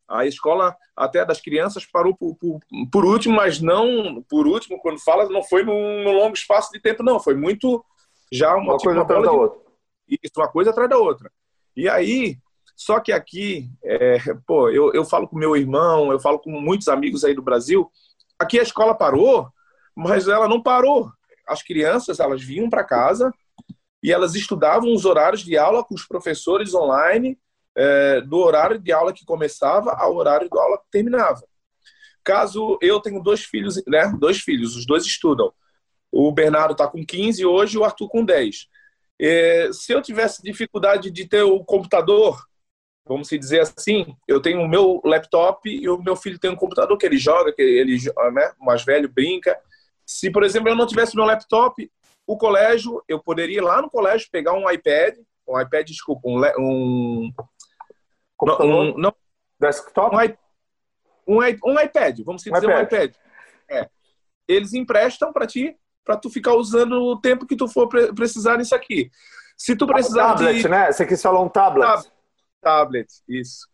A 0.09 0.25
escola 0.25 0.75
até 0.95 1.23
das 1.23 1.39
crianças 1.39 1.85
parou 1.85 2.15
por, 2.15 2.35
por, 2.35 2.59
por 2.91 3.05
último, 3.05 3.35
mas 3.35 3.61
não 3.61 4.23
por 4.27 4.47
último, 4.47 4.79
quando 4.81 4.99
fala, 4.99 5.29
não 5.29 5.43
foi 5.43 5.63
num, 5.63 6.03
num 6.03 6.13
longo 6.13 6.33
espaço 6.33 6.71
de 6.71 6.79
tempo, 6.79 7.03
não. 7.03 7.19
Foi 7.19 7.35
muito 7.35 7.85
já 8.31 8.55
uma, 8.55 8.73
uma 8.73 8.77
tipo, 8.77 8.85
coisa 8.85 8.99
uma 8.99 9.03
atrás 9.03 9.23
da 9.23 9.29
de... 9.29 9.37
outra. 9.37 9.59
Isso, 10.09 10.33
uma 10.37 10.47
coisa 10.47 10.69
atrás 10.71 10.89
da 10.89 10.97
outra. 10.97 11.31
E 11.75 11.87
aí, 11.87 12.37
só 12.75 12.99
que 12.99 13.11
aqui, 13.11 13.69
é, 13.83 14.17
pô, 14.47 14.69
eu, 14.69 14.91
eu 14.93 15.05
falo 15.05 15.27
com 15.27 15.37
meu 15.37 15.55
irmão, 15.55 16.11
eu 16.11 16.19
falo 16.19 16.39
com 16.39 16.49
muitos 16.49 16.87
amigos 16.87 17.23
aí 17.23 17.33
do 17.33 17.41
Brasil, 17.41 17.91
aqui 18.37 18.59
a 18.59 18.63
escola 18.63 18.95
parou, 18.95 19.47
mas 19.95 20.27
ela 20.27 20.47
não 20.47 20.61
parou. 20.61 21.11
As 21.47 21.61
crianças, 21.61 22.19
elas 22.19 22.41
vinham 22.41 22.69
para 22.69 22.83
casa 22.83 23.33
e 24.01 24.11
elas 24.11 24.33
estudavam 24.33 24.93
os 24.93 25.05
horários 25.05 25.41
de 25.41 25.57
aula 25.57 25.83
com 25.83 25.93
os 25.93 26.05
professores 26.05 26.73
online, 26.73 27.37
é, 27.79 28.19
do 28.19 28.37
horário 28.37 28.77
de 28.77 28.91
aula 28.91 29.13
que 29.13 29.23
começava 29.23 29.93
ao 29.93 30.13
horário 30.13 30.49
de 30.49 30.59
aula 30.59 30.77
que 30.79 30.91
terminava. 30.91 31.41
Caso 32.21 32.77
eu 32.81 32.99
tenho 32.99 33.23
dois 33.23 33.45
filhos, 33.45 33.81
né? 33.87 34.13
Dois 34.19 34.39
filhos, 34.39 34.75
os 34.75 34.85
dois 34.85 35.05
estudam. 35.05 35.53
O 36.11 36.29
Bernardo 36.33 36.73
está 36.73 36.87
com 36.87 37.05
15 37.05 37.45
hoje 37.45 37.77
o 37.77 37.85
Arthur 37.85 38.09
com 38.09 38.25
10. 38.25 38.67
É, 39.21 39.69
se 39.71 39.93
eu 39.93 40.01
tivesse 40.01 40.43
dificuldade 40.43 41.09
de 41.09 41.25
ter 41.25 41.43
o 41.43 41.63
computador, 41.63 42.45
vamos 43.05 43.29
dizer 43.29 43.61
assim, 43.61 44.13
eu 44.27 44.41
tenho 44.41 44.61
o 44.61 44.67
meu 44.67 45.01
laptop 45.05 45.69
e 45.69 45.87
o 45.87 46.01
meu 46.01 46.17
filho 46.17 46.37
tem 46.37 46.51
um 46.51 46.57
computador 46.57 46.97
que 46.97 47.05
ele 47.05 47.17
joga, 47.17 47.53
que 47.53 47.61
ele, 47.61 47.97
né, 48.33 48.51
mais 48.59 48.83
velho, 48.83 49.07
brinca. 49.07 49.57
Se, 50.05 50.29
por 50.29 50.43
exemplo, 50.43 50.67
eu 50.69 50.75
não 50.75 50.87
tivesse 50.87 51.15
meu 51.15 51.25
laptop, 51.25 51.89
o 52.27 52.37
colégio, 52.37 53.01
eu 53.07 53.19
poderia 53.19 53.57
ir 53.57 53.61
lá 53.61 53.81
no 53.81 53.89
colégio 53.89 54.27
pegar 54.31 54.53
um 54.53 54.69
iPad, 54.69 55.15
um 55.47 55.59
iPad, 55.59 55.87
desculpa, 55.87 56.21
um, 56.27 56.41
um 56.59 57.33
Computador? 58.39 58.95
Um, 58.95 58.97
não, 58.97 59.13
desktop? 59.59 60.15
Um, 61.27 61.35
um, 61.35 61.39
um 61.65 61.79
iPad, 61.79 62.19
vamos 62.21 62.41
dizer 62.41 62.65
um 62.65 62.81
iPad. 62.81 63.13
É. 63.69 63.89
Eles 64.47 64.73
emprestam 64.73 65.33
para 65.33 65.45
ti, 65.45 65.77
para 66.05 66.15
tu 66.15 66.29
ficar 66.29 66.55
usando 66.55 66.93
o 66.93 67.19
tempo 67.19 67.45
que 67.45 67.55
tu 67.55 67.67
for 67.67 67.87
precisar 68.15 68.57
nisso 68.57 68.73
aqui. 68.73 69.11
Se 69.57 69.75
tu 69.75 69.85
precisar 69.85 70.29
tablet, 70.29 70.61
de... 70.61 70.69
né? 70.69 70.91
Você 70.91 71.05
quis 71.05 71.21
falar 71.21 71.41
um 71.41 71.49
tablet. 71.49 71.85
Tab 71.85 72.05
tablet, 72.61 73.07
isso. 73.27 73.67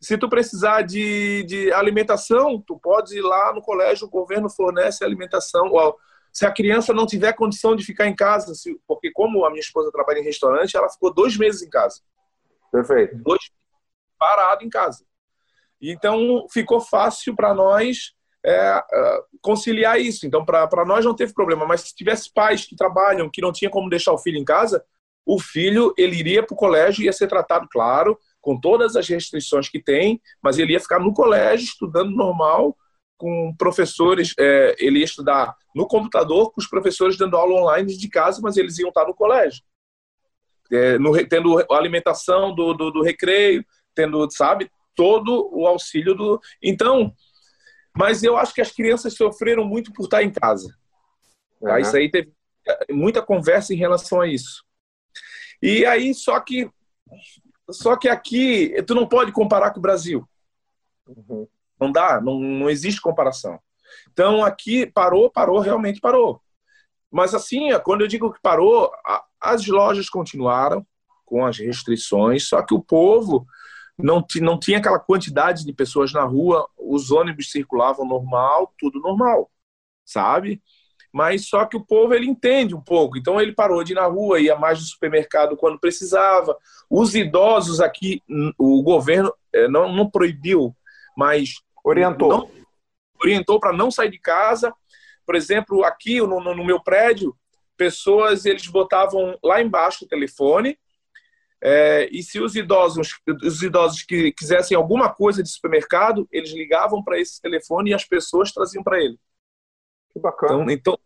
Se 0.00 0.16
tu 0.16 0.28
precisar 0.30 0.82
de, 0.82 1.44
de 1.44 1.72
alimentação, 1.72 2.62
tu 2.66 2.78
pode 2.78 3.18
ir 3.18 3.22
lá 3.22 3.52
no 3.52 3.60
colégio, 3.60 4.06
o 4.06 4.10
governo 4.10 4.48
fornece 4.48 5.04
alimentação. 5.04 5.70
Se 6.32 6.46
a 6.46 6.52
criança 6.52 6.92
não 6.92 7.06
tiver 7.06 7.32
condição 7.34 7.76
de 7.76 7.84
ficar 7.84 8.06
em 8.06 8.16
casa, 8.16 8.52
porque 8.86 9.10
como 9.12 9.44
a 9.44 9.50
minha 9.50 9.60
esposa 9.60 9.92
trabalha 9.92 10.20
em 10.20 10.24
restaurante, 10.24 10.76
ela 10.76 10.88
ficou 10.88 11.12
dois 11.12 11.36
meses 11.36 11.62
em 11.62 11.68
casa. 11.68 12.00
Perfeito. 12.72 13.16
Dois 13.16 13.50
parado 14.18 14.64
em 14.64 14.68
casa. 14.68 15.04
Então, 15.80 16.46
ficou 16.50 16.80
fácil 16.80 17.34
para 17.34 17.54
nós 17.54 18.14
é, 18.44 18.52
é, 18.52 19.20
conciliar 19.42 20.00
isso. 20.00 20.26
Então, 20.26 20.44
para 20.44 20.84
nós 20.84 21.04
não 21.04 21.14
teve 21.14 21.32
problema. 21.32 21.66
Mas 21.66 21.82
se 21.82 21.94
tivesse 21.94 22.32
pais 22.32 22.64
que 22.64 22.76
trabalham, 22.76 23.30
que 23.30 23.42
não 23.42 23.52
tinha 23.52 23.70
como 23.70 23.90
deixar 23.90 24.12
o 24.12 24.18
filho 24.18 24.38
em 24.38 24.44
casa, 24.44 24.84
o 25.24 25.40
filho 25.40 25.92
ele 25.98 26.16
iria 26.16 26.42
para 26.42 26.54
o 26.54 26.56
colégio 26.56 27.02
e 27.02 27.06
ia 27.06 27.12
ser 27.12 27.26
tratado, 27.26 27.66
claro, 27.68 28.16
com 28.40 28.58
todas 28.58 28.94
as 28.94 29.08
restrições 29.08 29.68
que 29.68 29.82
tem, 29.82 30.20
mas 30.40 30.56
ele 30.58 30.72
ia 30.72 30.80
ficar 30.80 31.00
no 31.00 31.12
colégio 31.12 31.64
estudando 31.64 32.12
normal, 32.12 32.76
com 33.18 33.52
professores, 33.58 34.34
é, 34.38 34.76
ele 34.78 35.00
ia 35.00 35.04
estudar 35.04 35.56
no 35.74 35.86
computador, 35.88 36.52
com 36.52 36.60
os 36.60 36.68
professores 36.68 37.16
dando 37.16 37.36
aula 37.36 37.60
online 37.60 37.96
de 37.96 38.08
casa, 38.08 38.40
mas 38.40 38.56
eles 38.56 38.78
iam 38.78 38.90
estar 38.90 39.04
no 39.04 39.14
colégio. 39.14 39.62
É, 40.70 40.98
no, 40.98 41.12
tendo 41.26 41.64
alimentação 41.72 42.54
do, 42.54 42.72
do, 42.74 42.90
do 42.90 43.02
recreio, 43.02 43.64
tendo, 43.96 44.30
sabe, 44.30 44.70
todo 44.94 45.48
o 45.52 45.66
auxílio 45.66 46.14
do. 46.14 46.40
Então, 46.62 47.12
mas 47.96 48.22
eu 48.22 48.36
acho 48.36 48.54
que 48.54 48.60
as 48.60 48.70
crianças 48.70 49.14
sofreram 49.14 49.64
muito 49.64 49.92
por 49.92 50.04
estar 50.04 50.22
em 50.22 50.30
casa. 50.30 50.68
Uhum. 51.60 51.68
Tá? 51.68 51.80
Isso 51.80 51.96
aí 51.96 52.10
teve 52.10 52.32
muita 52.90 53.22
conversa 53.22 53.72
em 53.72 53.76
relação 53.76 54.20
a 54.20 54.28
isso. 54.28 54.64
E 55.62 55.84
aí, 55.86 56.14
só 56.14 56.38
que 56.38 56.70
só 57.70 57.96
que 57.96 58.08
aqui 58.08 58.80
tu 58.86 58.94
não 58.94 59.08
pode 59.08 59.32
comparar 59.32 59.72
com 59.72 59.78
o 59.78 59.82
Brasil. 59.82 60.28
Uhum. 61.08 61.48
Não 61.80 61.90
dá, 61.90 62.20
não, 62.20 62.38
não 62.38 62.70
existe 62.70 63.00
comparação. 63.00 63.58
Então 64.12 64.44
aqui 64.44 64.86
parou, 64.86 65.30
parou, 65.30 65.58
realmente 65.58 66.00
parou. 66.00 66.40
Mas 67.10 67.34
assim, 67.34 67.68
quando 67.84 68.02
eu 68.02 68.06
digo 68.06 68.32
que 68.32 68.40
parou, 68.40 68.90
as 69.40 69.66
lojas 69.66 70.08
continuaram 70.08 70.86
com 71.24 71.44
as 71.44 71.58
restrições, 71.58 72.48
só 72.48 72.62
que 72.62 72.74
o 72.74 72.82
povo 72.82 73.46
não, 73.98 74.24
não 74.40 74.58
tinha 74.58 74.78
aquela 74.78 74.98
quantidade 74.98 75.64
de 75.64 75.72
pessoas 75.72 76.12
na 76.12 76.22
rua, 76.22 76.68
os 76.78 77.10
ônibus 77.10 77.50
circulavam 77.50 78.06
normal, 78.06 78.74
tudo 78.78 79.00
normal, 79.00 79.50
sabe? 80.04 80.62
Mas 81.12 81.48
só 81.48 81.64
que 81.64 81.76
o 81.76 81.84
povo 81.84 82.12
ele 82.12 82.26
entende 82.26 82.74
um 82.74 82.80
pouco, 82.80 83.16
então 83.16 83.40
ele 83.40 83.52
parou 83.52 83.82
de 83.82 83.92
ir 83.92 83.94
na 83.94 84.04
rua, 84.04 84.38
ia 84.38 84.54
mais 84.54 84.78
no 84.78 84.84
supermercado 84.84 85.56
quando 85.56 85.80
precisava. 85.80 86.56
Os 86.90 87.14
idosos 87.14 87.80
aqui, 87.80 88.22
o 88.58 88.82
governo 88.82 89.32
é, 89.52 89.66
não, 89.66 89.90
não 89.90 90.10
proibiu, 90.10 90.76
mas 91.16 91.54
orientou, 91.82 92.28
não, 92.28 92.50
orientou 93.22 93.58
para 93.58 93.72
não 93.72 93.90
sair 93.90 94.10
de 94.10 94.18
casa. 94.18 94.74
Por 95.24 95.34
exemplo, 95.34 95.84
aqui 95.84 96.20
no, 96.20 96.38
no 96.38 96.64
meu 96.64 96.82
prédio, 96.82 97.34
pessoas 97.78 98.44
eles 98.44 98.66
botavam 98.66 99.38
lá 99.42 99.62
embaixo 99.62 100.04
o 100.04 100.08
telefone 100.08 100.78
é, 101.62 102.08
e 102.12 102.22
se 102.22 102.40
os 102.40 102.54
idosos, 102.54 103.18
os 103.42 103.62
idosos 103.62 104.02
que 104.02 104.32
quisessem 104.32 104.76
alguma 104.76 105.12
coisa 105.12 105.42
de 105.42 105.48
supermercado, 105.48 106.28
eles 106.30 106.52
ligavam 106.52 107.02
para 107.02 107.18
esse 107.18 107.40
telefone 107.40 107.90
e 107.90 107.94
as 107.94 108.04
pessoas 108.04 108.52
traziam 108.52 108.82
para 108.82 109.02
ele. 109.02 109.18
Que 110.12 110.20
bacana. 110.20 110.72
Então, 110.72 110.94
então, 110.94 110.98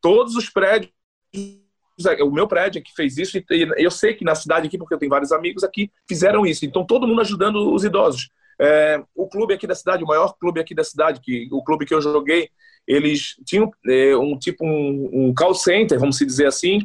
todos 0.00 0.34
os 0.34 0.48
prédios, 0.48 0.92
o 2.22 2.30
meu 2.30 2.48
prédio 2.48 2.82
que 2.82 2.92
fez 2.94 3.18
isso, 3.18 3.38
e 3.38 3.44
eu 3.76 3.90
sei 3.90 4.14
que 4.14 4.24
na 4.24 4.34
cidade 4.34 4.66
aqui, 4.66 4.78
porque 4.78 4.94
eu 4.94 4.98
tenho 4.98 5.10
vários 5.10 5.32
amigos 5.32 5.62
aqui, 5.62 5.90
fizeram 6.08 6.46
isso. 6.46 6.64
Então, 6.64 6.86
todo 6.86 7.06
mundo 7.06 7.20
ajudando 7.20 7.72
os 7.72 7.84
idosos. 7.84 8.30
É, 8.60 9.00
o 9.14 9.28
clube 9.28 9.54
aqui 9.54 9.66
da 9.66 9.74
cidade, 9.74 10.02
o 10.02 10.06
maior 10.06 10.36
clube 10.38 10.60
aqui 10.60 10.74
da 10.74 10.82
cidade, 10.82 11.20
que 11.20 11.48
o 11.52 11.62
clube 11.62 11.86
que 11.86 11.94
eu 11.94 12.00
joguei, 12.00 12.50
eles 12.86 13.34
tinham 13.44 13.70
é, 13.86 14.16
um 14.16 14.36
tipo 14.38 14.64
um, 14.64 15.28
um 15.28 15.34
call 15.34 15.54
center, 15.54 15.98
vamos 15.98 16.18
dizer 16.18 16.46
assim, 16.46 16.84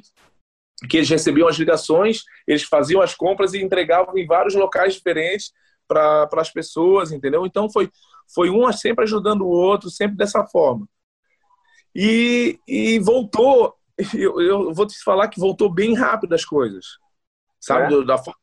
que 0.89 0.97
eles 0.97 1.09
recebiam 1.09 1.47
as 1.47 1.57
ligações, 1.57 2.23
eles 2.47 2.63
faziam 2.63 3.01
as 3.01 3.15
compras 3.15 3.53
e 3.53 3.61
entregavam 3.61 4.17
em 4.17 4.25
vários 4.25 4.53
locais 4.53 4.95
diferentes 4.95 5.51
para 5.87 6.27
as 6.33 6.51
pessoas, 6.51 7.11
entendeu? 7.11 7.45
Então 7.45 7.69
foi, 7.69 7.89
foi 8.33 8.49
um 8.49 8.71
sempre 8.71 9.03
ajudando 9.03 9.41
o 9.41 9.49
outro, 9.49 9.89
sempre 9.89 10.17
dessa 10.17 10.45
forma. 10.45 10.87
E, 11.95 12.59
e 12.67 12.99
voltou, 12.99 13.75
eu, 14.13 14.41
eu 14.41 14.73
vou 14.73 14.87
te 14.87 15.01
falar 15.03 15.27
que 15.27 15.39
voltou 15.39 15.71
bem 15.71 15.93
rápido 15.95 16.33
as 16.33 16.43
coisas, 16.43 16.85
sabe? 17.59 17.93
É? 17.93 18.03
Da, 18.05 18.15
a 18.15 18.33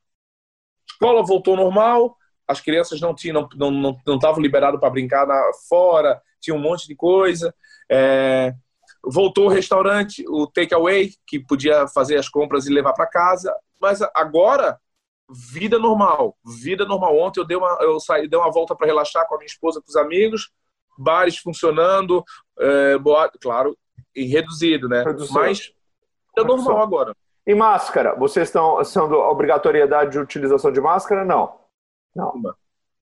escola 0.91 1.25
voltou 1.25 1.57
normal, 1.57 2.17
as 2.47 2.61
crianças 2.61 3.01
não 3.01 3.15
tinham, 3.15 3.49
não 3.55 3.71
não 3.71 3.97
não 4.07 4.15
estavam 4.17 4.41
liberadas 4.41 4.79
para 4.79 4.91
brincar 4.91 5.27
na, 5.27 5.51
fora, 5.69 6.21
tinha 6.41 6.55
um 6.55 6.61
monte 6.61 6.87
de 6.87 6.95
coisa. 6.95 7.55
É, 7.91 8.55
Voltou 9.03 9.47
o 9.47 9.51
restaurante, 9.51 10.25
o 10.29 10.47
takeaway, 10.47 11.11
que 11.27 11.39
podia 11.39 11.89
fazer 11.89 12.17
as 12.17 12.29
compras 12.29 12.67
e 12.67 12.73
levar 12.73 12.93
para 12.93 13.07
casa. 13.07 13.55
Mas 13.81 14.01
agora, 14.15 14.79
vida 15.29 15.79
normal. 15.79 16.37
Vida 16.45 16.85
normal. 16.85 17.19
Ontem 17.19 17.41
eu 17.41 17.47
dei 17.47 17.57
uma, 17.57 17.79
eu 17.81 17.99
saí, 18.01 18.29
dei 18.29 18.39
uma 18.39 18.51
volta 18.51 18.75
para 18.75 18.87
relaxar 18.87 19.27
com 19.27 19.35
a 19.35 19.39
minha 19.39 19.47
esposa, 19.47 19.81
com 19.81 19.89
os 19.89 19.97
amigos, 19.97 20.51
bares 20.99 21.39
funcionando, 21.39 22.23
é, 22.59 22.97
claro, 23.41 23.77
em 24.15 24.27
reduzido, 24.27 24.89
né? 24.89 25.03
Reduzido. 25.03 25.35
Mas 25.35 25.73
é 26.37 26.45
normal 26.45 26.81
agora. 26.81 27.17
E 27.47 27.55
máscara? 27.55 28.15
Vocês 28.15 28.49
estão 28.49 28.83
sendo 28.85 29.15
obrigatoriedade 29.15 30.13
de 30.13 30.19
utilização 30.19 30.71
de 30.71 30.81
máscara? 30.81 31.25
Não. 31.25 31.59
Não. 32.15 32.35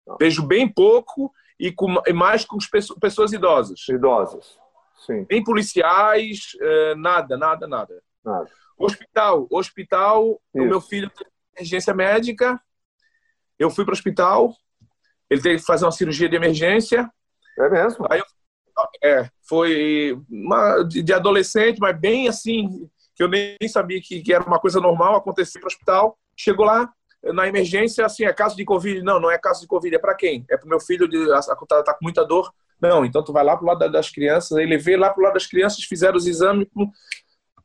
Não. 0.07 0.17
Vejo 0.19 0.41
bem 0.45 0.67
pouco 0.67 1.31
e, 1.59 1.71
com, 1.71 2.01
e 2.07 2.13
mais 2.13 2.45
com 2.45 2.57
pessoas 2.99 3.33
idosas. 3.33 3.87
Idosas. 3.89 4.57
Sim. 5.05 5.25
Nem 5.29 5.43
policiais, 5.43 6.51
eh, 6.61 6.95
nada, 6.95 7.37
nada, 7.37 7.67
nada. 7.67 8.03
Nada. 8.23 8.49
Hospital, 8.77 9.47
hospital, 9.51 10.41
o 10.53 10.65
meu 10.65 10.81
filho 10.81 11.09
tem 11.09 11.27
emergência 11.55 11.93
médica, 11.93 12.59
eu 13.59 13.69
fui 13.69 13.85
para 13.85 13.91
o 13.91 13.93
hospital, 13.93 14.55
ele 15.29 15.41
teve 15.41 15.59
que 15.59 15.65
fazer 15.65 15.85
uma 15.85 15.91
cirurgia 15.91 16.27
de 16.27 16.35
emergência. 16.35 17.09
É 17.59 17.69
mesmo? 17.69 18.07
Aí 18.09 18.19
eu, 18.19 18.25
é, 19.03 19.29
foi 19.47 20.19
uma, 20.29 20.83
de 20.83 21.13
adolescente, 21.13 21.79
mas 21.79 21.99
bem 21.99 22.27
assim, 22.27 22.89
que 23.15 23.23
eu 23.23 23.27
nem 23.27 23.57
sabia 23.67 24.01
que, 24.01 24.21
que 24.21 24.33
era 24.33 24.43
uma 24.43 24.59
coisa 24.59 24.79
normal 24.79 25.15
acontecer 25.15 25.59
para 25.59 25.67
o 25.67 25.71
hospital. 25.71 26.17
Chegou 26.35 26.65
lá, 26.65 26.91
na 27.23 27.47
emergência, 27.47 28.05
assim, 28.05 28.25
é 28.25 28.33
caso 28.33 28.55
de 28.55 28.65
Covid. 28.65 29.03
Não, 29.03 29.19
não 29.19 29.29
é 29.29 29.37
caso 29.37 29.61
de 29.61 29.67
Covid, 29.67 29.95
é 29.95 29.99
para 29.99 30.15
quem? 30.15 30.45
É 30.49 30.57
para 30.57 30.65
o 30.65 30.69
meu 30.69 30.79
filho, 30.79 31.07
de, 31.07 31.27
tá, 31.27 31.83
tá 31.83 31.93
com 31.93 32.03
muita 32.03 32.25
dor. 32.25 32.51
Não, 32.81 33.05
então 33.05 33.23
tu 33.23 33.31
vai 33.31 33.43
lá 33.43 33.55
pro 33.55 33.65
lado 33.65 33.91
das 33.91 34.09
crianças, 34.09 34.57
aí 34.57 34.65
levei 34.65 34.97
lá 34.97 35.11
pro 35.11 35.23
lado 35.23 35.33
das 35.33 35.45
crianças, 35.45 35.83
fizeram 35.83 36.17
os 36.17 36.25
exames, 36.25 36.67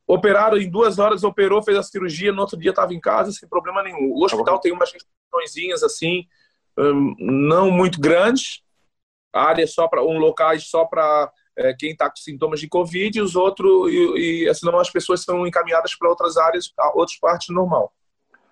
operaram 0.06 0.58
em 0.58 0.70
duas 0.70 0.98
horas, 0.98 1.24
operou, 1.24 1.62
fez 1.62 1.78
a 1.78 1.82
cirurgia, 1.82 2.32
no 2.32 2.42
outro 2.42 2.58
dia 2.58 2.70
estava 2.70 2.92
em 2.92 3.00
casa 3.00 3.32
sem 3.32 3.48
problema 3.48 3.82
nenhum. 3.82 4.12
O 4.12 4.24
hospital 4.24 4.58
tem 4.60 4.72
umas 4.72 4.92
restrições 4.92 5.82
assim, 5.82 6.26
hum, 6.78 7.14
não 7.18 7.70
muito 7.70 7.98
grandes, 7.98 8.62
área 9.32 9.66
só 9.66 9.88
para 9.88 10.02
um 10.02 10.18
locais 10.18 10.68
só 10.68 10.84
para 10.84 11.30
é, 11.56 11.74
quem 11.74 11.92
está 11.92 12.08
com 12.08 12.16
sintomas 12.16 12.60
de 12.60 12.68
covid 12.68 13.18
e 13.18 13.22
os 13.22 13.34
outros 13.34 13.90
e, 13.90 14.46
e 14.48 14.54
senão 14.54 14.78
as 14.78 14.90
pessoas 14.90 15.22
são 15.22 15.46
encaminhadas 15.46 15.94
para 15.94 16.08
outras 16.08 16.36
áreas, 16.36 16.72
outras 16.94 17.18
partes 17.18 17.54
normal. 17.54 17.92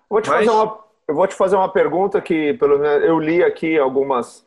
Vou 0.09 0.21
te 0.21 0.29
Mas... 0.29 0.45
fazer 0.45 0.49
uma, 0.49 0.79
eu 1.07 1.15
vou 1.15 1.27
te 1.27 1.35
fazer 1.35 1.55
uma 1.55 1.71
pergunta 1.71 2.21
que 2.21 2.53
pelo 2.55 2.79
menos 2.79 3.03
eu 3.03 3.19
li 3.19 3.43
aqui 3.43 3.77
algumas 3.77 4.45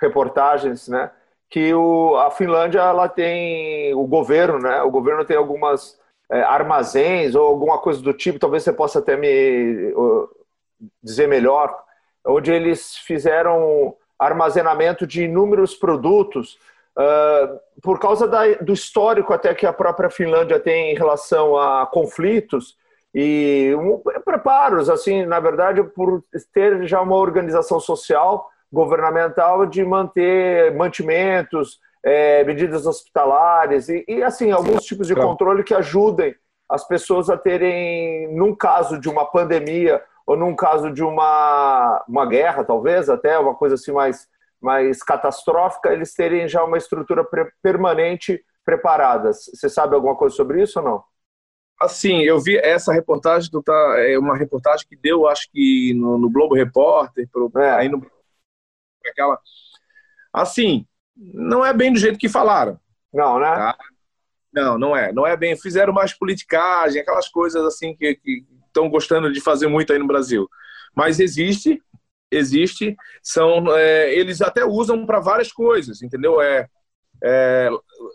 reportagens, 0.00 0.88
né? 0.88 1.10
Que 1.48 1.72
o, 1.74 2.16
a 2.16 2.30
Finlândia 2.30 2.80
ela 2.80 3.08
tem 3.08 3.94
o 3.94 4.06
governo, 4.06 4.58
né? 4.58 4.82
O 4.82 4.90
governo 4.90 5.24
tem 5.24 5.36
algumas 5.36 5.98
é, 6.30 6.42
armazéns 6.42 7.34
ou 7.34 7.46
alguma 7.46 7.78
coisa 7.78 8.02
do 8.02 8.12
tipo. 8.12 8.38
Talvez 8.38 8.62
você 8.62 8.72
possa 8.72 8.98
até 8.98 9.16
me 9.16 9.92
uh, 9.92 10.28
dizer 11.02 11.28
melhor, 11.28 11.76
onde 12.26 12.52
eles 12.52 12.96
fizeram 12.96 13.94
armazenamento 14.18 15.06
de 15.06 15.24
inúmeros 15.24 15.74
produtos 15.74 16.58
uh, 16.96 17.60
por 17.82 17.98
causa 18.00 18.26
da, 18.26 18.54
do 18.54 18.72
histórico 18.72 19.32
até 19.32 19.54
que 19.54 19.66
a 19.66 19.72
própria 19.72 20.10
Finlândia 20.10 20.58
tem 20.58 20.92
em 20.92 20.96
relação 20.96 21.56
a 21.56 21.86
conflitos 21.86 22.76
e 23.14 23.74
um, 23.78 24.02
preparos, 24.22 24.90
assim, 24.90 25.24
na 25.24 25.40
verdade, 25.40 25.82
por 25.82 26.22
ter 26.52 26.86
já 26.86 27.00
uma 27.00 27.16
organização 27.16 27.80
social 27.80 28.50
governamental 28.72 29.66
de 29.66 29.84
manter 29.84 30.74
mantimentos, 30.74 31.78
é, 32.04 32.44
medidas 32.44 32.86
hospitalares 32.86 33.88
e, 33.88 34.04
e, 34.06 34.22
assim, 34.22 34.52
alguns 34.52 34.84
tipos 34.84 35.06
de 35.06 35.14
controle 35.14 35.64
que 35.64 35.74
ajudem 35.74 36.34
as 36.68 36.86
pessoas 36.86 37.30
a 37.30 37.36
terem, 37.36 38.32
num 38.34 38.54
caso 38.54 39.00
de 39.00 39.08
uma 39.08 39.24
pandemia 39.24 40.02
ou 40.26 40.36
num 40.36 40.54
caso 40.54 40.92
de 40.92 41.02
uma, 41.02 42.04
uma 42.08 42.26
guerra, 42.26 42.64
talvez, 42.64 43.08
até 43.08 43.38
uma 43.38 43.54
coisa 43.54 43.76
assim 43.76 43.92
mais, 43.92 44.28
mais 44.60 45.02
catastrófica, 45.02 45.92
eles 45.92 46.14
terem 46.14 46.48
já 46.48 46.64
uma 46.64 46.78
estrutura 46.78 47.24
pre 47.24 47.50
permanente 47.62 48.40
preparada. 48.64 49.32
Você 49.32 49.68
sabe 49.68 49.94
alguma 49.94 50.16
coisa 50.16 50.34
sobre 50.34 50.62
isso 50.62 50.80
ou 50.80 50.84
não? 50.84 51.04
Assim, 51.80 52.22
eu 52.22 52.40
vi 52.40 52.56
essa 52.56 52.92
reportagem, 52.92 53.50
tu 53.50 53.62
tá, 53.62 53.94
é 53.98 54.18
uma 54.18 54.36
reportagem 54.36 54.86
que 54.88 54.96
deu, 54.96 55.28
acho 55.28 55.48
que 55.52 55.92
no, 55.94 56.18
no 56.18 56.30
Globo 56.30 56.54
Repórter, 56.54 57.28
pro, 57.30 57.50
é. 57.58 57.70
aí 57.70 57.88
no 57.88 58.00
aquela. 59.08 59.38
Assim, 60.32 60.86
não 61.16 61.64
é 61.64 61.72
bem 61.72 61.92
do 61.92 61.98
jeito 61.98 62.18
que 62.18 62.28
falaram. 62.28 62.78
Não, 63.12 63.38
né? 63.38 63.46
Tá? 63.46 63.76
Não, 64.52 64.78
não 64.78 64.96
é. 64.96 65.12
Não 65.12 65.26
é 65.26 65.36
bem. 65.36 65.56
Fizeram 65.56 65.92
mais 65.92 66.12
politicagem, 66.12 67.00
aquelas 67.00 67.28
coisas 67.28 67.64
assim 67.64 67.94
que 67.96 68.18
estão 68.66 68.88
gostando 68.88 69.32
de 69.32 69.40
fazer 69.40 69.66
muito 69.66 69.92
aí 69.92 69.98
no 69.98 70.06
Brasil. 70.06 70.48
Mas 70.94 71.20
existe, 71.20 71.82
existe. 72.30 72.96
São, 73.22 73.74
é, 73.76 74.14
eles 74.14 74.42
até 74.42 74.64
usam 74.64 75.06
para 75.06 75.20
várias 75.20 75.52
coisas, 75.52 76.02
entendeu? 76.02 76.40
É, 76.40 76.68
é, 77.22 77.68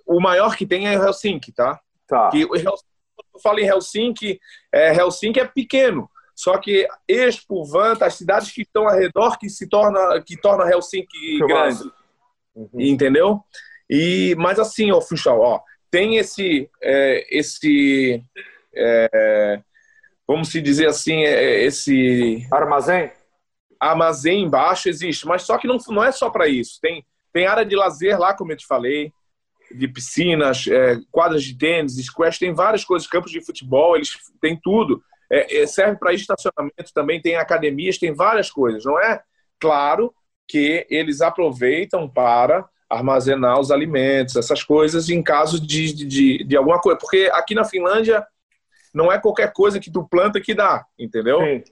o 0.06 0.20
maior 0.20 0.56
que 0.56 0.66
tem 0.66 0.88
é 0.88 0.94
Helsinki, 0.94 1.52
tá? 1.52 1.80
Tá. 2.08 2.30
Que, 2.30 2.42
eu 2.42 3.40
falo 3.42 3.60
em 3.60 3.68
Helsinki, 3.68 4.40
é, 4.72 4.96
Helsinki 4.96 5.40
é 5.40 5.46
pequeno. 5.46 6.10
Só 6.42 6.58
que 6.58 6.88
Expo, 7.08 7.64
Vanta, 7.64 8.08
as 8.08 8.16
cidades 8.16 8.52
que 8.52 8.64
estão 8.64 8.88
ao 8.88 8.98
redor 8.98 9.38
que 9.38 9.48
se 9.48 9.68
torna 9.68 10.20
que 10.26 10.36
torna 10.36 10.68
Helsinki 10.68 11.08
que 11.08 11.38
grande. 11.46 11.84
Uhum. 12.56 12.70
Entendeu? 12.80 13.42
E 13.88 14.34
mas 14.40 14.58
assim, 14.58 14.92
ó, 14.92 15.00
Funchal, 15.00 15.40
ó, 15.40 15.62
tem 15.92 16.18
esse 16.18 16.68
é, 16.82 17.28
esse 17.30 18.24
é, 18.76 19.62
vamos 20.28 20.50
se 20.50 20.60
dizer 20.60 20.88
assim, 20.88 21.24
é, 21.26 21.64
esse 21.64 22.48
armazém 22.52 23.12
armazém 23.80 24.44
embaixo 24.44 24.90
existe, 24.90 25.28
mas 25.28 25.44
só 25.44 25.60
que 25.60 25.68
não, 25.68 25.78
não 25.90 26.04
é 26.04 26.12
só 26.12 26.32
para 26.32 26.48
isso. 26.48 26.80
Tem 26.82 27.06
tem 27.32 27.46
área 27.46 27.64
de 27.64 27.76
lazer 27.76 28.20
lá, 28.20 28.34
como 28.34 28.52
eu 28.52 28.58
te 28.58 28.66
falei, 28.66 29.14
de 29.76 29.88
piscinas, 29.88 30.66
é, 30.66 30.98
quadras 31.12 31.44
de 31.44 31.56
tênis, 31.56 32.04
squash, 32.04 32.40
tem 32.40 32.52
várias 32.52 32.84
coisas, 32.84 33.08
campos 33.08 33.32
de 33.32 33.46
futebol, 33.46 33.96
eles 33.96 34.18
têm 34.42 34.60
tudo. 34.60 35.04
É, 35.32 35.62
é 35.62 35.68
serve 35.68 35.98
para 35.98 36.14
estacionamento 36.14 36.94
também, 36.94 37.22
tem 37.22 37.38
academias, 37.38 37.98
tem 37.98 38.14
várias 38.14 38.52
coisas, 38.52 38.84
não 38.84 39.00
é? 39.00 39.24
Claro 39.60 40.14
que 40.48 40.86
eles 40.90 41.22
aproveitam 41.22 42.10
para 42.10 42.68
armazenar 42.90 43.58
os 43.58 43.72
alimentos, 43.72 44.36
essas 44.36 44.62
coisas, 44.64 45.10
em 45.10 45.24
caso 45.24 45.66
de, 45.66 45.94
de, 45.94 46.44
de 46.44 46.58
alguma 46.58 46.80
coisa. 46.82 47.00
Porque 47.00 47.30
aqui 47.32 47.56
na 47.56 47.64
Finlândia 47.64 48.26
não 48.94 49.10
é 49.10 49.18
qualquer 49.18 49.54
coisa 49.54 49.80
que 49.80 49.90
tu 49.90 50.04
planta 50.04 50.42
que 50.42 50.54
dá, 50.54 50.86
entendeu? 51.00 51.40
Sim. 51.40 51.64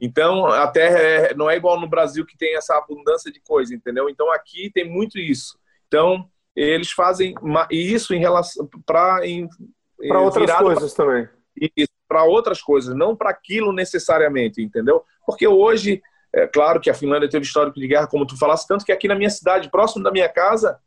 Então, 0.00 0.46
a 0.46 0.68
terra 0.68 0.98
é, 0.98 1.34
não 1.34 1.50
é 1.50 1.56
igual 1.56 1.80
no 1.80 1.88
Brasil 1.88 2.24
que 2.24 2.38
tem 2.38 2.56
essa 2.56 2.78
abundância 2.78 3.32
de 3.32 3.40
coisa, 3.40 3.74
entendeu? 3.74 4.08
Então, 4.08 4.32
aqui 4.32 4.70
tem 4.72 4.88
muito 4.88 5.18
isso. 5.18 5.58
Então, 5.88 6.30
eles 6.54 6.92
fazem 6.92 7.34
isso 7.68 8.14
em 8.14 8.20
relação 8.20 8.68
para 8.86 9.20
para 10.06 10.20
outras 10.20 10.52
coisas 10.52 10.94
pra, 10.94 11.04
também. 11.04 11.28
Para 12.08 12.24
outras 12.24 12.62
coisas, 12.62 12.94
não 12.96 13.14
para 13.14 13.30
aquilo 13.30 13.72
necessariamente, 13.72 14.62
entendeu? 14.62 15.04
Porque 15.26 15.46
hoje, 15.46 16.02
é 16.32 16.46
claro 16.46 16.80
que 16.80 16.88
a 16.88 16.94
Finlândia 16.94 17.28
teve 17.28 17.44
histórico 17.44 17.78
de 17.78 17.86
guerra, 17.86 18.06
como 18.06 18.26
tu 18.26 18.36
falaste, 18.38 18.66
tanto 18.66 18.84
que 18.84 18.92
aqui 18.92 19.06
na 19.06 19.14
minha 19.14 19.30
cidade, 19.30 19.70
próximo 19.70 20.02
da 20.02 20.10
minha 20.10 20.28
casa, 20.28 20.78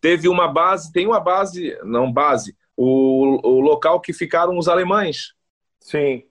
teve 0.00 0.28
uma 0.28 0.46
base, 0.46 0.92
tem 0.92 1.06
uma 1.06 1.18
base, 1.18 1.76
não 1.82 2.12
base, 2.12 2.56
o, 2.76 3.40
o 3.42 3.60
local 3.60 4.00
que 4.00 4.12
ficaram 4.12 4.56
os 4.56 4.68
alemães. 4.68 5.34
Sim. 5.80 6.24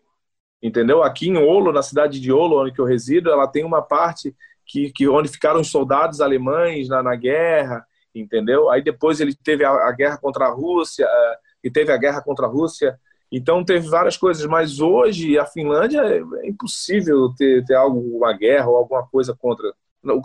Entendeu? 0.62 1.04
Aqui 1.04 1.28
em 1.28 1.38
Olo, 1.38 1.74
na 1.74 1.84
cidade 1.84 2.22
de 2.22 2.32
Olo, 2.32 2.64
onde 2.64 2.74
eu 2.78 2.86
resido, 2.86 3.30
ela 3.30 3.48
tem 3.48 3.66
uma 3.66 3.82
parte 3.82 4.34
que, 4.66 4.92
que 4.92 5.10
onde 5.10 5.28
ficaram 5.28 5.60
os 5.60 5.70
soldados 5.70 6.22
alemães 6.22 6.88
na, 6.88 7.04
na 7.04 7.16
guerra 7.16 7.86
entendeu? 8.16 8.70
Aí 8.70 8.82
depois 8.82 9.20
ele 9.20 9.34
teve 9.36 9.66
a, 9.66 9.72
a 9.72 9.92
guerra 9.92 10.18
contra 10.18 10.46
a 10.46 10.50
Rússia, 10.50 11.06
uh, 11.06 11.38
e 11.64 11.72
teve 11.72 11.92
a 11.92 11.98
guerra 11.98 12.22
contra 12.22 12.46
a 12.46 12.50
Rússia, 12.50 13.00
então 13.38 13.66
teve 13.66 13.88
várias 13.90 14.16
coisas, 14.16 14.46
mas 14.46 14.80
hoje 14.80 15.38
a 15.40 15.46
Finlândia 15.46 16.02
é, 16.02 16.22
é 16.46 16.48
impossível 16.48 17.34
ter, 17.36 17.66
ter 17.66 17.76
algo, 17.76 18.00
uma 18.18 18.34
guerra 18.34 18.70
ou 18.70 18.78
alguma 18.78 19.06
coisa 19.08 19.36
contra. 19.36 19.74
Não, 20.04 20.22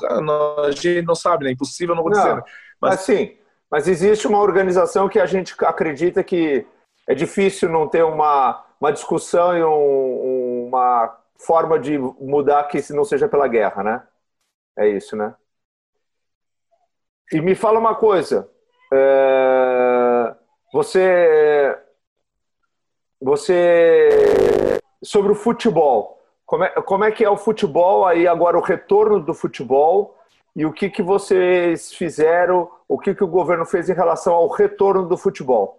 a 0.64 0.70
gente 0.70 1.02
não 1.02 1.14
sabe, 1.14 1.44
né? 1.44 1.52
Impossível 1.52 1.94
não 1.94 2.02
acontecer. 2.02 2.28
Não, 2.28 2.36
né? 2.36 2.42
mas... 2.80 3.00
sim, 3.00 3.36
mas 3.70 3.88
existe 3.88 4.26
uma 4.26 4.40
organização 4.40 5.08
que 5.08 5.20
a 5.20 5.26
gente 5.26 5.54
acredita 5.64 6.22
que 6.22 6.66
é 7.08 7.14
difícil 7.14 7.68
não 7.68 7.88
ter 7.88 8.02
uma, 8.02 8.64
uma 8.80 8.92
discussão 8.92 9.56
e 9.56 9.64
um, 9.64 10.68
uma 10.68 11.18
forma 11.38 11.78
de 11.78 11.96
mudar 11.98 12.64
que 12.64 12.92
não 12.92 13.04
seja 13.04 13.28
pela 13.28 13.48
guerra, 13.48 13.82
né? 13.82 14.02
É 14.76 14.88
isso, 14.88 15.16
né? 15.16 15.34
E 17.32 17.40
me 17.40 17.54
fala 17.54 17.78
uma 17.78 17.94
coisa. 17.94 18.50
É, 18.92 20.34
você. 20.72 21.78
Você. 23.20 24.78
Sobre 25.02 25.32
o 25.32 25.34
futebol. 25.34 26.18
Como 26.44 26.64
é, 26.64 26.68
como 26.82 27.04
é 27.04 27.12
que 27.12 27.24
é 27.24 27.30
o 27.30 27.36
futebol 27.36 28.06
aí 28.06 28.26
agora, 28.26 28.58
o 28.58 28.62
retorno 28.62 29.20
do 29.20 29.34
futebol 29.34 30.16
e 30.56 30.64
o 30.64 30.72
que, 30.72 30.88
que 30.88 31.02
vocês 31.02 31.92
fizeram, 31.92 32.70
o 32.88 32.98
que, 32.98 33.14
que 33.14 33.22
o 33.22 33.28
governo 33.28 33.66
fez 33.66 33.90
em 33.90 33.94
relação 33.94 34.32
ao 34.32 34.48
retorno 34.48 35.06
do 35.06 35.16
futebol? 35.16 35.78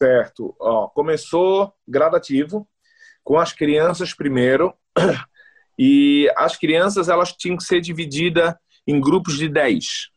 Certo. 0.00 0.54
Ó, 0.60 0.88
começou 0.88 1.72
gradativo, 1.88 2.68
com 3.24 3.38
as 3.38 3.52
crianças 3.52 4.12
primeiro, 4.12 4.74
e 5.78 6.30
as 6.36 6.56
crianças 6.56 7.08
elas 7.08 7.32
tinham 7.32 7.56
que 7.56 7.64
ser 7.64 7.80
divididas 7.80 8.54
em 8.86 9.00
grupos 9.00 9.38
de 9.38 9.48
10 9.48 10.10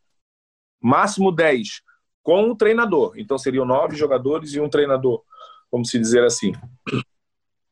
máximo 0.81 1.31
10, 1.31 1.81
com 2.23 2.49
o 2.49 2.55
treinador. 2.55 3.13
Então 3.17 3.37
seriam 3.37 3.65
nove 3.65 3.95
jogadores 3.95 4.53
e 4.53 4.59
um 4.59 4.69
treinador, 4.69 5.23
vamos 5.71 5.89
se 5.89 5.99
dizer 5.99 6.23
assim. 6.23 6.53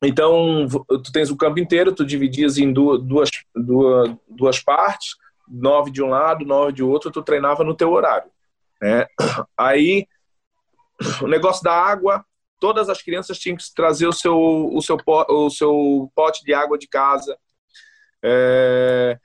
Então, 0.02 0.66
tu 0.88 1.12
tens 1.12 1.30
o 1.30 1.36
campo 1.36 1.58
inteiro, 1.58 1.92
tu 1.92 2.04
dividias 2.04 2.56
em 2.56 2.72
duas, 2.72 3.02
duas, 3.02 3.30
duas, 3.54 4.16
duas 4.28 4.60
partes, 4.60 5.16
nove 5.48 5.90
de 5.90 6.02
um 6.02 6.08
lado, 6.08 6.44
nove 6.44 6.72
de 6.72 6.82
outro, 6.82 7.10
tu 7.10 7.22
treinava 7.22 7.64
no 7.64 7.74
teu 7.74 7.90
horário. 7.90 8.30
Né? 8.80 9.06
Aí, 9.56 10.06
o 11.20 11.26
negócio 11.26 11.64
da 11.64 11.72
água, 11.72 12.24
todas 12.60 12.88
as 12.88 13.02
crianças 13.02 13.38
tinham 13.38 13.56
que 13.56 13.64
trazer 13.74 14.06
o 14.06 14.12
seu, 14.12 14.38
o 14.38 14.80
seu, 14.80 14.96
o 15.06 15.50
seu 15.50 16.12
pote 16.14 16.44
de 16.44 16.54
água 16.54 16.78
de 16.78 16.86
casa. 16.86 17.36
É, 18.22 19.18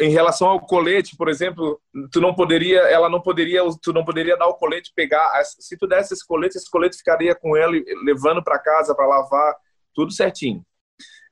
em 0.00 0.10
relação 0.10 0.48
ao 0.48 0.60
colete, 0.60 1.16
por 1.16 1.28
exemplo, 1.28 1.80
tu 2.10 2.20
não 2.20 2.34
poderia, 2.34 2.80
ela 2.80 3.08
não 3.08 3.20
poderia, 3.20 3.62
tu 3.82 3.92
não 3.92 4.04
poderia 4.04 4.36
dar 4.36 4.46
o 4.46 4.54
colete, 4.54 4.92
pegar, 4.94 5.30
se 5.44 5.76
tu 5.76 5.86
desse 5.86 6.14
esse 6.14 6.26
colete, 6.26 6.56
esse 6.56 6.70
colete 6.70 6.96
ficaria 6.96 7.34
com 7.34 7.56
ele 7.56 7.84
levando 8.02 8.42
para 8.42 8.58
casa 8.58 8.94
para 8.94 9.06
lavar, 9.06 9.54
tudo 9.94 10.10
certinho. 10.10 10.64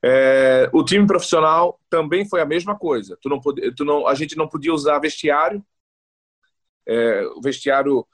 É, 0.05 0.69
o 0.71 0.83
time 0.83 1.07
profissional 1.07 1.79
também 1.89 2.29
foi 2.29 2.39
a 2.39 2.45
mesma 2.45 2.77
coisa. 2.77 3.17
Tu 3.19 3.27
não 3.27 3.41
podia, 3.41 3.73
tu 3.73 3.83
não, 3.83 4.07
a 4.07 4.13
gente 4.13 4.37
não 4.37 4.47
podia 4.47 4.71
usar 4.73 4.99
vestiário, 4.99 5.65
é, 6.87 7.25
o 7.35 7.41
vestiário 7.41 8.05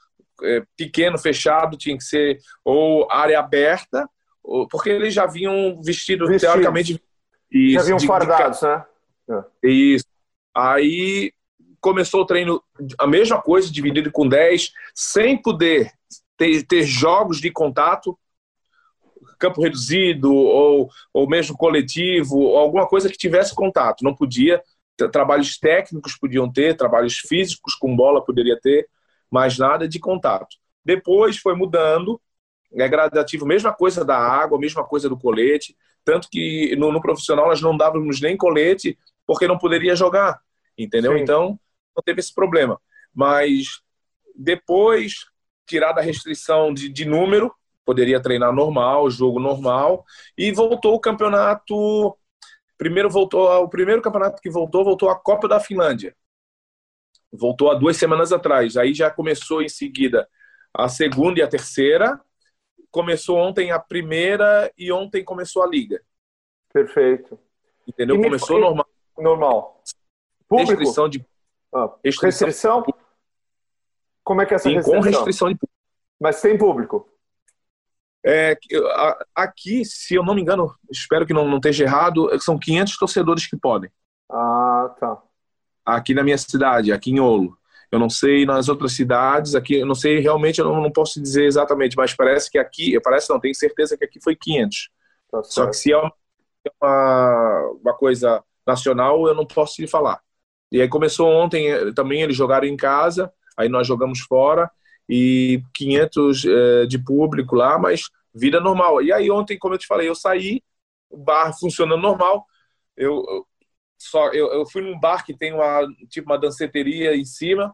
é, 0.42 0.64
pequeno, 0.78 1.18
fechado, 1.18 1.78
tinha 1.78 1.98
que 1.98 2.04
ser 2.04 2.40
ou 2.64 3.12
área 3.12 3.40
aberta, 3.40 4.10
ou, 4.42 4.68
porque 4.70 4.90
eles 4.90 5.14
já 5.14 5.26
vinham 5.26 5.82
vestidos, 5.82 6.30
Vestidos. 6.30 6.54
teoricamente. 6.54 7.04
Isso, 7.52 7.74
já 7.74 7.84
vinham 7.84 8.00
fardados, 8.00 8.60
de, 8.60 8.66
né? 8.66 8.86
É. 9.30 9.68
Isso. 9.68 10.13
Aí 10.56 11.34
começou 11.82 12.22
o 12.22 12.26
treino, 12.26 12.64
a 12.98 13.06
mesma 13.06 13.42
coisa, 13.42 13.72
dividido 13.72 14.12
com 14.12 14.28
10, 14.28 14.72
sem 14.96 15.42
poder 15.42 15.92
ter, 16.38 16.64
ter 16.64 16.84
jogos 16.84 17.42
de 17.42 17.52
contato, 17.52 18.18
campo 19.38 19.62
reduzido 19.62 20.34
ou, 20.34 20.90
ou 21.14 21.28
mesmo 21.28 21.58
coletivo, 21.58 22.56
alguma 22.56 22.88
coisa 22.88 23.10
que 23.10 23.18
tivesse 23.18 23.54
contato. 23.54 24.04
Não 24.04 24.16
podia, 24.16 24.62
trabalhos 25.12 25.58
técnicos 25.58 26.16
podiam 26.18 26.50
ter, 26.50 26.78
trabalhos 26.78 27.18
físicos 27.18 27.76
com 27.76 27.96
bola 27.96 28.24
poderia 28.24 28.58
ter, 28.60 28.88
mas 29.30 29.58
nada 29.58 29.88
de 29.88 30.00
contato. 30.00 30.56
Depois 30.86 31.38
foi 31.38 31.56
mudando, 31.56 32.22
é 32.74 32.88
gradativo, 32.88 33.46
mesma 33.46 33.74
coisa 33.74 34.06
da 34.06 34.18
água, 34.18 34.60
mesma 34.60 34.84
coisa 34.84 35.10
do 35.10 35.18
colete, 35.18 35.76
tanto 36.06 36.30
que 36.30 36.76
no, 36.78 36.92
no 36.92 37.02
profissional 37.02 37.48
nós 37.48 37.62
não 37.62 37.76
dávamos 37.76 38.22
nem 38.22 38.38
colete 38.38 38.98
porque 39.26 39.48
não 39.48 39.58
poderia 39.58 39.96
jogar, 39.96 40.42
entendeu? 40.78 41.14
Sim. 41.14 41.20
Então, 41.20 41.60
não 41.96 42.04
teve 42.04 42.20
esse 42.20 42.34
problema. 42.34 42.80
Mas 43.14 43.82
depois, 44.36 45.26
tirar 45.66 45.94
da 45.94 46.02
restrição 46.02 46.74
de, 46.74 46.90
de 46.90 47.06
número, 47.06 47.54
poderia 47.86 48.22
treinar 48.22 48.54
normal, 48.54 49.10
jogo 49.10 49.40
normal, 49.40 50.06
e 50.38 50.52
voltou 50.52 50.96
o 50.96 51.00
campeonato. 51.00 52.18
Primeiro 52.78 53.10
voltou, 53.10 53.48
o 53.64 53.70
primeiro 53.70 54.02
campeonato 54.02 54.42
que 54.42 54.50
voltou, 54.50 54.84
voltou 54.84 55.10
a 55.10 55.16
Copa 55.16 55.48
da 55.48 55.60
Finlândia. 55.60 56.16
Voltou 57.32 57.72
há 57.72 57.76
duas 57.76 57.98
semanas 57.98 58.32
atrás. 58.32 58.78
Aí 58.78 58.94
já 58.94 59.10
começou 59.10 59.62
em 59.62 59.70
seguida 59.70 60.28
a 60.74 60.88
segunda 60.88 61.40
e 61.40 61.44
a 61.44 61.48
terceira. 61.48 62.20
Começou 62.92 63.38
ontem 63.38 63.72
a 63.72 63.80
primeira 63.80 64.72
e 64.78 64.92
ontem 64.92 65.24
começou 65.24 65.64
a 65.64 65.68
liga. 65.68 66.02
Perfeito. 66.72 67.40
Entendeu? 67.88 68.22
Começou 68.22 68.60
normal. 68.60 68.93
Normal. 69.18 69.82
Público? 70.48 70.72
Restrição 70.72 71.10
de 71.10 71.26
ah, 71.74 71.90
restrição? 72.04 72.48
restrição? 72.48 72.86
Como 74.24 74.42
é 74.42 74.46
que 74.46 74.54
é 74.54 74.56
essa 74.56 74.70
Sim, 74.70 74.76
restrição? 74.76 75.02
Com 75.02 75.08
restrição 75.08 75.48
de 75.50 75.56
público. 75.56 75.74
Mas 76.20 76.42
tem 76.42 76.58
público? 76.58 77.10
É, 78.26 78.58
aqui, 79.36 79.84
se 79.84 80.16
eu 80.16 80.24
não 80.24 80.34
me 80.34 80.42
engano, 80.42 80.74
espero 80.90 81.26
que 81.26 81.34
não, 81.34 81.46
não 81.46 81.58
esteja 81.58 81.84
errado, 81.84 82.30
são 82.40 82.58
500 82.58 82.98
torcedores 82.98 83.48
que 83.48 83.58
podem. 83.58 83.92
Ah, 84.32 84.96
tá. 84.98 85.22
Aqui 85.86 86.14
na 86.14 86.24
minha 86.24 86.38
cidade, 86.38 86.94
aqui 86.94 87.12
em 87.12 87.20
Olo. 87.20 87.58
Eu 87.92 88.00
não 88.00 88.10
sei 88.10 88.46
nas 88.46 88.70
outras 88.70 88.94
cidades, 88.94 89.54
aqui, 89.54 89.76
eu 89.76 89.86
não 89.86 89.94
sei 89.94 90.20
realmente, 90.20 90.60
eu 90.60 90.66
não, 90.66 90.82
não 90.82 90.92
posso 90.92 91.22
dizer 91.22 91.46
exatamente, 91.46 91.96
mas 91.98 92.14
parece 92.14 92.50
que 92.50 92.58
aqui, 92.58 93.00
parece 93.02 93.30
não, 93.30 93.40
tenho 93.40 93.54
certeza 93.54 93.98
que 93.98 94.06
aqui 94.06 94.20
foi 94.24 94.36
500. 94.36 94.90
Tá 95.30 95.44
Só 95.44 95.68
que 95.68 95.76
se 95.76 95.92
é 95.92 95.98
uma, 95.98 97.72
uma 97.84 97.94
coisa 97.94 98.44
nacional, 98.66 99.28
eu 99.28 99.36
não 99.36 99.46
posso 99.46 99.82
lhe 99.82 99.88
falar. 99.88 100.22
E 100.72 100.82
aí 100.82 100.88
começou 100.88 101.28
ontem 101.30 101.70
eh, 101.70 101.94
também, 101.94 102.22
eles 102.22 102.36
jogaram 102.36 102.68
em 102.68 102.78
casa, 102.78 103.32
aí 103.58 103.70
nós 103.70 103.88
jogamos 103.88 104.20
fora, 104.22 104.70
e 105.08 105.62
500 105.74 106.46
é, 106.46 106.86
de 106.86 106.98
público 106.98 107.56
lá, 107.56 107.78
mas 107.78 108.04
vida 108.34 108.60
normal. 108.60 109.02
E 109.02 109.12
aí 109.12 109.30
ontem, 109.30 109.58
como 109.58 109.76
eu 109.76 109.78
te 109.78 109.88
falei, 109.88 110.10
eu 110.10 110.16
saí, 110.16 110.62
o 111.10 111.18
bar 111.18 111.54
funcionando 111.60 112.02
normal, 112.02 112.46
eu, 112.98 113.24
eu 113.30 113.48
só 113.98 114.30
eu, 114.30 114.52
eu, 114.52 114.66
fui 114.66 114.82
num 114.82 115.00
bar 115.00 115.26
que 115.26 115.36
tem 115.38 115.54
uma 115.54 115.88
tipo 116.10 116.30
uma 116.32 116.40
danceteria 116.40 117.16
em 117.16 117.26
cima, 117.26 117.74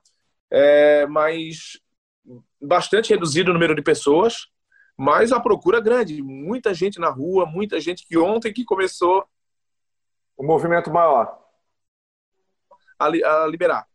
é, 0.52 1.06
mas 1.08 1.80
bastante 2.62 3.10
reduzido 3.10 3.52
o 3.52 3.54
número 3.54 3.76
de 3.76 3.82
pessoas, 3.82 4.48
mas 4.98 5.32
a 5.32 5.40
procura 5.40 5.78
é 5.78 5.82
grande, 5.82 6.22
muita 6.22 6.74
gente 6.74 7.00
na 7.00 7.10
rua, 7.10 7.46
muita 7.46 7.80
gente 7.80 8.06
que 8.06 8.18
ontem 8.18 8.54
que 8.54 8.66
começou 8.66 9.26
o 10.40 10.44
movimento 10.44 10.90
maior 10.90 11.38
a, 12.98 13.06
a 13.06 13.48
liberar 13.48 13.86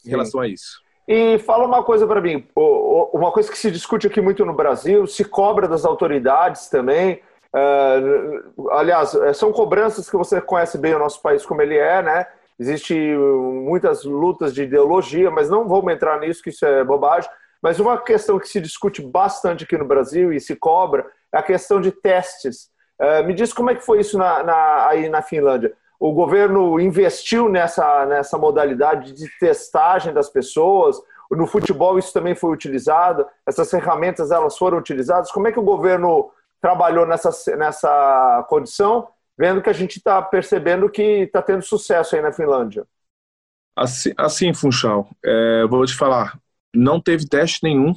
em 0.00 0.04
Sim. 0.04 0.10
relação 0.10 0.40
a 0.40 0.48
isso. 0.48 0.80
E 1.06 1.38
fala 1.40 1.66
uma 1.66 1.84
coisa 1.84 2.06
para 2.06 2.20
mim, 2.20 2.46
uma 2.56 3.30
coisa 3.30 3.50
que 3.50 3.58
se 3.58 3.70
discute 3.70 4.06
aqui 4.06 4.20
muito 4.20 4.44
no 4.44 4.54
Brasil, 4.54 5.06
se 5.06 5.24
cobra 5.24 5.68
das 5.68 5.84
autoridades 5.84 6.68
também. 6.68 7.20
Uh, 7.54 8.70
aliás, 8.70 9.14
é, 9.14 9.32
são 9.34 9.52
cobranças 9.52 10.08
que 10.08 10.16
você 10.16 10.40
conhece 10.40 10.78
bem 10.78 10.94
o 10.94 10.98
nosso 10.98 11.20
país 11.20 11.44
como 11.44 11.60
ele 11.60 11.76
é, 11.76 12.02
né? 12.02 12.26
Existem 12.58 13.18
muitas 13.18 14.04
lutas 14.04 14.54
de 14.54 14.62
ideologia, 14.62 15.30
mas 15.30 15.50
não 15.50 15.68
vamos 15.68 15.92
entrar 15.92 16.18
nisso, 16.20 16.42
que 16.42 16.50
isso 16.50 16.64
é 16.64 16.82
bobagem. 16.84 17.28
Mas 17.60 17.80
uma 17.80 17.98
questão 17.98 18.38
que 18.38 18.48
se 18.48 18.60
discute 18.60 19.02
bastante 19.02 19.64
aqui 19.64 19.76
no 19.76 19.84
Brasil 19.84 20.32
e 20.32 20.40
se 20.40 20.56
cobra 20.56 21.06
é 21.32 21.38
a 21.38 21.42
questão 21.42 21.80
de 21.80 21.90
testes. 21.90 22.70
Uh, 22.98 23.26
me 23.26 23.34
diz 23.34 23.52
como 23.52 23.70
é 23.70 23.74
que 23.74 23.84
foi 23.84 24.00
isso 24.00 24.16
na, 24.16 24.42
na, 24.42 24.86
aí 24.86 25.08
na 25.08 25.20
Finlândia 25.20 25.74
o 26.02 26.12
governo 26.12 26.80
investiu 26.80 27.48
nessa, 27.48 28.04
nessa 28.06 28.36
modalidade 28.36 29.12
de 29.12 29.28
testagem 29.38 30.12
das 30.12 30.28
pessoas. 30.28 30.96
No 31.30 31.46
futebol 31.46 31.96
isso 31.96 32.12
também 32.12 32.34
foi 32.34 32.52
utilizado. 32.52 33.24
Essas 33.46 33.70
ferramentas 33.70 34.32
elas 34.32 34.58
foram 34.58 34.78
utilizadas. 34.78 35.30
Como 35.30 35.46
é 35.46 35.52
que 35.52 35.60
o 35.60 35.62
governo 35.64 36.28
trabalhou 36.60 37.06
nessa, 37.06 37.30
nessa 37.56 38.44
condição, 38.48 39.06
vendo 39.38 39.62
que 39.62 39.70
a 39.70 39.72
gente 39.72 39.98
está 39.98 40.20
percebendo 40.20 40.90
que 40.90 41.02
está 41.02 41.40
tendo 41.40 41.62
sucesso 41.62 42.16
aí 42.16 42.20
na 42.20 42.32
Finlândia? 42.32 42.84
Assim, 43.76 44.12
assim 44.18 44.52
Funchal, 44.52 45.08
é, 45.24 45.64
vou 45.68 45.86
te 45.86 45.94
falar, 45.94 46.36
não 46.74 47.00
teve 47.00 47.28
teste 47.28 47.60
nenhum 47.62 47.94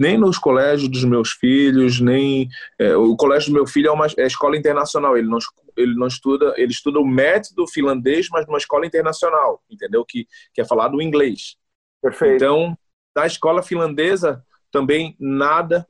nem 0.00 0.16
nos 0.16 0.38
colégios 0.38 0.88
dos 0.88 1.04
meus 1.04 1.32
filhos, 1.32 2.00
nem 2.00 2.48
é, 2.78 2.96
o 2.96 3.14
colégio 3.14 3.50
do 3.50 3.54
meu 3.54 3.66
filho 3.66 3.88
é 3.88 3.92
uma 3.92 4.06
é 4.16 4.26
escola 4.26 4.56
internacional. 4.56 5.14
Ele 5.14 5.28
não, 5.28 5.38
ele 5.76 5.94
não 5.94 6.06
estuda, 6.06 6.54
ele 6.56 6.72
estuda 6.72 6.98
o 6.98 7.06
método 7.06 7.68
finlandês, 7.68 8.28
mas 8.30 8.46
numa 8.46 8.56
escola 8.56 8.86
internacional, 8.86 9.62
entendeu? 9.68 10.02
Que, 10.02 10.26
que 10.54 10.60
é 10.62 10.64
falado 10.64 10.96
o 10.96 11.02
inglês. 11.02 11.56
Perfeito. 12.00 12.36
Então, 12.36 12.74
na 13.14 13.26
escola 13.26 13.62
finlandesa 13.62 14.42
também 14.72 15.14
nada, 15.20 15.86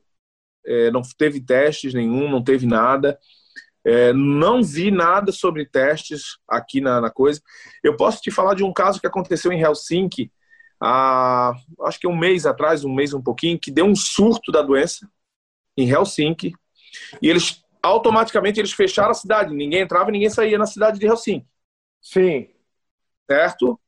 é, 0.66 0.90
não 0.90 1.03
teve 1.16 1.40
testes 1.40 1.94
nenhum, 1.94 2.29
não 2.29 2.42
teve 2.42 2.66
nada. 2.66 3.16
É, 3.85 4.12
não 4.12 4.61
vi 4.61 4.90
nada 4.90 5.31
sobre 5.31 5.64
testes 5.64 6.37
aqui 6.49 6.81
na, 6.81 7.01
na 7.01 7.11
coisa. 7.11 7.40
Eu 7.81 7.96
posso 7.96 8.20
te 8.20 8.31
falar 8.33 8.55
de 8.55 8.64
um 8.64 8.73
caso 8.73 9.01
que 9.01 9.07
aconteceu 9.07 9.53
em 9.53 9.61
Helsinki, 9.62 10.33
há, 10.81 11.53
acho 11.83 12.01
que 12.01 12.07
um 12.07 12.16
mês 12.16 12.47
atrás, 12.47 12.85
um 12.85 12.93
mês 12.93 13.12
um 13.12 13.23
pouquinho, 13.23 13.59
que 13.59 13.71
deu 13.71 13.85
um 13.85 13.95
surto 13.95 14.51
da 14.51 14.62
doença 14.62 15.09
em 15.77 15.88
Helsinki. 15.88 16.53
E 17.21 17.29
eles 17.29 17.62
automaticamente 17.83 18.61
eles 18.61 18.73
fecharam 18.73 19.11
a 19.11 19.14
cidade. 19.14 19.55
Ninguém 19.55 19.81
entrava 19.81 20.11
e 20.11 20.12
ninguém 20.12 20.31
saía 20.31 20.59
na 20.59 20.66
cidade 20.66 20.99
de 20.99 21.07
Helsinki. 21.07 21.47
Sim. 22.01 22.49
Certo? 23.31 23.79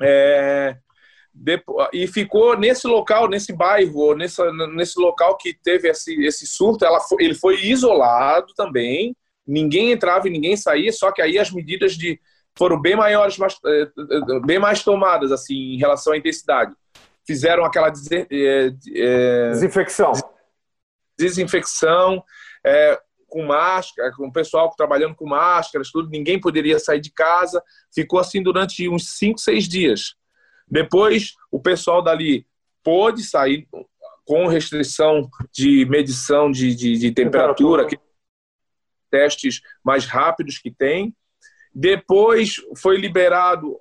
É, 0.00 0.76
depois, 1.34 1.88
e 1.92 2.06
ficou 2.06 2.58
nesse 2.58 2.86
local, 2.86 3.28
nesse 3.28 3.52
bairro, 3.52 4.14
nesse, 4.14 4.42
nesse 4.74 5.00
local 5.00 5.36
que 5.36 5.54
teve 5.54 5.88
esse, 5.88 6.14
esse 6.24 6.46
surto, 6.46 6.84
ela 6.84 7.00
foi, 7.00 7.24
ele 7.24 7.34
foi 7.34 7.64
isolado 7.64 8.52
também. 8.54 9.16
Ninguém 9.46 9.92
entrava 9.92 10.28
e 10.28 10.30
ninguém 10.30 10.56
saía, 10.56 10.92
só 10.92 11.10
que 11.10 11.22
aí 11.22 11.38
as 11.38 11.50
medidas 11.50 11.96
de, 11.96 12.20
foram 12.56 12.80
bem 12.80 12.96
maiores, 12.96 13.38
eh, 13.40 13.82
eh, 13.98 14.40
bem 14.44 14.58
mais 14.58 14.82
tomadas 14.82 15.32
assim 15.32 15.74
em 15.74 15.78
relação 15.78 16.12
à 16.12 16.16
intensidade. 16.16 16.74
Fizeram 17.26 17.64
aquela 17.64 17.88
é, 17.88 18.74
é, 18.94 19.50
desinfecção, 19.50 20.12
desinfecção 21.16 22.22
é, 22.64 23.00
com 23.28 23.44
máscara, 23.44 24.12
com 24.12 24.26
o 24.26 24.32
pessoal 24.32 24.70
trabalhando 24.76 25.14
com 25.14 25.26
máscaras, 25.26 25.90
tudo. 25.90 26.10
Ninguém 26.10 26.40
poderia 26.40 26.78
sair 26.78 27.00
de 27.00 27.10
casa. 27.10 27.62
Ficou 27.94 28.18
assim 28.18 28.42
durante 28.42 28.88
uns 28.88 29.16
5, 29.16 29.38
6 29.38 29.68
dias. 29.68 30.14
Depois, 30.68 31.34
o 31.50 31.60
pessoal 31.60 32.02
dali 32.02 32.46
pôde 32.82 33.22
sair 33.22 33.68
com 34.24 34.46
restrição 34.46 35.28
de 35.52 35.84
medição 35.86 36.50
de, 36.50 36.74
de, 36.74 36.98
de 36.98 37.12
temperatura, 37.12 37.84
temperatura. 37.84 38.12
testes 39.10 39.60
mais 39.84 40.06
rápidos 40.06 40.58
que 40.58 40.70
tem 40.70 41.14
depois 41.74 42.56
foi 42.76 42.96
liberado 42.96 43.78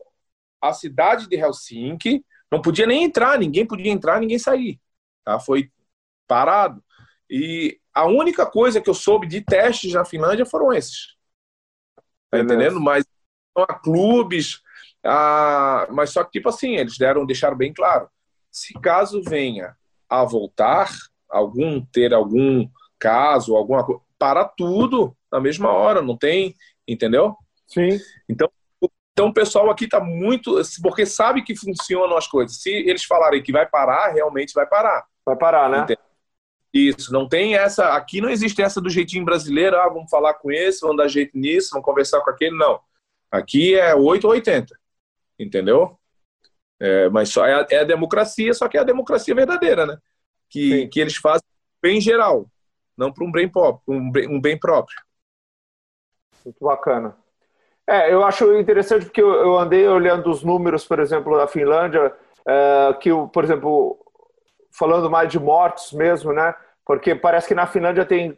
a 0.62 0.74
cidade 0.74 1.28
de 1.28 1.36
Helsinki, 1.36 2.24
não 2.52 2.62
podia 2.62 2.86
nem 2.86 3.04
entrar, 3.04 3.40
ninguém 3.40 3.66
podia 3.66 3.92
entrar, 3.92 4.20
ninguém 4.20 4.38
sair. 4.38 4.80
Tá? 5.24 5.40
Foi 5.40 5.72
parado. 6.28 6.84
E 7.30 7.80
a 7.94 8.06
única 8.06 8.46
coisa 8.46 8.82
que 8.82 8.90
eu 8.90 8.94
soube 8.94 9.28
de 9.28 9.42
testes 9.42 9.94
na 9.94 10.06
Finlândia 10.06 10.46
foram 10.46 10.72
esses. 10.72 11.16
Tá 12.30 12.40
entendendo? 12.40 12.80
Mas 12.80 13.06
a 13.58 13.74
clubes, 13.74 14.62
a... 15.04 15.88
mas 15.92 16.12
só 16.12 16.24
que 16.24 16.32
tipo 16.32 16.50
assim, 16.50 16.76
eles 16.76 16.98
deram, 16.98 17.26
deixaram 17.26 17.58
bem 17.58 17.74
claro. 17.74 18.10
Se 18.50 18.74
caso 18.74 19.22
venha 19.24 19.76
a 20.10 20.24
voltar, 20.24 20.90
algum 21.30 21.84
ter 21.86 22.14
algum 22.14 22.70
caso, 23.00 23.56
alguma 23.56 23.86
coisa, 23.86 24.02
para 24.20 24.46
tudo 24.46 25.16
na 25.32 25.40
mesma 25.40 25.70
hora, 25.72 26.02
não 26.02 26.18
tem, 26.18 26.56
entendeu? 26.88 27.36
Sim. 27.72 28.00
Então, 28.28 28.52
então 29.14 29.28
o 29.28 29.34
pessoal 29.34 29.70
aqui 29.70 29.86
está 29.86 30.00
muito, 30.00 30.60
porque 30.82 31.06
sabe 31.06 31.44
que 31.44 31.56
funcionam 31.56 32.18
as 32.18 32.28
coisas. 32.28 32.62
Se 32.62 32.70
eles 32.70 33.04
falarem 33.04 33.42
que 33.42 33.52
vai 33.52 33.66
parar, 33.66 34.12
realmente 34.12 34.54
vai 34.54 34.66
parar. 34.66 35.06
Vai 35.26 35.36
parar, 35.36 35.70
né? 35.70 35.96
Isso, 36.74 37.12
não 37.12 37.28
tem 37.28 37.56
essa. 37.56 37.94
Aqui 37.96 38.22
não 38.22 38.30
existe 38.30 38.62
essa 38.62 38.80
do 38.80 38.90
jeitinho 38.90 39.26
brasileiro, 39.26 39.78
ah, 39.78 39.90
vamos 39.90 40.10
falar 40.10 40.36
com 40.36 40.52
esse, 40.52 40.82
vamos 40.82 40.98
dar 40.98 41.08
jeito 41.08 41.38
nisso, 41.38 41.72
vamos 41.72 41.86
conversar 41.86 42.22
com 42.22 42.30
aquele, 42.30 42.58
não. 42.58 42.80
Aqui 43.30 43.76
é 43.76 43.94
8 43.94 44.26
ou 44.26 44.32
80, 44.32 44.78
entendeu? 45.38 45.98
É, 46.80 47.10
mas 47.10 47.30
só 47.30 47.46
é 47.46 47.54
a, 47.54 47.68
é 47.70 47.80
a, 47.80 47.84
democracia, 47.84 48.54
só 48.54 48.68
que 48.68 48.78
é 48.78 48.82
a 48.82 48.86
democracia 48.86 49.36
verdadeira, 49.36 49.86
né? 49.86 49.98
Que, 50.50 50.88
que 50.88 51.00
eles 51.00 51.16
fazem 51.16 51.46
bem 51.82 52.02
geral, 52.02 52.50
não 52.98 53.12
para 53.12 53.26
um 53.26 53.32
bem 53.32 53.48
próprio, 53.48 53.84
um 53.88 54.12
bem, 54.12 54.28
um 54.28 54.42
bem 54.42 54.58
próprio. 54.58 54.98
Muito 56.44 56.66
bacana. 56.66 57.16
É, 57.92 58.14
eu 58.14 58.24
acho 58.24 58.58
interessante 58.58 59.04
porque 59.04 59.22
eu, 59.22 59.60
andei 59.60 59.86
olhando 59.86 60.30
os 60.32 60.46
números, 60.46 60.88
por 60.88 60.98
exemplo, 60.98 61.36
da 61.36 61.46
Finlândia, 61.46 62.14
é, 62.48 62.94
que, 63.02 63.10
por 63.34 63.44
exemplo, 63.44 64.00
falando 64.72 65.10
mais 65.10 65.30
de 65.30 65.38
mortos 65.38 65.92
mesmo, 65.92 66.32
né? 66.32 66.56
Porque 66.86 67.14
parece 67.14 67.50
que 67.50 67.54
na 67.54 67.68
Finlândia 67.68 68.06
tem 68.06 68.38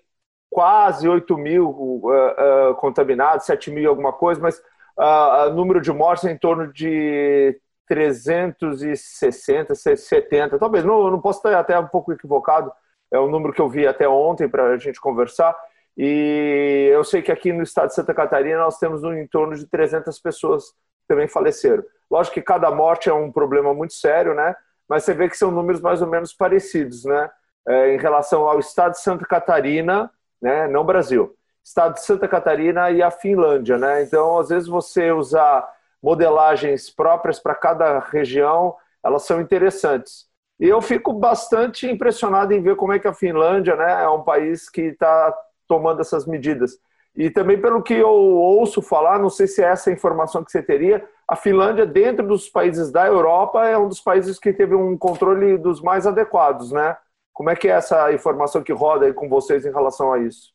quase 0.50 1.08
8 1.08 1.38
mil 1.38 1.70
uh, 1.70 2.72
uh, 2.72 2.76
contaminados, 2.78 3.46
7 3.46 3.70
mil 3.70 3.88
alguma 3.88 4.12
coisa, 4.12 4.42
mas 4.42 4.60
o 4.98 5.50
uh, 5.50 5.54
número 5.54 5.80
de 5.80 5.92
mortes 5.92 6.26
é 6.26 6.32
em 6.32 6.38
torno 6.38 6.74
de 6.74 7.56
360, 7.88 9.76
70, 9.76 10.58
talvez, 10.58 10.84
não, 10.84 11.12
não 11.12 11.22
posso 11.22 11.40
estar 11.40 11.60
até 11.60 11.78
um 11.78 11.88
pouco 11.88 12.12
equivocado, 12.12 12.72
é 13.12 13.20
o 13.20 13.30
número 13.30 13.54
que 13.54 13.62
eu 13.62 13.70
vi 13.70 13.86
até 13.86 14.10
ontem 14.10 14.50
para 14.50 14.66
a 14.66 14.78
gente 14.78 15.00
conversar, 15.00 15.56
e 15.98 16.90
eu 16.92 17.04
sei 17.04 17.22
que 17.22 17.32
aqui 17.32 17.52
no 17.54 17.64
estado 17.64 17.88
de 17.88 17.96
Santa 17.96 18.14
Catarina 18.14 18.60
nós 18.60 18.80
temos 18.80 19.04
um, 19.04 19.14
em 19.14 19.28
torno 19.28 19.56
de 19.56 19.68
300 19.68 20.20
pessoas 20.20 20.70
que 20.70 21.08
também 21.08 21.28
faleceram. 21.28 21.84
Lógico 22.10 22.36
que 22.36 22.42
cada 22.42 22.70
morte 22.72 23.10
é 23.10 23.14
um 23.14 23.32
problema 23.32 23.74
muito 23.74 23.94
sério, 23.94 24.34
né? 24.34 24.56
mas 24.88 25.04
você 25.04 25.14
vê 25.14 25.30
que 25.30 25.38
são 25.38 25.52
números 25.52 25.82
mais 25.82 26.02
ou 26.02 26.08
menos 26.08 26.34
parecidos, 26.34 27.06
né? 27.06 27.30
É, 27.68 27.96
em 27.96 27.98
relação 27.98 28.48
ao 28.48 28.60
estado 28.60 28.92
de 28.92 29.02
Santa 29.02 29.26
Catarina, 29.26 30.12
né? 30.42 30.68
Não 30.68 30.86
Brasil. 30.86 31.36
Estado 31.64 31.96
de 31.96 32.04
Santa 32.04 32.28
Catarina 32.28 32.92
e 32.92 33.02
a 33.02 33.10
Finlândia, 33.10 33.78
né? 33.78 34.04
Então, 34.04 34.38
às 34.38 34.50
vezes 34.50 34.68
você 34.68 35.12
usar 35.12 35.68
modelagens 36.02 36.90
próprias 36.90 37.40
para 37.40 37.56
cada 37.56 38.00
região, 38.00 38.76
elas 39.04 39.24
são 39.24 39.40
interessantes. 39.40 40.28
E 40.60 40.68
eu 40.68 40.82
fico 40.82 41.14
bastante 41.14 41.90
impressionado 41.90 42.54
em 42.54 42.62
ver 42.62 42.76
como 42.76 42.94
é 42.94 43.00
que 43.00 43.08
a 43.08 43.14
Finlândia, 43.14 43.76
né, 43.76 44.04
é 44.04 44.10
um 44.10 44.22
país 44.22 44.70
que 44.70 44.82
está 44.82 45.34
tomando 45.68 46.02
essas 46.02 46.26
medidas. 46.26 46.78
E 47.16 47.30
também 47.30 47.62
pelo 47.62 47.84
que 47.84 47.94
eu 47.94 48.10
ouço 48.10 48.82
falar, 48.82 49.20
não 49.20 49.30
sei 49.30 49.48
se 49.48 49.62
é 49.64 49.68
essa 49.68 49.92
informação 49.92 50.44
que 50.44 50.52
você 50.52 50.64
teria, 50.64 51.08
a 51.28 51.36
Finlândia, 51.36 51.86
dentro 51.86 52.28
dos 52.28 52.50
países 52.50 52.92
da 52.92 53.06
Europa, 53.06 53.66
é 53.68 53.78
um 53.78 53.88
dos 53.88 54.02
países 54.02 54.40
que 54.40 54.52
teve 54.52 54.76
um 54.76 54.98
controle 54.98 55.58
dos 55.58 55.82
mais 55.82 56.08
adequados, 56.08 56.72
né? 56.72 56.98
Como 57.32 57.50
é 57.50 57.56
que 57.56 57.68
é 57.68 57.72
essa 57.72 58.12
informação 58.14 58.64
que 58.64 58.74
roda 58.74 59.06
aí 59.06 59.14
com 59.14 59.30
vocês 59.30 59.66
em 59.66 59.72
relação 59.72 60.12
a 60.12 60.20
isso? 60.20 60.54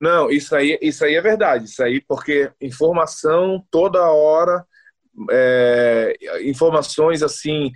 Não, 0.00 0.30
isso 0.30 0.54
aí, 0.54 0.78
isso 0.82 1.04
aí 1.04 1.14
é 1.14 1.20
verdade. 1.20 1.64
Isso 1.64 1.82
aí, 1.82 2.00
porque 2.00 2.52
informação 2.60 3.64
toda 3.70 4.10
hora, 4.10 4.64
é, 5.30 6.14
informações 6.42 7.22
assim, 7.22 7.72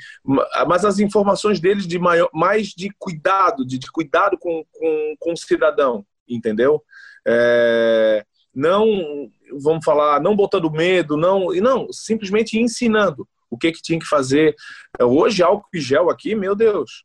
mas 0.67 0.85
as 0.85 0.99
informações 0.99 1.61
deles 1.61 1.87
de 1.87 1.99
maior, 1.99 2.29
mais 2.33 2.69
de 2.69 2.91
cuidado, 2.99 3.65
de, 3.65 3.79
de 3.79 3.91
cuidado 3.91 4.37
com, 4.39 4.65
com, 4.73 5.15
com 5.19 5.33
o 5.33 5.37
cidadão, 5.37 6.05
entendeu? 6.29 6.83
É, 7.27 8.25
não, 8.55 9.31
vamos 9.61 9.85
falar, 9.85 10.21
não 10.21 10.37
botando 10.37 10.71
medo, 10.71 11.17
não, 11.17 11.55
e 11.55 11.61
não, 11.61 11.93
simplesmente 11.93 12.59
ensinando 12.59 13.29
o 13.51 13.57
que 13.57 13.73
que 13.73 13.83
tinha 13.83 13.99
que 13.99 14.07
fazer. 14.07 14.55
É, 14.99 15.05
hoje 15.05 15.43
álcool 15.43 15.69
e 15.75 15.81
gel 15.81 16.11
aqui, 16.11 16.35
meu 16.35 16.55
Deus, 16.55 17.05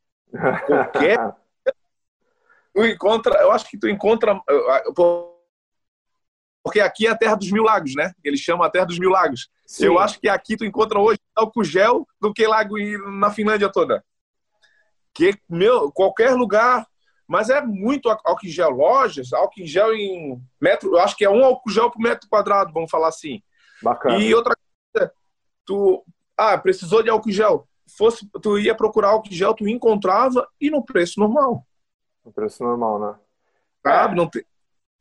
qualquer 0.66 1.18
tu 2.74 2.84
encontra, 2.86 3.42
eu 3.42 3.52
acho 3.52 3.70
que 3.70 3.78
tu 3.78 3.88
encontra 3.88 4.40
porque 6.64 6.80
aqui 6.80 7.06
é 7.06 7.10
a 7.10 7.18
terra 7.18 7.36
dos 7.36 7.52
mil 7.52 7.64
lagos, 7.64 7.94
né? 7.94 8.14
Eles 8.24 8.40
chamam 8.40 8.66
a 8.66 8.70
terra 8.70 8.86
dos 8.86 8.98
mil 8.98 9.10
lagos. 9.10 9.50
Sim. 9.66 9.86
Eu 9.86 10.00
acho 10.00 10.18
que 10.20 10.30
aqui 10.30 10.56
tu 10.56 10.64
encontra 10.64 10.98
hoje 10.98 11.20
álcool 11.36 11.64
gel 11.64 12.08
do 12.22 12.34
que 12.34 12.48
lago 12.48 12.76
na 13.20 13.30
Finlândia 13.30 13.70
toda. 13.70 14.04
Que 15.14 15.38
meu, 15.50 15.92
qualquer 15.92 16.34
lugar 16.34 16.88
mas 17.28 17.50
é 17.50 17.62
muito 17.62 18.10
álcool 18.10 18.46
em 18.46 18.50
gel. 18.50 18.70
Lojas, 18.70 19.34
álcool 19.34 19.62
em 19.62 19.66
gel 19.66 19.94
em 19.94 20.42
metro, 20.60 20.96
eu 20.96 21.00
acho 21.00 21.16
que 21.16 21.26
é 21.26 21.30
um 21.30 21.44
álcool 21.44 21.70
gel 21.70 21.90
por 21.90 22.02
metro 22.02 22.30
quadrado, 22.30 22.74
vamos 22.74 22.92
falar 22.92 23.08
assim. 23.08 23.42
Bacana. 23.82 24.20
E 24.20 24.34
outra 24.34 24.56
coisa, 24.94 25.14
tu, 25.66 26.06
ah, 26.38 26.58
precisou 26.58 27.02
de 27.02 27.10
álcool 27.10 27.30
em 27.30 27.34
gel. 27.34 27.68
Fosse, 27.98 28.30
tu 28.42 28.58
ia 28.58 28.76
procurar 28.76 29.10
álcool 29.10 29.30
em 29.30 29.36
gel, 29.36 29.54
tu 29.54 29.68
encontrava 29.68 30.48
e 30.60 30.70
no 30.70 30.84
preço 30.84 31.20
normal. 31.20 31.66
No 32.26 32.32
preço 32.32 32.64
normal, 32.64 33.00
né? 33.00 33.20
Sabe? 33.82 34.14
É. 34.14 34.18
Não, 34.18 34.30
tem, 34.30 34.46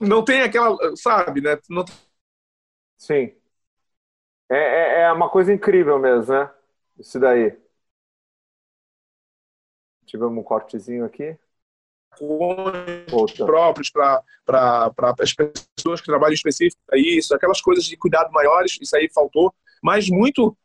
não 0.01 0.25
tem 0.25 0.43
aquela, 0.43 0.77
sabe, 0.97 1.41
né? 1.41 1.59
Não... 1.69 1.85
Sim. 2.99 3.35
É, 4.49 4.57
é, 4.57 5.01
é 5.03 5.13
uma 5.13 5.31
coisa 5.31 5.53
incrível 5.53 5.99
mesmo, 5.99 6.35
né? 6.35 6.51
Isso 6.99 7.19
daí. 7.19 7.59
Tivemos 10.05 10.37
um 10.37 10.43
cortezinho 10.43 11.05
aqui 11.05 11.39
próprios 13.37 13.91
para 13.91 14.23
as 15.21 15.35
pessoas 15.35 16.01
que 16.01 16.07
trabalham 16.07 16.35
específico 16.35 16.81
para 16.87 16.99
isso, 16.99 17.35
aquelas 17.35 17.61
coisas 17.61 17.85
de 17.85 17.97
cuidado 17.97 18.31
maiores, 18.33 18.79
isso 18.81 18.97
aí 18.97 19.09
faltou, 19.13 19.53
mas 19.83 20.09
muito 20.09 20.57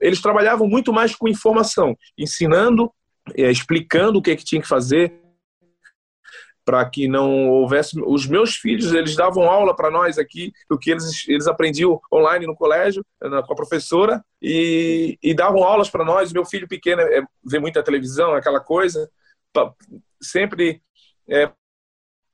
eles 0.00 0.20
trabalhavam 0.20 0.66
muito 0.66 0.92
mais 0.92 1.14
com 1.14 1.28
informação, 1.28 1.94
ensinando, 2.16 2.90
é, 3.36 3.50
explicando 3.50 4.18
o 4.18 4.22
que, 4.22 4.30
é 4.30 4.36
que 4.36 4.44
tinha 4.44 4.62
que 4.62 4.68
fazer 4.68 5.20
para 6.64 6.88
que 6.88 7.08
não 7.08 7.48
houvesse. 7.48 8.00
Os 8.06 8.26
meus 8.26 8.54
filhos 8.54 8.92
eles 8.92 9.16
davam 9.16 9.44
aula 9.44 9.74
para 9.74 9.90
nós 9.90 10.18
aqui 10.18 10.52
do 10.68 10.78
que 10.78 10.90
eles 10.90 11.28
eles 11.28 11.46
aprendiam 11.46 12.00
online 12.12 12.46
no 12.46 12.54
colégio 12.54 13.04
com 13.20 13.52
a 13.52 13.56
professora 13.56 14.24
e, 14.40 15.18
e 15.22 15.34
davam 15.34 15.64
aulas 15.64 15.90
para 15.90 16.04
nós. 16.04 16.32
Meu 16.32 16.44
filho 16.44 16.68
pequeno 16.68 17.02
é, 17.02 17.22
vê 17.44 17.58
muita 17.58 17.82
televisão, 17.82 18.34
aquela 18.34 18.60
coisa 18.60 19.10
sempre 20.20 20.82
é, 21.28 21.50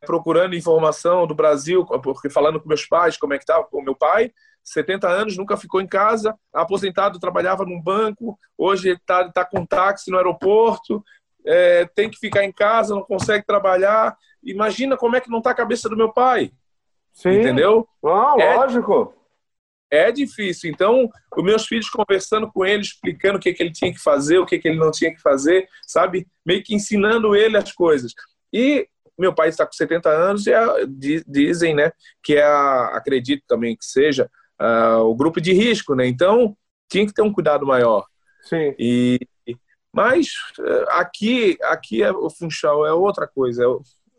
procurando 0.05 0.55
informação 0.55 1.27
do 1.27 1.35
Brasil, 1.35 1.85
porque 2.03 2.31
falando 2.31 2.61
com 2.61 2.69
meus 2.69 2.87
pais, 2.87 3.17
como 3.17 3.35
é 3.35 3.39
que 3.39 3.45
estava 3.45 3.65
tá, 3.65 3.69
com 3.71 3.83
meu 3.83 3.95
pai, 3.95 4.33
70 4.65 5.09
anos, 5.09 5.37
nunca 5.37 5.57
ficou 5.57 5.81
em 5.81 5.87
casa, 5.87 6.37
aposentado, 6.53 7.21
trabalhava 7.21 7.65
num 7.65 7.81
banco, 7.81 8.39
hoje 8.59 8.91
está 8.91 9.31
tá 9.31 9.45
com 9.45 9.65
táxi 9.65 10.11
no 10.11 10.17
aeroporto, 10.17 11.05
é, 11.45 11.87
tem 11.95 12.11
que 12.11 12.19
ficar 12.19 12.45
em 12.45 12.53
casa, 12.53 12.95
não 12.95 13.03
consegue 13.03 13.47
trabalhar. 13.47 14.17
Imagina 14.43 14.97
como 14.97 15.15
é 15.15 15.21
que 15.21 15.31
não 15.31 15.39
está 15.39 15.51
a 15.51 15.55
cabeça 15.55 15.89
do 15.89 15.97
meu 15.97 16.13
pai. 16.13 16.51
Sim. 17.13 17.31
Entendeu? 17.31 17.89
Ah, 18.05 18.35
lógico. 18.35 19.15
É, 19.15 19.26
é 19.90 20.11
difícil. 20.11 20.70
Então, 20.70 21.09
os 21.37 21.44
meus 21.44 21.66
filhos 21.66 21.88
conversando 21.88 22.51
com 22.51 22.64
ele, 22.64 22.83
explicando 22.83 23.38
o 23.38 23.40
que, 23.40 23.53
que 23.53 23.62
ele 23.62 23.72
tinha 23.72 23.92
que 23.92 24.01
fazer, 24.01 24.38
o 24.38 24.46
que, 24.46 24.59
que 24.59 24.68
ele 24.68 24.79
não 24.79 24.90
tinha 24.90 25.14
que 25.14 25.20
fazer, 25.20 25.68
sabe? 25.87 26.27
Meio 26.44 26.62
que 26.62 26.75
ensinando 26.75 27.35
ele 27.35 27.57
as 27.57 27.72
coisas. 27.72 28.12
E 28.53 28.88
meu 29.18 29.35
pai 29.35 29.49
está 29.49 29.64
com 29.64 29.72
70 29.72 30.09
anos 30.11 30.46
e 30.46 30.53
é, 30.53 30.64
dizem, 31.27 31.75
né, 31.75 31.90
que 32.22 32.35
é, 32.35 32.44
acredito 32.44 33.42
também 33.46 33.77
que 33.77 33.85
seja, 33.85 34.31
uh, 34.61 35.01
o 35.01 35.14
grupo 35.14 35.40
de 35.40 35.53
risco, 35.53 35.94
né? 35.94 36.07
Então, 36.07 36.57
tinha 36.88 37.07
que 37.07 37.14
ter 37.14 37.22
um 37.22 37.33
cuidado 37.33 37.66
maior. 37.66 38.05
Sim. 38.42 38.75
E, 38.79 39.18
mas 39.92 40.29
uh, 40.59 40.90
aqui, 40.90 41.57
aqui 41.62 42.03
é, 42.03 42.11
o 42.11 42.29
Funchal 42.31 42.87
é 42.87 42.92
outra 42.92 43.27
coisa, 43.27 43.64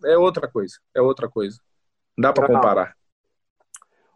é, 0.04 0.14
é 0.14 0.18
outra 0.18 0.48
coisa, 0.48 0.76
é 0.96 1.02
outra 1.02 1.30
coisa. 1.30 1.60
Não 2.18 2.24
dá 2.24 2.34
para 2.34 2.48
comparar. 2.48 2.98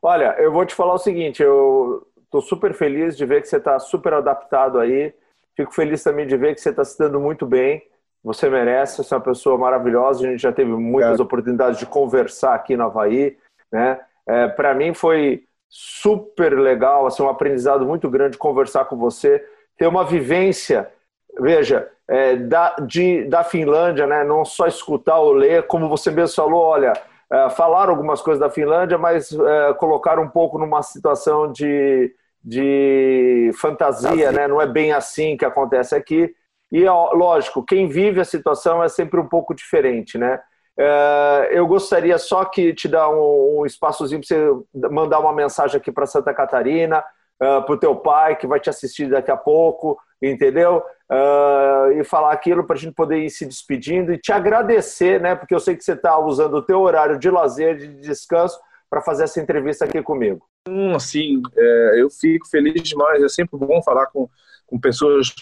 Olha, 0.01 0.35
eu 0.39 0.51
vou 0.51 0.65
te 0.65 0.73
falar 0.73 0.93
o 0.93 0.97
seguinte, 0.97 1.43
eu 1.43 2.07
estou 2.23 2.41
super 2.41 2.73
feliz 2.73 3.15
de 3.15 3.25
ver 3.25 3.41
que 3.41 3.47
você 3.47 3.57
está 3.57 3.77
super 3.77 4.13
adaptado 4.13 4.79
aí. 4.79 5.13
Fico 5.55 5.73
feliz 5.73 6.01
também 6.01 6.25
de 6.25 6.35
ver 6.35 6.55
que 6.55 6.61
você 6.61 6.69
está 6.69 6.83
se 6.83 6.97
dando 6.97 7.19
muito 7.19 7.45
bem. 7.45 7.83
Você 8.23 8.49
merece, 8.49 9.03
você 9.03 9.13
é 9.13 9.17
uma 9.17 9.23
pessoa 9.23 9.57
maravilhosa. 9.57 10.25
A 10.25 10.31
gente 10.31 10.41
já 10.41 10.51
teve 10.51 10.71
muitas 10.71 11.19
oportunidades 11.19 11.77
de 11.77 11.85
conversar 11.85 12.55
aqui 12.55 12.75
no 12.75 12.85
Havaí. 12.85 13.37
Né? 13.71 13.99
É, 14.27 14.47
Para 14.47 14.73
mim 14.73 14.93
foi 14.93 15.43
super 15.69 16.57
legal, 16.59 17.05
assim, 17.05 17.21
um 17.23 17.29
aprendizado 17.29 17.85
muito 17.85 18.09
grande 18.09 18.37
conversar 18.37 18.85
com 18.85 18.97
você, 18.97 19.45
ter 19.77 19.87
uma 19.87 20.03
vivência, 20.03 20.91
veja, 21.39 21.89
é, 22.07 22.35
da, 22.35 22.75
de, 22.75 23.23
da 23.25 23.43
Finlândia, 23.43 24.05
né? 24.05 24.23
não 24.23 24.43
só 24.43 24.67
escutar 24.67 25.19
ou 25.19 25.31
ler, 25.31 25.67
como 25.67 25.87
você 25.87 26.11
mesmo 26.11 26.35
falou, 26.35 26.61
olha, 26.61 26.91
é, 27.31 27.49
falaram 27.49 27.91
algumas 27.91 28.21
coisas 28.21 28.39
da 28.39 28.49
Finlândia, 28.49 28.97
mas 28.97 29.31
é, 29.31 29.73
colocaram 29.75 30.23
um 30.23 30.29
pouco 30.29 30.57
numa 30.57 30.81
situação 30.83 31.51
de, 31.51 32.13
de 32.43 33.51
fantasia, 33.59 34.31
né? 34.31 34.47
não 34.47 34.61
é 34.61 34.67
bem 34.67 34.91
assim 34.91 35.37
que 35.37 35.45
acontece 35.45 35.95
aqui. 35.95 36.33
E, 36.71 36.85
lógico, 36.85 37.63
quem 37.63 37.87
vive 37.87 38.21
a 38.21 38.25
situação 38.25 38.83
é 38.83 38.87
sempre 38.87 39.19
um 39.19 39.27
pouco 39.27 39.53
diferente, 39.53 40.17
né? 40.17 40.39
É, 40.77 41.49
eu 41.51 41.67
gostaria 41.67 42.17
só 42.17 42.45
que 42.45 42.73
te 42.73 42.87
dar 42.87 43.09
um, 43.09 43.59
um 43.59 43.65
espaçozinho 43.65 44.21
para 44.25 44.27
você 44.27 44.89
mandar 44.89 45.19
uma 45.19 45.33
mensagem 45.33 45.77
aqui 45.77 45.91
para 45.91 46.05
Santa 46.05 46.33
Catarina, 46.33 47.03
uh, 47.41 47.61
para 47.63 47.73
o 47.73 47.77
teu 47.77 47.95
pai, 47.95 48.35
que 48.35 48.47
vai 48.47 48.59
te 48.59 48.69
assistir 48.69 49.09
daqui 49.09 49.29
a 49.29 49.37
pouco, 49.37 49.97
entendeu? 50.21 50.81
Uh, 51.11 51.91
e 51.99 52.05
falar 52.05 52.31
aquilo 52.31 52.63
para 52.63 52.77
a 52.77 52.79
gente 52.79 52.93
poder 52.93 53.17
ir 53.17 53.29
se 53.29 53.45
despedindo 53.45 54.13
e 54.13 54.17
te 54.17 54.31
agradecer, 54.31 55.19
né? 55.19 55.35
Porque 55.35 55.53
eu 55.53 55.59
sei 55.59 55.75
que 55.75 55.83
você 55.83 55.91
está 55.91 56.17
usando 56.17 56.53
o 56.53 56.61
teu 56.61 56.79
horário 56.79 57.19
de 57.19 57.29
lazer, 57.29 57.75
de 57.75 57.87
descanso, 57.99 58.57
para 58.89 59.01
fazer 59.01 59.25
essa 59.25 59.41
entrevista 59.41 59.83
aqui 59.83 60.01
comigo. 60.01 60.47
Hum, 60.69 60.95
assim, 60.95 61.41
é, 61.57 62.01
eu 62.01 62.09
fico 62.09 62.47
feliz 62.47 62.81
demais. 62.83 63.21
É 63.21 63.27
sempre 63.27 63.59
bom 63.59 63.81
falar 63.83 64.07
com, 64.07 64.29
com 64.65 64.79
pessoas 64.79 65.33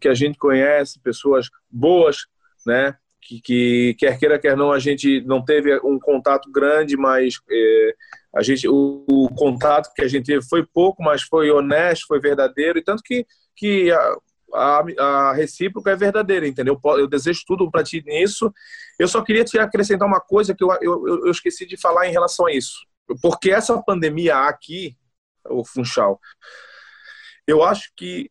que 0.00 0.08
a 0.08 0.14
gente 0.14 0.38
conhece, 0.38 1.00
pessoas 1.00 1.50
boas, 1.70 2.26
né? 2.66 2.96
Que, 3.20 3.40
que, 3.40 3.96
quer 3.98 4.18
queira, 4.18 4.38
quer 4.38 4.56
não, 4.56 4.72
a 4.72 4.78
gente 4.78 5.20
não 5.22 5.44
teve 5.44 5.78
um 5.84 5.98
contato 5.98 6.50
grande, 6.50 6.96
mas 6.96 7.34
é, 7.50 7.94
a 8.34 8.42
gente, 8.42 8.66
o, 8.66 9.04
o, 9.08 9.28
contato 9.34 9.92
que 9.94 10.02
a 10.02 10.08
gente 10.08 10.26
teve 10.26 10.42
foi 10.42 10.66
pouco, 10.66 11.02
mas 11.02 11.22
foi 11.22 11.50
honesto, 11.50 12.06
foi 12.08 12.18
verdadeiro, 12.18 12.78
e 12.78 12.82
tanto 12.82 13.02
que, 13.02 13.24
que 13.54 13.92
a, 13.92 14.16
a, 14.54 14.84
a 14.98 15.32
recíproca 15.32 15.90
é 15.90 15.96
verdadeira, 15.96 16.46
entendeu? 16.46 16.78
Eu 16.84 17.06
desejo 17.06 17.42
tudo 17.46 17.70
para 17.70 17.82
ti 17.82 18.02
nisso. 18.04 18.52
Eu 18.98 19.08
só 19.08 19.22
queria 19.22 19.44
te 19.44 19.58
acrescentar 19.58 20.06
uma 20.06 20.20
coisa 20.20 20.54
que 20.54 20.62
eu, 20.62 20.70
eu, 20.80 21.26
eu 21.26 21.30
esqueci 21.30 21.66
de 21.66 21.76
falar 21.76 22.06
em 22.06 22.12
relação 22.12 22.46
a 22.46 22.52
isso. 22.52 22.86
Porque 23.20 23.50
essa 23.50 23.80
pandemia 23.82 24.36
aqui, 24.36 24.96
o 25.48 25.64
Funchal, 25.64 26.20
eu 27.46 27.62
acho 27.62 27.90
que 27.96 28.30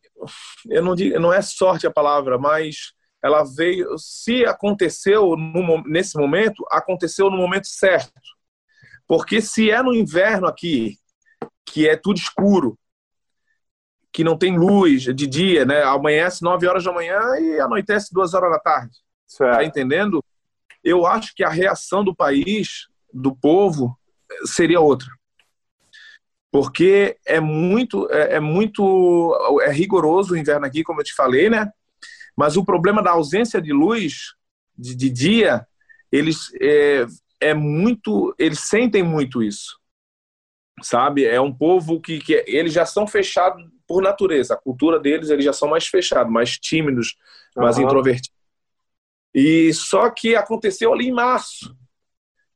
eu 0.68 0.82
não 0.82 0.94
digo, 0.94 1.18
não 1.20 1.32
é 1.32 1.42
sorte 1.42 1.86
a 1.86 1.90
palavra, 1.90 2.38
mas 2.38 2.92
ela 3.22 3.44
veio, 3.44 3.96
se 3.98 4.44
aconteceu 4.44 5.36
no, 5.36 5.82
nesse 5.84 6.18
momento, 6.18 6.64
aconteceu 6.70 7.30
no 7.30 7.36
momento 7.36 7.68
certo. 7.68 8.12
Porque 9.06 9.40
se 9.40 9.70
é 9.70 9.82
no 9.82 9.94
inverno 9.94 10.46
aqui, 10.46 10.98
que 11.64 11.88
é 11.88 11.96
tudo 11.96 12.16
escuro, 12.16 12.78
que 14.12 14.22
não 14.22 14.36
tem 14.36 14.58
luz 14.58 15.02
de 15.02 15.26
dia, 15.26 15.64
né? 15.64 15.82
Amanhece 15.82 16.42
9 16.42 16.66
horas 16.66 16.84
da 16.84 16.92
manhã 16.92 17.20
e 17.40 17.60
anoitece 17.60 18.12
2 18.12 18.34
horas 18.34 18.50
da 18.50 18.58
tarde. 18.58 18.96
Certo. 19.26 19.56
Tá 19.56 19.64
entendendo? 19.64 20.22
Eu 20.84 21.06
acho 21.06 21.34
que 21.34 21.42
a 21.44 21.48
reação 21.48 22.04
do 22.04 22.14
país, 22.14 22.88
do 23.12 23.34
povo, 23.34 23.98
seria 24.44 24.80
outra 24.80 25.08
porque 26.52 27.16
é 27.24 27.40
muito, 27.40 28.06
é, 28.10 28.34
é, 28.34 28.40
muito, 28.40 29.34
é 29.62 29.72
rigoroso 29.72 30.34
o 30.34 30.36
inverno 30.36 30.66
aqui, 30.66 30.84
como 30.84 31.00
eu 31.00 31.04
te 31.04 31.14
falei, 31.14 31.48
né? 31.48 31.72
Mas 32.36 32.58
o 32.58 32.64
problema 32.64 33.02
da 33.02 33.12
ausência 33.12 33.60
de 33.60 33.72
luz 33.72 34.34
de, 34.76 34.94
de 34.94 35.08
dia, 35.08 35.66
eles 36.12 36.52
é, 36.60 37.06
é, 37.40 37.54
muito, 37.54 38.34
eles 38.38 38.60
sentem 38.60 39.02
muito 39.02 39.42
isso, 39.42 39.78
sabe? 40.82 41.24
É 41.24 41.40
um 41.40 41.52
povo 41.52 41.98
que, 41.98 42.18
que 42.18 42.44
eles 42.46 42.74
já 42.74 42.84
são 42.84 43.06
fechados 43.06 43.64
por 43.92 44.02
natureza, 44.02 44.54
a 44.54 44.56
cultura 44.56 44.98
deles 44.98 45.28
eles 45.28 45.44
já 45.44 45.52
são 45.52 45.68
mais 45.68 45.86
fechados, 45.86 46.32
mais 46.32 46.58
tímidos, 46.58 47.14
mais 47.54 47.76
uhum. 47.76 47.84
introvertidos. 47.84 48.32
E 49.34 49.70
só 49.74 50.08
que 50.08 50.34
aconteceu 50.34 50.94
ali 50.94 51.08
em 51.08 51.12
março, 51.12 51.76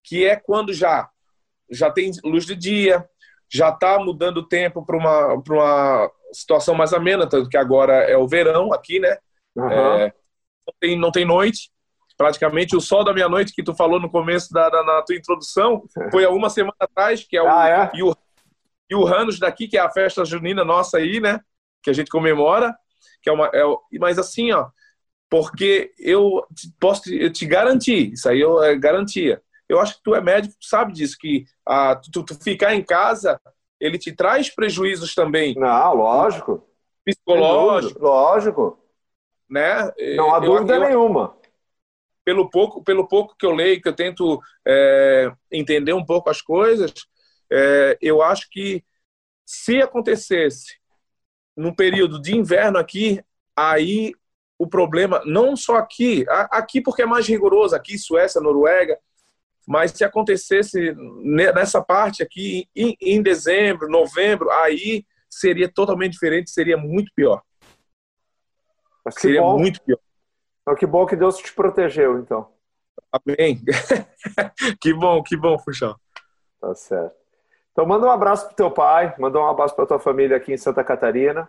que 0.02 0.24
é 0.24 0.34
quando 0.34 0.72
já 0.72 1.10
já 1.70 1.90
tem 1.90 2.10
luz 2.24 2.46
de 2.46 2.56
dia, 2.56 3.04
já 3.52 3.68
está 3.68 3.98
mudando 3.98 4.38
o 4.38 4.48
tempo 4.48 4.82
para 4.86 4.96
uma, 4.96 5.34
uma 5.34 6.10
situação 6.32 6.74
mais 6.74 6.94
amena, 6.94 7.28
tanto 7.28 7.50
que 7.50 7.56
agora 7.56 7.92
é 7.92 8.16
o 8.16 8.26
verão 8.26 8.72
aqui, 8.72 8.98
né? 8.98 9.18
Uhum. 9.54 9.70
É, 9.70 10.12
não, 10.66 10.74
tem, 10.80 10.98
não 10.98 11.12
tem 11.12 11.24
noite. 11.26 11.70
Praticamente 12.16 12.74
o 12.74 12.80
sol 12.80 13.04
da 13.04 13.12
meia-noite 13.12 13.52
que 13.52 13.62
tu 13.62 13.74
falou 13.74 14.00
no 14.00 14.08
começo 14.08 14.50
da, 14.50 14.70
da, 14.70 15.02
tua 15.02 15.16
introdução 15.16 15.84
foi 16.10 16.24
há 16.24 16.30
uma 16.30 16.48
semana 16.48 16.76
atrás, 16.80 17.22
que 17.22 17.36
é 17.36 17.42
o, 17.42 17.46
ah, 17.46 17.68
é? 17.68 17.90
E, 17.94 18.02
o 18.02 18.16
e 18.88 18.94
o 18.94 19.04
Ranos 19.04 19.38
daqui, 19.38 19.68
que 19.68 19.76
é 19.76 19.80
a 19.80 19.90
festa 19.90 20.24
junina 20.24 20.64
nossa 20.64 20.98
aí, 20.98 21.20
né? 21.20 21.40
Que 21.82 21.90
a 21.90 21.92
gente 21.92 22.10
comemora. 22.10 22.76
Que 23.22 23.30
é 23.30 23.32
uma, 23.32 23.46
é, 23.52 23.62
mas 23.98 24.18
assim, 24.18 24.52
ó, 24.52 24.68
porque 25.28 25.92
eu 25.98 26.46
posso 26.78 27.12
eu 27.12 27.32
te 27.32 27.44
garantir, 27.46 28.12
isso 28.12 28.28
aí 28.28 28.42
é 28.42 28.76
garantia 28.76 29.42
eu 29.68 29.80
acho 29.80 29.96
que 29.96 30.02
tu 30.02 30.14
é 30.14 30.20
médico, 30.20 30.54
tu 30.60 30.66
sabe 30.66 30.92
disso, 30.92 31.16
que 31.18 31.44
ah, 31.66 31.96
tu, 31.96 32.22
tu 32.22 32.34
ficar 32.34 32.74
em 32.74 32.82
casa, 32.82 33.40
ele 33.80 33.98
te 33.98 34.12
traz 34.12 34.48
prejuízos 34.48 35.14
também. 35.14 35.54
Não, 35.54 35.94
lógico. 35.94 36.66
Psicológico. 37.04 38.00
Lógico. 38.00 38.78
Né? 39.48 39.92
Não 40.16 40.34
há 40.34 40.40
dúvida 40.40 40.74
eu, 40.74 40.80
nenhuma. 40.80 41.36
Pelo 42.24 42.48
pouco, 42.48 42.82
pelo 42.82 43.06
pouco 43.06 43.36
que 43.36 43.46
eu 43.46 43.52
leio, 43.52 43.80
que 43.80 43.88
eu 43.88 43.94
tento 43.94 44.40
é, 44.66 45.32
entender 45.50 45.92
um 45.92 46.04
pouco 46.04 46.30
as 46.30 46.40
coisas, 46.40 46.92
é, 47.50 47.98
eu 48.00 48.22
acho 48.22 48.48
que 48.50 48.84
se 49.44 49.80
acontecesse 49.80 50.78
num 51.56 51.74
período 51.74 52.20
de 52.20 52.36
inverno 52.36 52.78
aqui, 52.78 53.22
aí 53.56 54.12
o 54.58 54.66
problema, 54.66 55.22
não 55.24 55.56
só 55.56 55.76
aqui, 55.76 56.24
aqui 56.28 56.80
porque 56.80 57.02
é 57.02 57.06
mais 57.06 57.26
rigoroso, 57.26 57.74
aqui 57.74 57.98
Suécia, 57.98 58.40
Noruega, 58.40 58.98
mas 59.66 59.90
se 59.90 60.04
acontecesse 60.04 60.94
nessa 61.22 61.82
parte 61.82 62.22
aqui 62.22 62.68
em, 62.74 63.22
dezembro, 63.22 63.88
novembro, 63.88 64.50
aí 64.50 65.04
seria 65.28 65.68
totalmente 65.68 66.12
diferente, 66.12 66.50
seria 66.50 66.76
muito 66.76 67.12
pior. 67.14 67.42
seria 69.10 69.40
bom. 69.40 69.58
muito 69.58 69.82
pior. 69.82 69.98
Então, 70.62 70.74
que 70.74 70.86
bom 70.86 71.04
que 71.04 71.16
Deus 71.16 71.36
te 71.38 71.52
protegeu, 71.52 72.18
então. 72.18 72.52
Amém. 73.12 73.62
que 74.80 74.94
bom, 74.94 75.22
que 75.22 75.36
bom, 75.36 75.58
Fuxão. 75.58 75.96
Tá 76.60 76.74
certo. 76.74 77.25
Então, 77.76 77.84
manda 77.84 78.06
um 78.06 78.10
abraço 78.10 78.46
pro 78.46 78.56
teu 78.56 78.70
pai, 78.70 79.14
manda 79.18 79.38
um 79.38 79.46
abraço 79.46 79.76
para 79.76 79.84
tua 79.84 79.98
família 79.98 80.38
aqui 80.38 80.52
em 80.52 80.56
Santa 80.56 80.82
Catarina, 80.82 81.46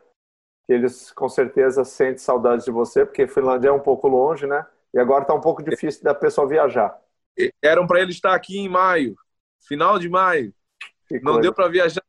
que 0.65 0.73
eles 0.73 1.11
com 1.13 1.30
certeza 1.30 1.86
sentem 1.86 2.17
saudades 2.17 2.65
de 2.65 2.71
você, 2.71 3.05
porque 3.05 3.28
Finlândia 3.28 3.69
é 3.69 3.71
um 3.71 3.80
pouco 3.80 4.09
longe, 4.09 4.45
né? 4.45 4.65
E 4.93 4.99
agora 4.99 5.23
tá 5.23 5.34
um 5.34 5.39
pouco 5.39 5.63
difícil 5.63 6.03
da 6.03 6.13
pessoa 6.13 6.47
viajar 6.47 6.99
eram 7.61 7.86
para 7.86 8.01
ele 8.01 8.11
estar 8.11 8.34
aqui 8.34 8.57
em 8.57 8.69
maio, 8.69 9.15
final 9.67 9.99
de 9.99 10.09
maio. 10.09 10.53
Que 11.07 11.15
não 11.19 11.34
coisa. 11.34 11.41
deu 11.41 11.53
para 11.53 11.67
viajar, 11.69 12.03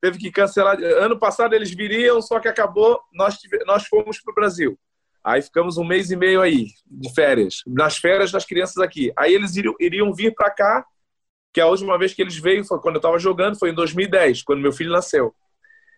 teve 0.00 0.18
que 0.18 0.30
cancelar. 0.30 0.78
Ano 0.80 1.18
passado 1.18 1.54
eles 1.54 1.70
viriam, 1.70 2.20
só 2.22 2.38
que 2.38 2.48
acabou, 2.48 3.00
nós, 3.12 3.38
tive, 3.38 3.64
nós 3.64 3.86
fomos 3.86 4.20
para 4.20 4.32
o 4.32 4.34
Brasil. 4.34 4.78
Aí 5.22 5.42
ficamos 5.42 5.76
um 5.76 5.84
mês 5.84 6.10
e 6.10 6.16
meio 6.16 6.40
aí, 6.40 6.68
de 6.86 7.12
férias, 7.12 7.62
nas 7.66 7.98
férias 7.98 8.30
das 8.30 8.44
crianças 8.44 8.78
aqui. 8.78 9.12
Aí 9.16 9.34
eles 9.34 9.56
iriam, 9.56 9.74
iriam 9.78 10.14
vir 10.14 10.34
para 10.34 10.50
cá, 10.50 10.86
que 11.52 11.60
a 11.60 11.66
última 11.66 11.98
vez 11.98 12.14
que 12.14 12.22
eles 12.22 12.36
veio 12.36 12.64
foi 12.64 12.80
quando 12.80 12.96
eu 12.96 13.00
estava 13.00 13.18
jogando, 13.18 13.58
foi 13.58 13.70
em 13.70 13.74
2010, 13.74 14.42
quando 14.42 14.60
meu 14.60 14.72
filho 14.72 14.92
nasceu. 14.92 15.34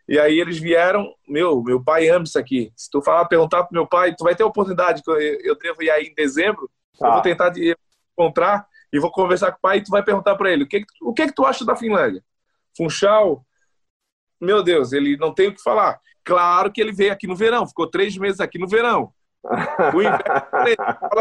E 0.08 0.18
aí 0.18 0.40
eles 0.40 0.58
vieram, 0.58 1.14
meu, 1.28 1.62
meu 1.62 1.82
pai 1.82 2.08
ama 2.08 2.24
isso 2.24 2.38
aqui. 2.38 2.72
Se 2.76 2.90
tu 2.90 3.00
falar, 3.00 3.26
perguntar 3.26 3.64
pro 3.64 3.74
meu 3.74 3.86
pai, 3.86 4.14
tu 4.16 4.24
vai 4.24 4.34
ter 4.34 4.42
a 4.42 4.46
oportunidade, 4.46 5.02
eu, 5.06 5.14
eu 5.14 5.56
devo 5.56 5.82
ir 5.82 5.90
aí 5.90 6.06
em 6.06 6.14
dezembro, 6.14 6.70
eu 7.00 7.08
vou 7.08 7.16
tá. 7.16 7.22
tentar 7.22 7.48
de, 7.50 7.76
encontrar 8.12 8.66
e 8.92 8.98
vou 8.98 9.10
conversar 9.10 9.52
com 9.52 9.58
o 9.58 9.60
pai 9.60 9.78
e 9.78 9.84
tu 9.84 9.90
vai 9.90 10.02
perguntar 10.02 10.36
para 10.36 10.50
ele 10.52 10.64
o 10.64 10.68
que, 10.68 10.84
o 11.00 11.14
que 11.14 11.26
que 11.26 11.34
tu 11.34 11.44
acha 11.44 11.64
da 11.64 11.76
Finlândia? 11.76 12.22
Funchal, 12.76 13.44
meu 14.40 14.62
Deus, 14.62 14.92
ele 14.92 15.16
não 15.16 15.32
tem 15.32 15.48
o 15.48 15.54
que 15.54 15.62
falar. 15.62 16.00
Claro 16.24 16.70
que 16.70 16.80
ele 16.80 16.92
veio 16.92 17.12
aqui 17.12 17.26
no 17.26 17.36
verão, 17.36 17.66
ficou 17.66 17.88
três 17.88 18.16
meses 18.16 18.40
aqui 18.40 18.58
no 18.58 18.68
verão. 18.68 19.12
O 19.94 20.00
inverno, 20.00 21.18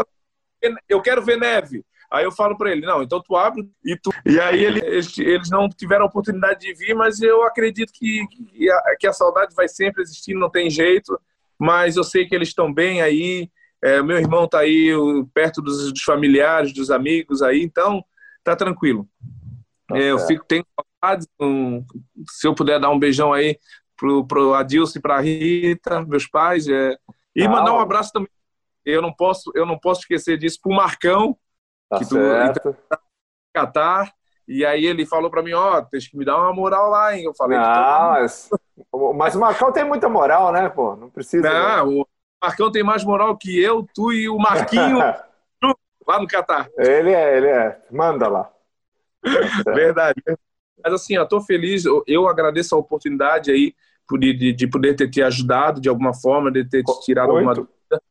eu 0.88 1.02
quero 1.02 1.22
ver 1.22 1.36
neve. 1.38 1.84
Aí 2.12 2.24
eu 2.24 2.30
falo 2.30 2.58
para 2.58 2.70
ele, 2.70 2.84
não, 2.84 3.02
então 3.02 3.22
tu 3.22 3.34
abre 3.34 3.66
e 3.82 3.96
tu. 3.96 4.10
E 4.26 4.38
aí 4.38 4.62
ele, 4.62 4.80
eles, 4.84 5.16
eles 5.16 5.48
não 5.48 5.66
tiveram 5.66 6.04
a 6.04 6.08
oportunidade 6.08 6.60
de 6.60 6.74
vir, 6.74 6.94
mas 6.94 7.22
eu 7.22 7.42
acredito 7.42 7.90
que, 7.90 8.26
que, 8.28 8.70
a, 8.70 8.96
que 9.00 9.06
a 9.06 9.14
saudade 9.14 9.54
vai 9.54 9.66
sempre 9.66 10.02
existir, 10.02 10.34
não 10.34 10.50
tem 10.50 10.68
jeito. 10.68 11.18
Mas 11.58 11.96
eu 11.96 12.04
sei 12.04 12.26
que 12.26 12.34
eles 12.34 12.48
estão 12.48 12.72
bem 12.72 13.00
aí. 13.00 13.50
É, 13.82 14.02
meu 14.02 14.18
irmão 14.18 14.44
está 14.44 14.58
aí 14.58 14.90
perto 15.32 15.62
dos, 15.62 15.90
dos, 15.90 16.02
familiares, 16.02 16.74
dos 16.74 16.90
amigos 16.90 17.40
aí, 17.40 17.62
então 17.62 18.04
tá 18.44 18.54
tranquilo. 18.54 19.08
Tá 19.88 19.96
é, 19.96 20.10
eu 20.10 20.18
fico 20.18 20.44
tenho 20.44 20.66
saudades. 21.00 21.26
Um, 21.40 21.82
se 22.28 22.46
eu 22.46 22.54
puder 22.54 22.78
dar 22.78 22.90
um 22.90 22.98
beijão 22.98 23.32
aí 23.32 23.58
pro, 23.96 24.26
pro 24.26 24.52
Adilson 24.52 24.98
e 24.98 25.02
para 25.02 25.20
Rita, 25.20 26.04
meus 26.04 26.26
pais, 26.26 26.68
é, 26.68 26.94
e 27.34 27.48
mandar 27.48 27.72
um 27.72 27.80
abraço 27.80 28.12
também. 28.12 28.28
Eu 28.84 29.00
não 29.00 29.14
posso, 29.14 29.50
eu 29.54 29.64
não 29.64 29.78
posso 29.78 30.00
esquecer 30.00 30.36
disso 30.36 30.58
pro 30.60 30.74
Marcão, 30.74 31.38
tá 31.92 31.98
que 31.98 32.04
certo. 32.06 32.60
tu 32.72 32.98
Catar. 33.54 34.12
E 34.48 34.64
aí 34.64 34.84
ele 34.84 35.06
falou 35.06 35.30
para 35.30 35.42
mim, 35.42 35.52
ó, 35.52 35.78
oh, 35.78 35.82
tem 35.82 36.00
que 36.00 36.16
me 36.16 36.24
dar 36.24 36.38
uma 36.38 36.52
moral 36.52 36.90
lá, 36.90 37.16
hein? 37.16 37.24
Eu 37.24 37.34
falei, 37.34 37.58
ah, 37.58 38.16
mas, 38.20 38.50
mas 39.14 39.34
o 39.34 39.40
Marcão 39.40 39.70
tem 39.70 39.84
muita 39.84 40.08
moral, 40.08 40.52
né, 40.52 40.68
pô? 40.68 40.96
Não 40.96 41.08
precisa. 41.08 41.48
Não, 41.48 41.98
né? 41.98 42.04
Marcão 42.42 42.72
tem 42.72 42.82
mais 42.82 43.04
moral 43.04 43.36
que 43.36 43.62
eu, 43.62 43.86
tu 43.94 44.12
e 44.12 44.28
o 44.28 44.36
Marquinho 44.36 44.98
lá 46.06 46.18
no 46.18 46.26
Catar. 46.26 46.68
Ele 46.76 47.12
é, 47.12 47.36
ele 47.36 47.46
é. 47.46 47.80
Manda 47.90 48.28
lá. 48.28 48.50
Verdade. 49.66 50.20
Mas 50.82 50.94
assim, 50.94 51.14
eu 51.14 51.28
tô 51.28 51.40
feliz, 51.40 51.84
eu 52.06 52.28
agradeço 52.28 52.74
a 52.74 52.78
oportunidade 52.78 53.52
aí 53.52 53.74
de, 54.18 54.52
de 54.52 54.66
poder 54.66 54.94
ter 54.94 55.08
te 55.08 55.22
ajudado 55.22 55.80
de 55.80 55.88
alguma 55.88 56.12
forma, 56.12 56.50
de 56.50 56.68
ter 56.68 56.82
te 56.82 57.00
tirado 57.02 57.32
Muito. 57.32 57.48
alguma 57.48 57.54
dúvida. 57.54 58.02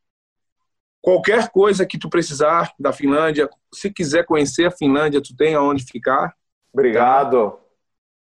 Qualquer 1.02 1.50
coisa 1.50 1.84
que 1.84 1.98
tu 1.98 2.08
precisar 2.08 2.72
da 2.78 2.92
Finlândia, 2.92 3.50
se 3.74 3.92
quiser 3.92 4.24
conhecer 4.24 4.66
a 4.66 4.70
Finlândia, 4.70 5.20
tu 5.20 5.36
tem 5.36 5.54
aonde 5.54 5.84
ficar. 5.84 6.32
Obrigado. 6.72 7.50
Tá? 7.50 7.56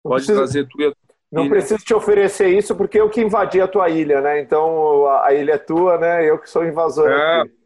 Pode 0.02 0.26
preciso, 0.26 0.38
trazer 0.38 0.68
tu 0.68 0.82
e 0.82 0.86
a 0.86 0.92
Não 1.30 1.42
ilha. 1.44 1.50
preciso 1.50 1.84
te 1.84 1.94
oferecer 1.94 2.48
isso 2.48 2.74
porque 2.74 3.00
eu 3.00 3.08
que 3.08 3.20
invadi 3.20 3.60
a 3.60 3.68
tua 3.68 3.88
ilha, 3.88 4.20
né? 4.20 4.40
Então 4.40 5.08
a, 5.08 5.32
ilha 5.32 5.52
é 5.52 5.58
tua, 5.58 5.96
né? 5.96 6.28
Eu 6.28 6.38
que 6.38 6.50
sou 6.50 6.64
invasor. 6.64 7.08
É, 7.08 7.40
aqui. 7.40 7.56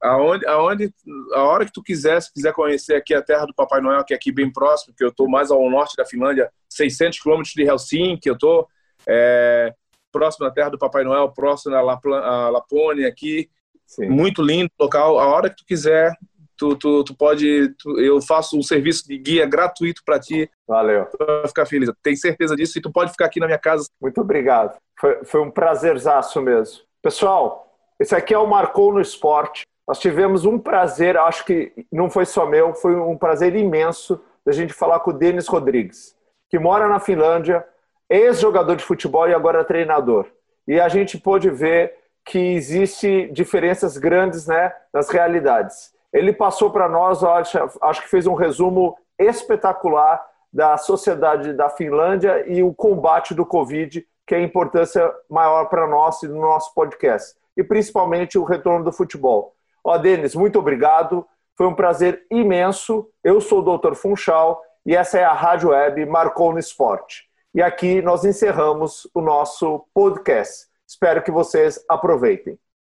Aonde, 0.00 0.46
aonde, 0.46 0.94
a 1.34 1.42
hora 1.42 1.64
que 1.64 1.72
tu 1.72 1.82
quiser, 1.82 2.20
se 2.22 2.32
quiser 2.32 2.52
conhecer 2.52 2.94
aqui 2.94 3.12
a 3.12 3.22
terra 3.22 3.46
do 3.46 3.54
Papai 3.54 3.80
Noel, 3.80 4.04
que 4.04 4.14
é 4.14 4.16
aqui 4.16 4.30
bem 4.30 4.50
próximo, 4.50 4.94
que 4.96 5.02
eu 5.02 5.08
estou 5.08 5.28
mais 5.28 5.50
ao 5.50 5.68
norte 5.68 5.96
da 5.96 6.04
Finlândia, 6.04 6.50
600 6.68 7.20
quilômetros 7.20 7.52
de 7.52 7.64
Helsinki, 7.64 8.28
eu 8.28 8.34
estou 8.34 8.68
é, 9.08 9.74
próximo 10.12 10.46
da 10.46 10.52
terra 10.52 10.70
do 10.70 10.78
Papai 10.78 11.02
Noel, 11.02 11.32
próximo 11.32 11.72
da 11.72 11.80
Lapônia 11.82 13.08
aqui, 13.08 13.50
Sim. 13.88 14.08
muito 14.08 14.42
lindo 14.42 14.70
local. 14.78 15.18
A 15.18 15.26
hora 15.26 15.48
que 15.48 15.56
tu 15.56 15.64
quiser, 15.64 16.14
tu, 16.58 16.76
tu, 16.76 17.02
tu 17.02 17.16
pode, 17.16 17.74
tu, 17.78 17.98
eu 17.98 18.20
faço 18.20 18.58
um 18.58 18.62
serviço 18.62 19.08
de 19.08 19.16
guia 19.16 19.46
gratuito 19.46 20.02
para 20.04 20.20
ti. 20.20 20.48
Valeu. 20.66 21.06
Para 21.06 21.48
ficar 21.48 21.64
feliz. 21.64 21.90
Tenho 22.02 22.16
certeza 22.16 22.54
disso 22.54 22.78
e 22.78 22.82
tu 22.82 22.92
pode 22.92 23.10
ficar 23.12 23.24
aqui 23.24 23.40
na 23.40 23.46
minha 23.46 23.58
casa. 23.58 23.88
Muito 24.00 24.20
obrigado. 24.20 24.76
Foi, 25.00 25.24
foi 25.24 25.40
um 25.40 25.50
prazerzaço 25.50 26.42
mesmo. 26.42 26.82
Pessoal, 27.02 27.74
esse 27.98 28.14
aqui 28.14 28.34
é 28.34 28.38
o 28.38 28.46
Marcou 28.46 28.92
no 28.92 29.00
Esporte. 29.00 29.66
Nós 29.86 29.98
tivemos 29.98 30.44
um 30.44 30.58
prazer, 30.58 31.16
acho 31.16 31.46
que 31.46 31.72
não 31.90 32.10
foi 32.10 32.26
só 32.26 32.44
meu, 32.44 32.74
foi 32.74 32.94
um 32.94 33.16
prazer 33.16 33.56
imenso 33.56 34.20
da 34.44 34.52
gente 34.52 34.74
falar 34.74 35.00
com 35.00 35.10
o 35.10 35.14
Denis 35.14 35.48
Rodrigues, 35.48 36.14
que 36.50 36.58
mora 36.58 36.88
na 36.88 37.00
Finlândia, 37.00 37.64
ex-jogador 38.10 38.76
de 38.76 38.84
futebol 38.84 39.26
e 39.26 39.34
agora 39.34 39.64
treinador. 39.64 40.26
E 40.66 40.78
a 40.78 40.88
gente 40.88 41.16
pôde 41.16 41.48
ver 41.48 41.94
que 42.28 42.38
existe 42.38 43.26
diferenças 43.32 43.96
grandes 43.96 44.46
né, 44.46 44.70
nas 44.92 45.08
realidades. 45.08 45.94
Ele 46.12 46.30
passou 46.30 46.70
para 46.70 46.86
nós, 46.86 47.24
acho, 47.24 47.58
acho 47.80 48.02
que 48.02 48.10
fez 48.10 48.26
um 48.26 48.34
resumo 48.34 48.94
espetacular 49.18 50.22
da 50.52 50.76
sociedade 50.76 51.54
da 51.54 51.70
Finlândia 51.70 52.44
e 52.46 52.62
o 52.62 52.74
combate 52.74 53.32
do 53.32 53.46
Covid, 53.46 54.06
que 54.26 54.34
é 54.34 54.38
a 54.38 54.42
importância 54.42 55.10
maior 55.28 55.70
para 55.70 55.86
nós 55.86 56.22
e 56.22 56.28
no 56.28 56.38
nosso 56.38 56.74
podcast. 56.74 57.34
E 57.56 57.64
principalmente 57.64 58.38
o 58.38 58.44
retorno 58.44 58.84
do 58.84 58.92
futebol. 58.92 59.54
Ó, 59.82 59.96
Denis, 59.96 60.34
muito 60.34 60.58
obrigado. 60.58 61.26
Foi 61.56 61.66
um 61.66 61.74
prazer 61.74 62.26
imenso. 62.30 63.08
Eu 63.24 63.40
sou 63.40 63.60
o 63.60 63.78
Dr. 63.78 63.94
Funchal 63.94 64.62
e 64.84 64.94
essa 64.94 65.18
é 65.18 65.24
a 65.24 65.32
Rádio 65.32 65.70
Web 65.70 66.04
Marcou 66.04 66.52
no 66.52 66.58
Esporte. 66.58 67.24
E 67.54 67.62
aqui 67.62 68.02
nós 68.02 68.22
encerramos 68.26 69.08
o 69.14 69.22
nosso 69.22 69.86
podcast. 69.94 70.67
Espero 70.88 71.22
que 71.22 71.30
vocês 71.30 71.84
aproveitem. 71.86 72.58